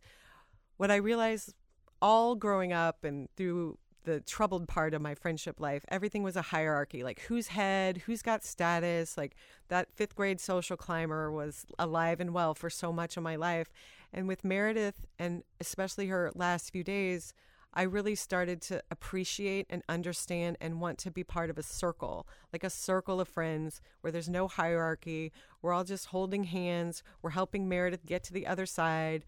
What 0.78 0.92
I 0.92 0.98
realized 0.98 1.54
all 2.02 2.36
growing 2.36 2.74
up 2.74 3.04
and 3.04 3.30
through 3.36 3.78
the 4.04 4.20
troubled 4.22 4.68
part 4.68 4.94
of 4.94 5.02
my 5.02 5.16
friendship 5.16 5.60
life, 5.60 5.84
everything 5.90 6.24
was 6.24 6.36
a 6.36 6.42
hierarchy 6.42 7.04
like 7.04 7.22
who's 7.22 7.48
head, 7.48 8.04
who's 8.06 8.22
got 8.22 8.44
status. 8.44 9.18
Like 9.18 9.36
that 9.68 9.92
fifth 9.94 10.16
grade 10.16 10.40
social 10.40 10.78
climber 10.78 11.32
was 11.32 11.66
alive 11.78 12.20
and 12.20 12.34
well 12.34 12.54
for 12.54 12.70
so 12.70 12.94
much 12.94 13.18
of 13.18 13.24
my 13.24 13.36
life. 13.36 13.72
And 14.16 14.30
with 14.30 14.46
Meredith, 14.46 15.06
and 15.20 15.44
especially 15.60 16.08
her 16.08 16.32
last 16.34 16.72
few 16.72 16.86
days, 16.86 17.34
I 17.74 17.82
really 17.82 18.16
started 18.16 18.62
to 18.62 18.82
appreciate 18.90 19.68
and 19.70 19.84
understand 19.90 20.56
and 20.62 20.80
want 20.80 20.98
to 21.00 21.12
be 21.12 21.26
part 21.26 21.50
of 21.50 21.58
a 21.58 21.64
circle, 21.64 22.26
like 22.54 22.64
a 22.64 22.70
circle 22.70 23.20
of 23.20 23.28
friends 23.28 23.82
where 24.00 24.12
there's 24.12 24.30
no 24.30 24.48
hierarchy. 24.48 25.34
We're 25.62 25.74
all 25.74 25.84
just 25.84 26.08
holding 26.08 26.46
hands. 26.46 27.04
We're 27.22 27.32
helping 27.32 27.68
Meredith 27.68 28.06
get 28.06 28.24
to 28.24 28.34
the 28.34 28.48
other 28.48 28.66
side. 28.66 29.26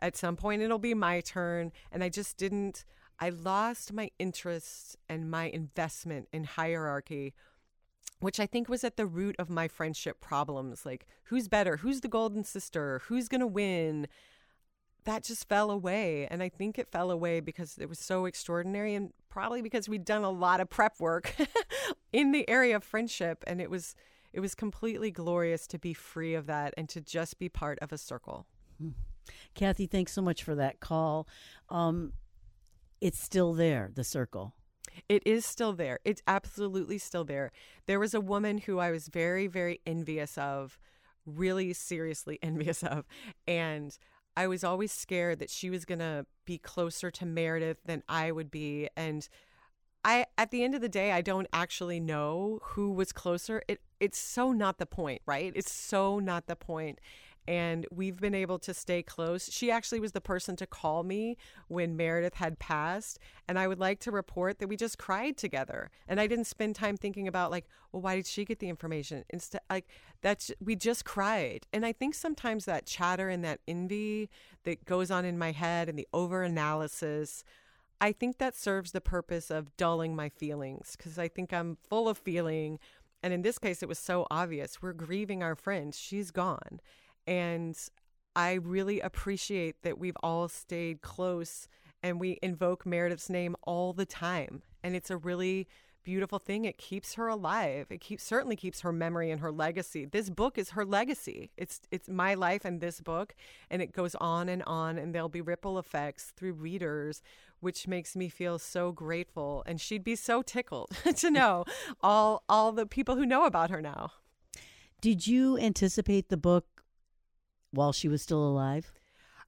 At 0.00 0.16
some 0.16 0.34
point, 0.34 0.62
it'll 0.62 0.80
be 0.80 0.94
my 0.94 1.20
turn. 1.20 1.70
And 1.92 2.02
I 2.02 2.08
just 2.08 2.36
didn't, 2.36 2.84
I 3.20 3.28
lost 3.28 3.92
my 3.92 4.10
interest 4.18 4.96
and 5.08 5.30
my 5.30 5.44
investment 5.44 6.26
in 6.32 6.42
hierarchy 6.42 7.34
which 8.24 8.40
I 8.40 8.46
think 8.46 8.70
was 8.70 8.84
at 8.84 8.96
the 8.96 9.06
root 9.06 9.36
of 9.38 9.50
my 9.50 9.68
friendship 9.68 10.18
problems. 10.18 10.86
Like, 10.86 11.06
who's 11.24 11.46
better? 11.46 11.76
Who's 11.76 12.00
the 12.00 12.08
golden 12.08 12.42
sister? 12.42 13.02
Who's 13.06 13.28
going 13.28 13.42
to 13.42 13.46
win? 13.46 14.08
That 15.04 15.24
just 15.24 15.46
fell 15.46 15.70
away. 15.70 16.26
And 16.30 16.42
I 16.42 16.48
think 16.48 16.78
it 16.78 16.90
fell 16.90 17.10
away 17.10 17.40
because 17.40 17.76
it 17.76 17.86
was 17.86 17.98
so 17.98 18.24
extraordinary 18.24 18.94
and 18.94 19.12
probably 19.28 19.60
because 19.60 19.90
we'd 19.90 20.06
done 20.06 20.24
a 20.24 20.30
lot 20.30 20.60
of 20.60 20.70
prep 20.70 20.98
work 20.98 21.34
in 22.14 22.32
the 22.32 22.48
area 22.48 22.76
of 22.76 22.82
friendship. 22.82 23.44
And 23.46 23.60
it 23.60 23.68
was, 23.68 23.94
it 24.32 24.40
was 24.40 24.54
completely 24.54 25.10
glorious 25.10 25.66
to 25.66 25.78
be 25.78 25.92
free 25.92 26.32
of 26.34 26.46
that 26.46 26.72
and 26.78 26.88
to 26.88 27.02
just 27.02 27.38
be 27.38 27.50
part 27.50 27.78
of 27.80 27.92
a 27.92 27.98
circle. 27.98 28.46
Hmm. 28.80 28.90
Kathy, 29.54 29.86
thanks 29.86 30.12
so 30.12 30.22
much 30.22 30.42
for 30.42 30.54
that 30.54 30.80
call. 30.80 31.28
Um, 31.68 32.14
it's 33.02 33.20
still 33.20 33.52
there, 33.52 33.90
the 33.94 34.02
circle. 34.02 34.54
It 35.08 35.22
is 35.26 35.44
still 35.44 35.72
there. 35.72 36.00
It's 36.04 36.22
absolutely 36.26 36.98
still 36.98 37.24
there. 37.24 37.52
There 37.86 38.00
was 38.00 38.14
a 38.14 38.20
woman 38.20 38.58
who 38.58 38.78
I 38.78 38.90
was 38.90 39.08
very, 39.08 39.46
very 39.46 39.80
envious 39.86 40.38
of, 40.38 40.78
really 41.26 41.72
seriously 41.72 42.38
envious 42.42 42.82
of. 42.82 43.04
And 43.46 43.96
I 44.36 44.46
was 44.46 44.64
always 44.64 44.92
scared 44.92 45.38
that 45.38 45.50
she 45.50 45.70
was 45.70 45.84
going 45.84 46.00
to 46.00 46.26
be 46.44 46.58
closer 46.58 47.10
to 47.10 47.26
Meredith 47.26 47.78
than 47.84 48.02
I 48.08 48.32
would 48.32 48.50
be. 48.50 48.88
And 48.96 49.28
I, 50.04 50.26
at 50.36 50.50
the 50.50 50.64
end 50.64 50.74
of 50.74 50.80
the 50.80 50.88
day, 50.88 51.12
I 51.12 51.22
don't 51.22 51.46
actually 51.52 52.00
know 52.00 52.60
who 52.62 52.92
was 52.92 53.12
closer. 53.12 53.62
It, 53.68 53.80
it's 54.00 54.18
so 54.18 54.52
not 54.52 54.78
the 54.78 54.86
point, 54.86 55.22
right? 55.24 55.52
It's 55.54 55.72
so 55.72 56.18
not 56.18 56.46
the 56.46 56.56
point 56.56 56.98
and 57.46 57.86
we've 57.90 58.16
been 58.16 58.34
able 58.34 58.58
to 58.60 58.72
stay 58.72 59.02
close. 59.02 59.50
She 59.52 59.70
actually 59.70 60.00
was 60.00 60.12
the 60.12 60.20
person 60.20 60.56
to 60.56 60.66
call 60.66 61.02
me 61.02 61.36
when 61.68 61.96
Meredith 61.96 62.34
had 62.34 62.58
passed, 62.58 63.18
and 63.46 63.58
I 63.58 63.66
would 63.66 63.78
like 63.78 64.00
to 64.00 64.10
report 64.10 64.58
that 64.58 64.68
we 64.68 64.76
just 64.76 64.98
cried 64.98 65.36
together. 65.36 65.90
And 66.08 66.20
I 66.20 66.26
didn't 66.26 66.46
spend 66.46 66.74
time 66.74 66.96
thinking 66.96 67.28
about 67.28 67.50
like, 67.50 67.66
well, 67.92 68.02
why 68.02 68.16
did 68.16 68.26
she 68.26 68.44
get 68.44 68.58
the 68.58 68.68
information? 68.68 69.24
Instead, 69.30 69.60
like 69.68 69.86
that's 70.22 70.50
we 70.60 70.74
just 70.76 71.04
cried. 71.04 71.66
And 71.72 71.84
I 71.84 71.92
think 71.92 72.14
sometimes 72.14 72.64
that 72.64 72.86
chatter 72.86 73.28
and 73.28 73.44
that 73.44 73.60
envy 73.68 74.30
that 74.64 74.84
goes 74.84 75.10
on 75.10 75.24
in 75.24 75.38
my 75.38 75.52
head 75.52 75.88
and 75.88 75.98
the 75.98 76.08
over 76.12 76.42
analysis. 76.42 77.44
I 78.00 78.12
think 78.12 78.38
that 78.38 78.56
serves 78.56 78.92
the 78.92 79.00
purpose 79.00 79.50
of 79.50 79.76
dulling 79.76 80.16
my 80.16 80.28
feelings 80.28 80.94
because 80.96 81.18
I 81.18 81.28
think 81.28 81.52
I'm 81.52 81.78
full 81.88 82.08
of 82.08 82.18
feeling. 82.18 82.78
And 83.22 83.32
in 83.32 83.42
this 83.42 83.58
case, 83.58 83.82
it 83.82 83.88
was 83.88 83.98
so 83.98 84.26
obvious. 84.30 84.82
We're 84.82 84.92
grieving 84.92 85.42
our 85.42 85.54
friend. 85.54 85.94
She's 85.94 86.30
gone. 86.30 86.80
And 87.26 87.76
I 88.36 88.54
really 88.54 89.00
appreciate 89.00 89.82
that 89.82 89.98
we've 89.98 90.16
all 90.22 90.48
stayed 90.48 91.02
close 91.02 91.68
and 92.02 92.20
we 92.20 92.38
invoke 92.42 92.84
Meredith's 92.84 93.30
name 93.30 93.56
all 93.62 93.92
the 93.92 94.06
time. 94.06 94.62
And 94.82 94.94
it's 94.94 95.10
a 95.10 95.16
really 95.16 95.66
beautiful 96.04 96.38
thing. 96.38 96.66
It 96.66 96.78
keeps 96.78 97.14
her 97.14 97.26
alive. 97.26 97.86
It 97.90 98.00
keeps 98.00 98.22
certainly 98.22 98.56
keeps 98.56 98.82
her 98.82 98.92
memory 98.92 99.30
and 99.30 99.40
her 99.40 99.50
legacy. 99.50 100.04
This 100.04 100.30
book 100.30 100.58
is 100.58 100.70
her 100.70 100.84
legacy. 100.84 101.50
It's 101.56 101.80
it's 101.90 102.08
my 102.08 102.34
life 102.34 102.64
and 102.64 102.80
this 102.80 103.00
book 103.00 103.34
and 103.70 103.82
it 103.82 103.92
goes 103.92 104.14
on 104.16 104.48
and 104.48 104.62
on 104.64 104.98
and 104.98 105.14
there'll 105.14 105.28
be 105.28 105.40
ripple 105.40 105.78
effects 105.78 106.32
through 106.36 106.52
readers 106.52 107.22
which 107.60 107.88
makes 107.88 108.14
me 108.14 108.28
feel 108.28 108.58
so 108.58 108.92
grateful 108.92 109.62
and 109.66 109.80
she'd 109.80 110.04
be 110.04 110.14
so 110.14 110.42
tickled 110.42 110.90
to 111.16 111.30
know 111.38 111.64
all 112.02 112.44
all 112.48 112.70
the 112.70 112.86
people 112.86 113.16
who 113.16 113.26
know 113.26 113.46
about 113.46 113.70
her 113.70 113.80
now. 113.80 114.12
Did 115.00 115.26
you 115.26 115.58
anticipate 115.58 116.28
the 116.28 116.36
book 116.36 116.73
while 117.74 117.92
she 117.92 118.08
was 118.08 118.22
still 118.22 118.46
alive? 118.46 118.92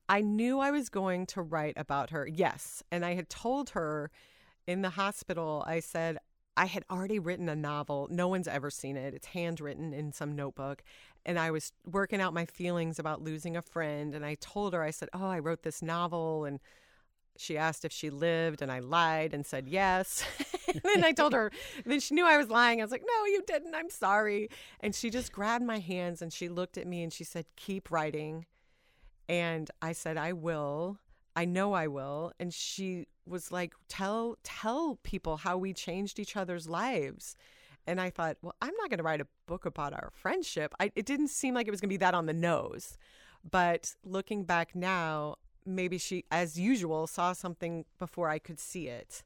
I 0.09 0.21
knew 0.21 0.61
I 0.61 0.71
was 0.71 0.89
going 0.89 1.27
to 1.27 1.43
write 1.43 1.75
about 1.77 2.11
her. 2.11 2.27
Yes. 2.27 2.83
And 2.93 3.05
I 3.05 3.15
had 3.15 3.29
told 3.29 3.71
her 3.71 4.11
in 4.67 4.83
the 4.83 4.91
hospital, 4.91 5.65
I 5.67 5.81
said, 5.81 6.19
I 6.57 6.67
had 6.67 6.85
already 6.91 7.19
written 7.19 7.49
a 7.49 7.57
novel. 7.57 8.09
No 8.11 8.29
one's 8.29 8.49
ever 8.49 8.71
seen 8.71 8.97
it. 8.97 9.15
It's 9.15 9.29
handwritten 9.29 9.93
in 9.93 10.13
some 10.13 10.35
notebook. 10.35 10.83
And 11.25 11.39
I 11.39 11.51
was 11.51 11.73
working 11.85 12.21
out 12.21 12.33
my 12.33 12.47
feelings 12.47 12.99
about 12.99 13.21
losing 13.21 13.57
a 13.57 13.63
friend. 13.63 14.15
And 14.15 14.25
I 14.25 14.37
told 14.41 14.73
her, 14.73 14.83
I 14.83 14.91
said, 14.91 15.09
Oh, 15.13 15.27
I 15.27 15.39
wrote 15.39 15.63
this 15.63 15.83
novel. 15.83 16.45
And 16.45 16.61
she 17.39 17.57
asked 17.57 17.85
if 17.85 17.93
she 17.93 18.11
lived. 18.11 18.63
And 18.63 18.71
I 18.71 18.81
lied 18.81 19.35
and 19.35 19.45
said 19.45 19.69
yes. 19.69 20.25
and 20.69 20.81
then 20.83 21.05
I 21.05 21.13
told 21.13 21.33
her, 21.33 21.51
then 21.85 22.01
she 22.01 22.15
knew 22.15 22.27
I 22.27 22.37
was 22.37 22.49
lying. 22.49 22.81
I 22.81 22.85
was 22.85 22.93
like, 22.93 23.05
No, 23.07 23.25
you 23.27 23.43
didn't. 23.47 23.75
I'm 23.75 23.91
sorry. 23.91 24.49
And 24.81 24.95
she 24.95 25.11
just 25.11 25.33
grabbed 25.33 25.65
my 25.65 25.79
hands 25.79 26.23
and 26.23 26.33
she 26.33 26.49
looked 26.49 26.79
at 26.79 26.87
me 26.87 27.03
and 27.03 27.13
she 27.13 27.25
said, 27.25 27.47
Keep 27.57 27.91
writing. 27.91 28.47
And 29.29 29.71
I 29.83 29.93
said, 29.93 30.17
I 30.17 30.33
will. 30.33 30.99
I 31.35 31.45
know 31.45 31.75
I 31.75 31.87
will. 31.87 32.33
And 32.41 32.53
she 32.53 33.07
was 33.27 33.53
like, 33.53 33.75
tell 33.89 34.39
tell 34.43 34.99
people 35.03 35.37
how 35.37 35.59
we 35.59 35.75
changed 35.75 36.19
each 36.19 36.37
other's 36.37 36.69
lives. 36.69 37.37
And 37.87 38.01
I 38.01 38.11
thought, 38.11 38.37
well, 38.43 38.55
I'm 38.61 38.75
not 38.79 38.89
going 38.89 38.99
to 38.99 39.05
write 39.05 39.21
a 39.21 39.29
book 39.47 39.65
about 39.65 39.93
our 39.93 40.11
friendship. 40.13 40.75
I, 40.81 40.91
it 40.97 41.07
didn't 41.07 41.29
seem 41.29 41.55
like 41.55 41.69
it 41.69 41.71
was 41.71 41.81
going 41.81 41.89
to 41.89 41.93
be 41.93 41.99
that 41.99 42.15
on 42.15 42.27
the 42.27 42.33
nose. 42.33 42.99
But 43.49 43.95
looking 44.03 44.43
back 44.43 44.75
now, 44.75 45.37
maybe 45.67 45.99
she, 45.99 46.25
as 46.31 46.59
usual, 46.59 47.07
saw 47.07 47.33
something 47.33 47.85
before 47.99 48.29
I 48.29 48.39
could 48.39 48.59
see 48.59 48.89
it. 48.89 49.23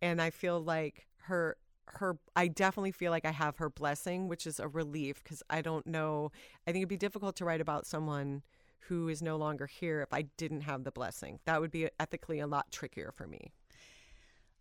And 0.00 0.20
I 0.20 0.30
feel 0.30 0.60
like 0.60 1.06
her 1.24 1.56
her 1.86 2.16
I 2.34 2.48
definitely 2.48 2.92
feel 2.92 3.10
like 3.10 3.24
I 3.24 3.32
have 3.32 3.58
her 3.58 3.68
blessing, 3.68 4.28
which 4.28 4.46
is 4.46 4.58
a 4.60 4.68
relief 4.68 5.22
because 5.22 5.42
I 5.50 5.60
don't 5.62 5.86
know. 5.86 6.32
I 6.66 6.72
think 6.72 6.82
it'd 6.82 6.88
be 6.88 6.96
difficult 6.96 7.36
to 7.36 7.44
write 7.44 7.60
about 7.60 7.86
someone 7.86 8.42
who 8.88 9.08
is 9.08 9.22
no 9.22 9.36
longer 9.36 9.66
here 9.66 10.00
if 10.00 10.12
I 10.12 10.22
didn't 10.36 10.62
have 10.62 10.84
the 10.84 10.90
blessing. 10.90 11.38
That 11.44 11.60
would 11.60 11.70
be 11.70 11.88
ethically 12.00 12.40
a 12.40 12.46
lot 12.46 12.70
trickier 12.70 13.12
for 13.12 13.26
me. 13.26 13.52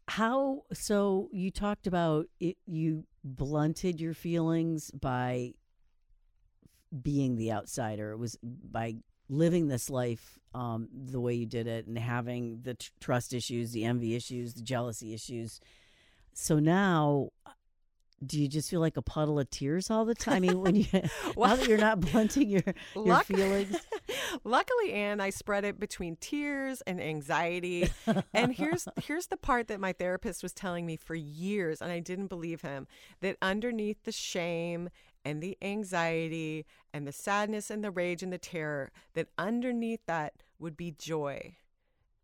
How 0.07 0.63
so 0.73 1.29
you 1.31 1.51
talked 1.51 1.87
about 1.87 2.27
it 2.39 2.57
you 2.65 3.05
blunted 3.23 4.01
your 4.01 4.13
feelings 4.13 4.91
by 4.91 5.53
being 7.01 7.37
the 7.37 7.51
outsider. 7.51 8.11
It 8.11 8.17
was 8.17 8.37
by 8.41 8.97
living 9.31 9.67
this 9.69 9.89
life 9.89 10.37
um, 10.53 10.89
the 10.93 11.19
way 11.19 11.33
you 11.33 11.45
did 11.45 11.65
it 11.65 11.87
and 11.87 11.97
having 11.97 12.59
the 12.63 12.73
tr- 12.75 12.91
trust 12.99 13.33
issues, 13.33 13.71
the 13.71 13.85
envy 13.85 14.15
issues, 14.15 14.53
the 14.53 14.61
jealousy 14.61 15.13
issues. 15.13 15.61
So 16.33 16.59
now 16.59 17.29
do 18.23 18.39
you 18.39 18.47
just 18.47 18.69
feel 18.69 18.81
like 18.81 18.97
a 18.97 19.01
puddle 19.01 19.39
of 19.39 19.49
tears 19.49 19.89
all 19.89 20.05
the 20.05 20.13
time? 20.13 20.35
I 20.35 20.39
mean, 20.39 20.61
when 20.61 20.75
you 20.75 20.85
well, 21.35 21.49
now 21.49 21.55
that 21.55 21.67
you're 21.67 21.77
not 21.77 21.99
blunting 21.99 22.49
your 22.49 22.61
your 22.95 23.05
luck- 23.05 23.25
feelings. 23.25 23.75
Luckily, 24.43 24.93
Ann, 24.93 25.19
I 25.19 25.29
spread 25.31 25.65
it 25.65 25.79
between 25.79 26.17
tears 26.17 26.81
and 26.81 27.01
anxiety. 27.01 27.89
and 28.33 28.53
here's 28.53 28.87
here's 29.03 29.27
the 29.27 29.37
part 29.37 29.67
that 29.69 29.79
my 29.79 29.93
therapist 29.93 30.43
was 30.43 30.53
telling 30.53 30.85
me 30.85 30.97
for 30.97 31.15
years, 31.15 31.81
and 31.81 31.91
I 31.91 31.99
didn't 31.99 32.27
believe 32.27 32.61
him. 32.61 32.87
That 33.21 33.37
underneath 33.41 34.03
the 34.03 34.11
shame 34.11 34.89
and 35.23 35.41
the 35.41 35.57
anxiety 35.61 36.65
and 36.93 37.07
the 37.07 37.11
sadness 37.11 37.69
and 37.69 37.83
the 37.83 37.91
rage 37.91 38.23
and 38.23 38.33
the 38.33 38.37
terror, 38.37 38.91
that 39.13 39.27
underneath 39.37 40.05
that 40.05 40.33
would 40.59 40.75
be 40.75 40.91
joy. 40.91 41.55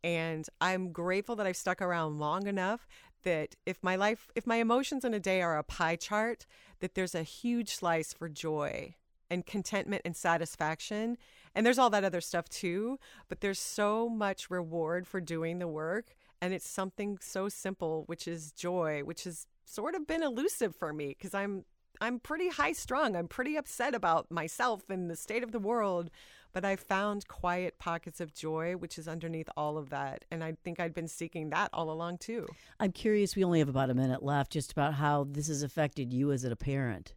And 0.03 0.47
I'm 0.61 0.91
grateful 0.91 1.35
that 1.35 1.47
I've 1.47 1.57
stuck 1.57 1.81
around 1.81 2.19
long 2.19 2.47
enough 2.47 2.87
that 3.23 3.55
if 3.65 3.83
my 3.83 3.95
life, 3.95 4.29
if 4.35 4.47
my 4.47 4.57
emotions 4.57 5.03
in 5.03 5.13
a 5.13 5.19
day 5.19 5.41
are 5.41 5.57
a 5.57 5.63
pie 5.63 5.95
chart, 5.95 6.45
that 6.79 6.95
there's 6.95 7.15
a 7.15 7.23
huge 7.23 7.75
slice 7.75 8.13
for 8.13 8.29
joy 8.29 8.95
and 9.29 9.45
contentment 9.45 10.01
and 10.05 10.15
satisfaction. 10.15 11.17
And 11.53 11.65
there's 11.65 11.79
all 11.79 11.89
that 11.89 12.03
other 12.03 12.21
stuff 12.21 12.47
too, 12.47 12.99
but 13.27 13.41
there's 13.41 13.59
so 13.59 14.07
much 14.07 14.49
reward 14.49 15.07
for 15.07 15.19
doing 15.19 15.59
the 15.59 15.67
work. 15.67 16.15
And 16.41 16.53
it's 16.53 16.69
something 16.69 17.17
so 17.19 17.49
simple, 17.49 18.03
which 18.05 18.27
is 18.27 18.51
joy, 18.51 19.01
which 19.03 19.23
has 19.23 19.47
sort 19.65 19.95
of 19.95 20.07
been 20.07 20.23
elusive 20.23 20.75
for 20.75 20.93
me 20.93 21.07
because 21.07 21.33
I'm 21.33 21.65
I'm 21.99 22.19
pretty 22.19 22.49
high 22.49 22.73
strung. 22.73 23.15
I'm 23.15 23.27
pretty 23.27 23.55
upset 23.55 23.95
about 23.95 24.31
myself 24.31 24.89
and 24.89 25.09
the 25.09 25.15
state 25.15 25.43
of 25.43 25.51
the 25.51 25.59
world 25.59 26.11
but 26.57 26.65
I 26.65 26.75
found 26.75 27.27
quiet 27.27 27.77
pockets 27.77 28.19
of 28.19 28.33
joy, 28.33 28.73
which 28.73 28.97
is 28.97 29.07
underneath 29.07 29.47
all 29.55 29.77
of 29.77 29.91
that. 29.91 30.25
And 30.31 30.43
I 30.43 30.55
think 30.63 30.79
I'd 30.79 30.93
been 30.93 31.07
seeking 31.07 31.51
that 31.51 31.69
all 31.71 31.91
along, 31.91 32.17
too. 32.17 32.47
I'm 32.79 32.91
curious, 32.91 33.35
we 33.35 33.43
only 33.43 33.59
have 33.59 33.69
about 33.69 33.91
a 33.91 33.93
minute 33.93 34.23
left, 34.23 34.53
just 34.53 34.71
about 34.71 34.95
how 34.95 35.27
this 35.29 35.49
has 35.49 35.61
affected 35.61 36.11
you 36.11 36.31
as 36.31 36.43
a 36.43 36.55
parent. 36.55 37.13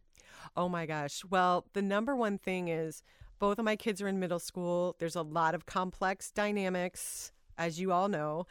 Oh 0.55 0.69
my 0.69 0.85
gosh. 0.85 1.23
Well, 1.27 1.65
the 1.73 1.81
number 1.81 2.15
one 2.15 2.37
thing 2.37 2.67
is 2.67 3.01
both 3.39 3.57
of 3.57 3.65
my 3.65 3.75
kids 3.75 3.99
are 3.99 4.07
in 4.07 4.19
middle 4.19 4.37
school. 4.37 4.95
There's 4.99 5.15
a 5.15 5.23
lot 5.23 5.55
of 5.55 5.65
complex 5.65 6.29
dynamics, 6.29 7.31
as 7.57 7.79
you 7.79 7.91
all 7.91 8.09
know. 8.09 8.45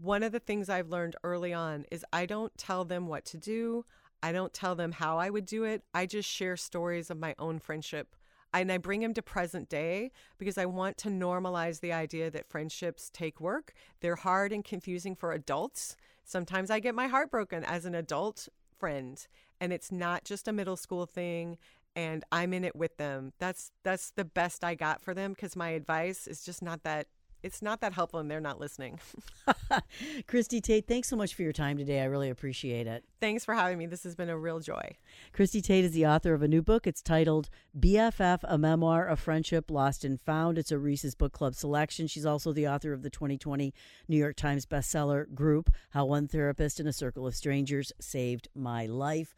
One 0.00 0.22
of 0.22 0.30
the 0.30 0.38
things 0.38 0.68
I've 0.68 0.90
learned 0.90 1.16
early 1.24 1.52
on 1.52 1.86
is 1.90 2.04
I 2.12 2.26
don't 2.26 2.56
tell 2.56 2.84
them 2.84 3.08
what 3.08 3.24
to 3.26 3.36
do. 3.36 3.84
I 4.22 4.32
don't 4.32 4.52
tell 4.52 4.74
them 4.74 4.92
how 4.92 5.18
I 5.18 5.30
would 5.30 5.46
do 5.46 5.64
it. 5.64 5.82
I 5.94 6.06
just 6.06 6.28
share 6.28 6.56
stories 6.56 7.10
of 7.10 7.18
my 7.18 7.34
own 7.38 7.58
friendship 7.58 8.14
and 8.52 8.70
I 8.72 8.78
bring 8.78 9.00
them 9.00 9.14
to 9.14 9.22
present 9.22 9.68
day 9.68 10.10
because 10.38 10.58
I 10.58 10.66
want 10.66 10.98
to 10.98 11.08
normalize 11.08 11.80
the 11.80 11.92
idea 11.92 12.30
that 12.30 12.48
friendships 12.48 13.10
take 13.12 13.40
work. 13.40 13.72
They're 14.00 14.16
hard 14.16 14.52
and 14.52 14.64
confusing 14.64 15.14
for 15.14 15.32
adults. 15.32 15.96
Sometimes 16.24 16.70
I 16.70 16.80
get 16.80 16.94
my 16.94 17.06
heart 17.06 17.30
broken 17.30 17.64
as 17.64 17.84
an 17.84 17.94
adult 17.94 18.48
friend, 18.78 19.24
and 19.60 19.72
it's 19.72 19.92
not 19.92 20.24
just 20.24 20.48
a 20.48 20.52
middle 20.52 20.76
school 20.76 21.06
thing 21.06 21.58
and 21.96 22.24
I'm 22.30 22.52
in 22.52 22.64
it 22.64 22.76
with 22.76 22.96
them. 22.98 23.32
That's 23.38 23.72
that's 23.82 24.12
the 24.12 24.24
best 24.24 24.62
I 24.62 24.74
got 24.74 25.02
for 25.02 25.12
them 25.12 25.32
because 25.32 25.56
my 25.56 25.70
advice 25.70 26.26
is 26.26 26.44
just 26.44 26.62
not 26.62 26.84
that 26.84 27.08
it's 27.42 27.62
not 27.62 27.80
that 27.80 27.92
helpful 27.92 28.20
and 28.20 28.30
they're 28.30 28.40
not 28.40 28.60
listening. 28.60 28.98
Christy 30.26 30.60
Tate, 30.60 30.86
thanks 30.86 31.08
so 31.08 31.16
much 31.16 31.34
for 31.34 31.42
your 31.42 31.52
time 31.52 31.78
today. 31.78 32.00
I 32.00 32.04
really 32.04 32.30
appreciate 32.30 32.86
it. 32.86 33.04
Thanks 33.20 33.44
for 33.44 33.54
having 33.54 33.78
me. 33.78 33.86
This 33.86 34.04
has 34.04 34.14
been 34.14 34.28
a 34.28 34.38
real 34.38 34.60
joy. 34.60 34.96
Christy 35.32 35.60
Tate 35.60 35.84
is 35.84 35.92
the 35.92 36.06
author 36.06 36.34
of 36.34 36.42
a 36.42 36.48
new 36.48 36.62
book. 36.62 36.86
It's 36.86 37.02
titled 37.02 37.48
BFF, 37.78 38.40
a 38.44 38.58
memoir 38.58 39.06
of 39.06 39.20
friendship 39.20 39.70
lost 39.70 40.04
and 40.04 40.20
found. 40.20 40.58
It's 40.58 40.72
a 40.72 40.78
Reese's 40.78 41.14
Book 41.14 41.32
Club 41.32 41.54
selection. 41.54 42.06
She's 42.06 42.26
also 42.26 42.52
the 42.52 42.68
author 42.68 42.92
of 42.92 43.02
the 43.02 43.10
2020 43.10 43.72
New 44.08 44.16
York 44.16 44.36
Times 44.36 44.66
bestseller 44.66 45.32
group, 45.34 45.70
How 45.90 46.04
One 46.04 46.28
Therapist 46.28 46.80
in 46.80 46.86
a 46.86 46.92
Circle 46.92 47.26
of 47.26 47.34
Strangers 47.34 47.92
Saved 48.00 48.48
My 48.54 48.86
Life. 48.86 49.34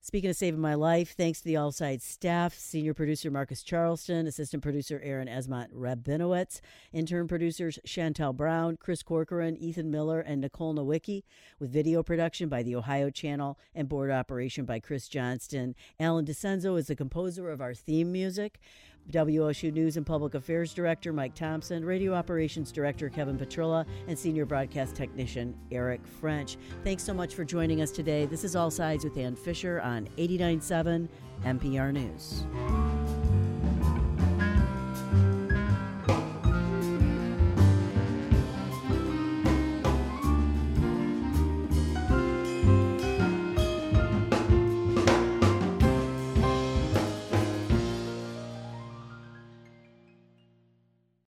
Speaking 0.00 0.30
of 0.30 0.36
saving 0.36 0.60
my 0.60 0.74
life, 0.74 1.14
thanks 1.16 1.40
to 1.40 1.44
the 1.44 1.56
All 1.56 1.72
Sides 1.72 2.04
staff, 2.04 2.54
senior 2.54 2.94
producer 2.94 3.30
Marcus 3.30 3.62
Charleston, 3.62 4.26
assistant 4.26 4.62
producer 4.62 5.00
Aaron 5.04 5.28
Esmont 5.28 5.70
Rabinowitz, 5.72 6.60
intern 6.92 7.26
producers 7.26 7.78
Chantel 7.86 8.34
Brown, 8.34 8.76
Chris 8.76 9.02
Corcoran, 9.02 9.56
Ethan 9.56 9.90
Miller, 9.90 10.20
and 10.20 10.40
Nicole 10.40 10.72
Nowicki, 10.72 11.24
with 11.58 11.72
video 11.72 12.02
production 12.02 12.48
by 12.48 12.62
the 12.62 12.76
Ohio 12.76 13.10
Channel 13.10 13.58
and 13.74 13.88
board 13.88 14.10
operation 14.10 14.64
by 14.64 14.78
Chris 14.78 15.08
Johnston. 15.08 15.74
Alan 16.00 16.24
DeCenzo 16.24 16.78
is 16.78 16.86
the 16.86 16.96
composer 16.96 17.50
of 17.50 17.60
our 17.60 17.74
theme 17.74 18.12
music. 18.12 18.60
WOSU 19.10 19.72
News 19.72 19.96
and 19.96 20.04
Public 20.04 20.34
Affairs 20.34 20.74
Director 20.74 21.12
Mike 21.12 21.34
Thompson, 21.34 21.84
Radio 21.84 22.14
Operations 22.14 22.70
Director 22.72 23.08
Kevin 23.08 23.38
Petrilla, 23.38 23.86
and 24.06 24.18
Senior 24.18 24.46
Broadcast 24.46 24.94
Technician 24.94 25.54
Eric 25.70 26.06
French. 26.06 26.56
Thanks 26.84 27.02
so 27.02 27.14
much 27.14 27.34
for 27.34 27.44
joining 27.44 27.80
us 27.80 27.90
today. 27.90 28.26
This 28.26 28.44
is 28.44 28.56
All 28.56 28.70
Sides 28.70 29.04
with 29.04 29.16
Ann 29.16 29.36
Fisher 29.36 29.80
on 29.80 30.08
89.7 30.18 31.08
NPR 31.44 31.92
News. 31.92 33.27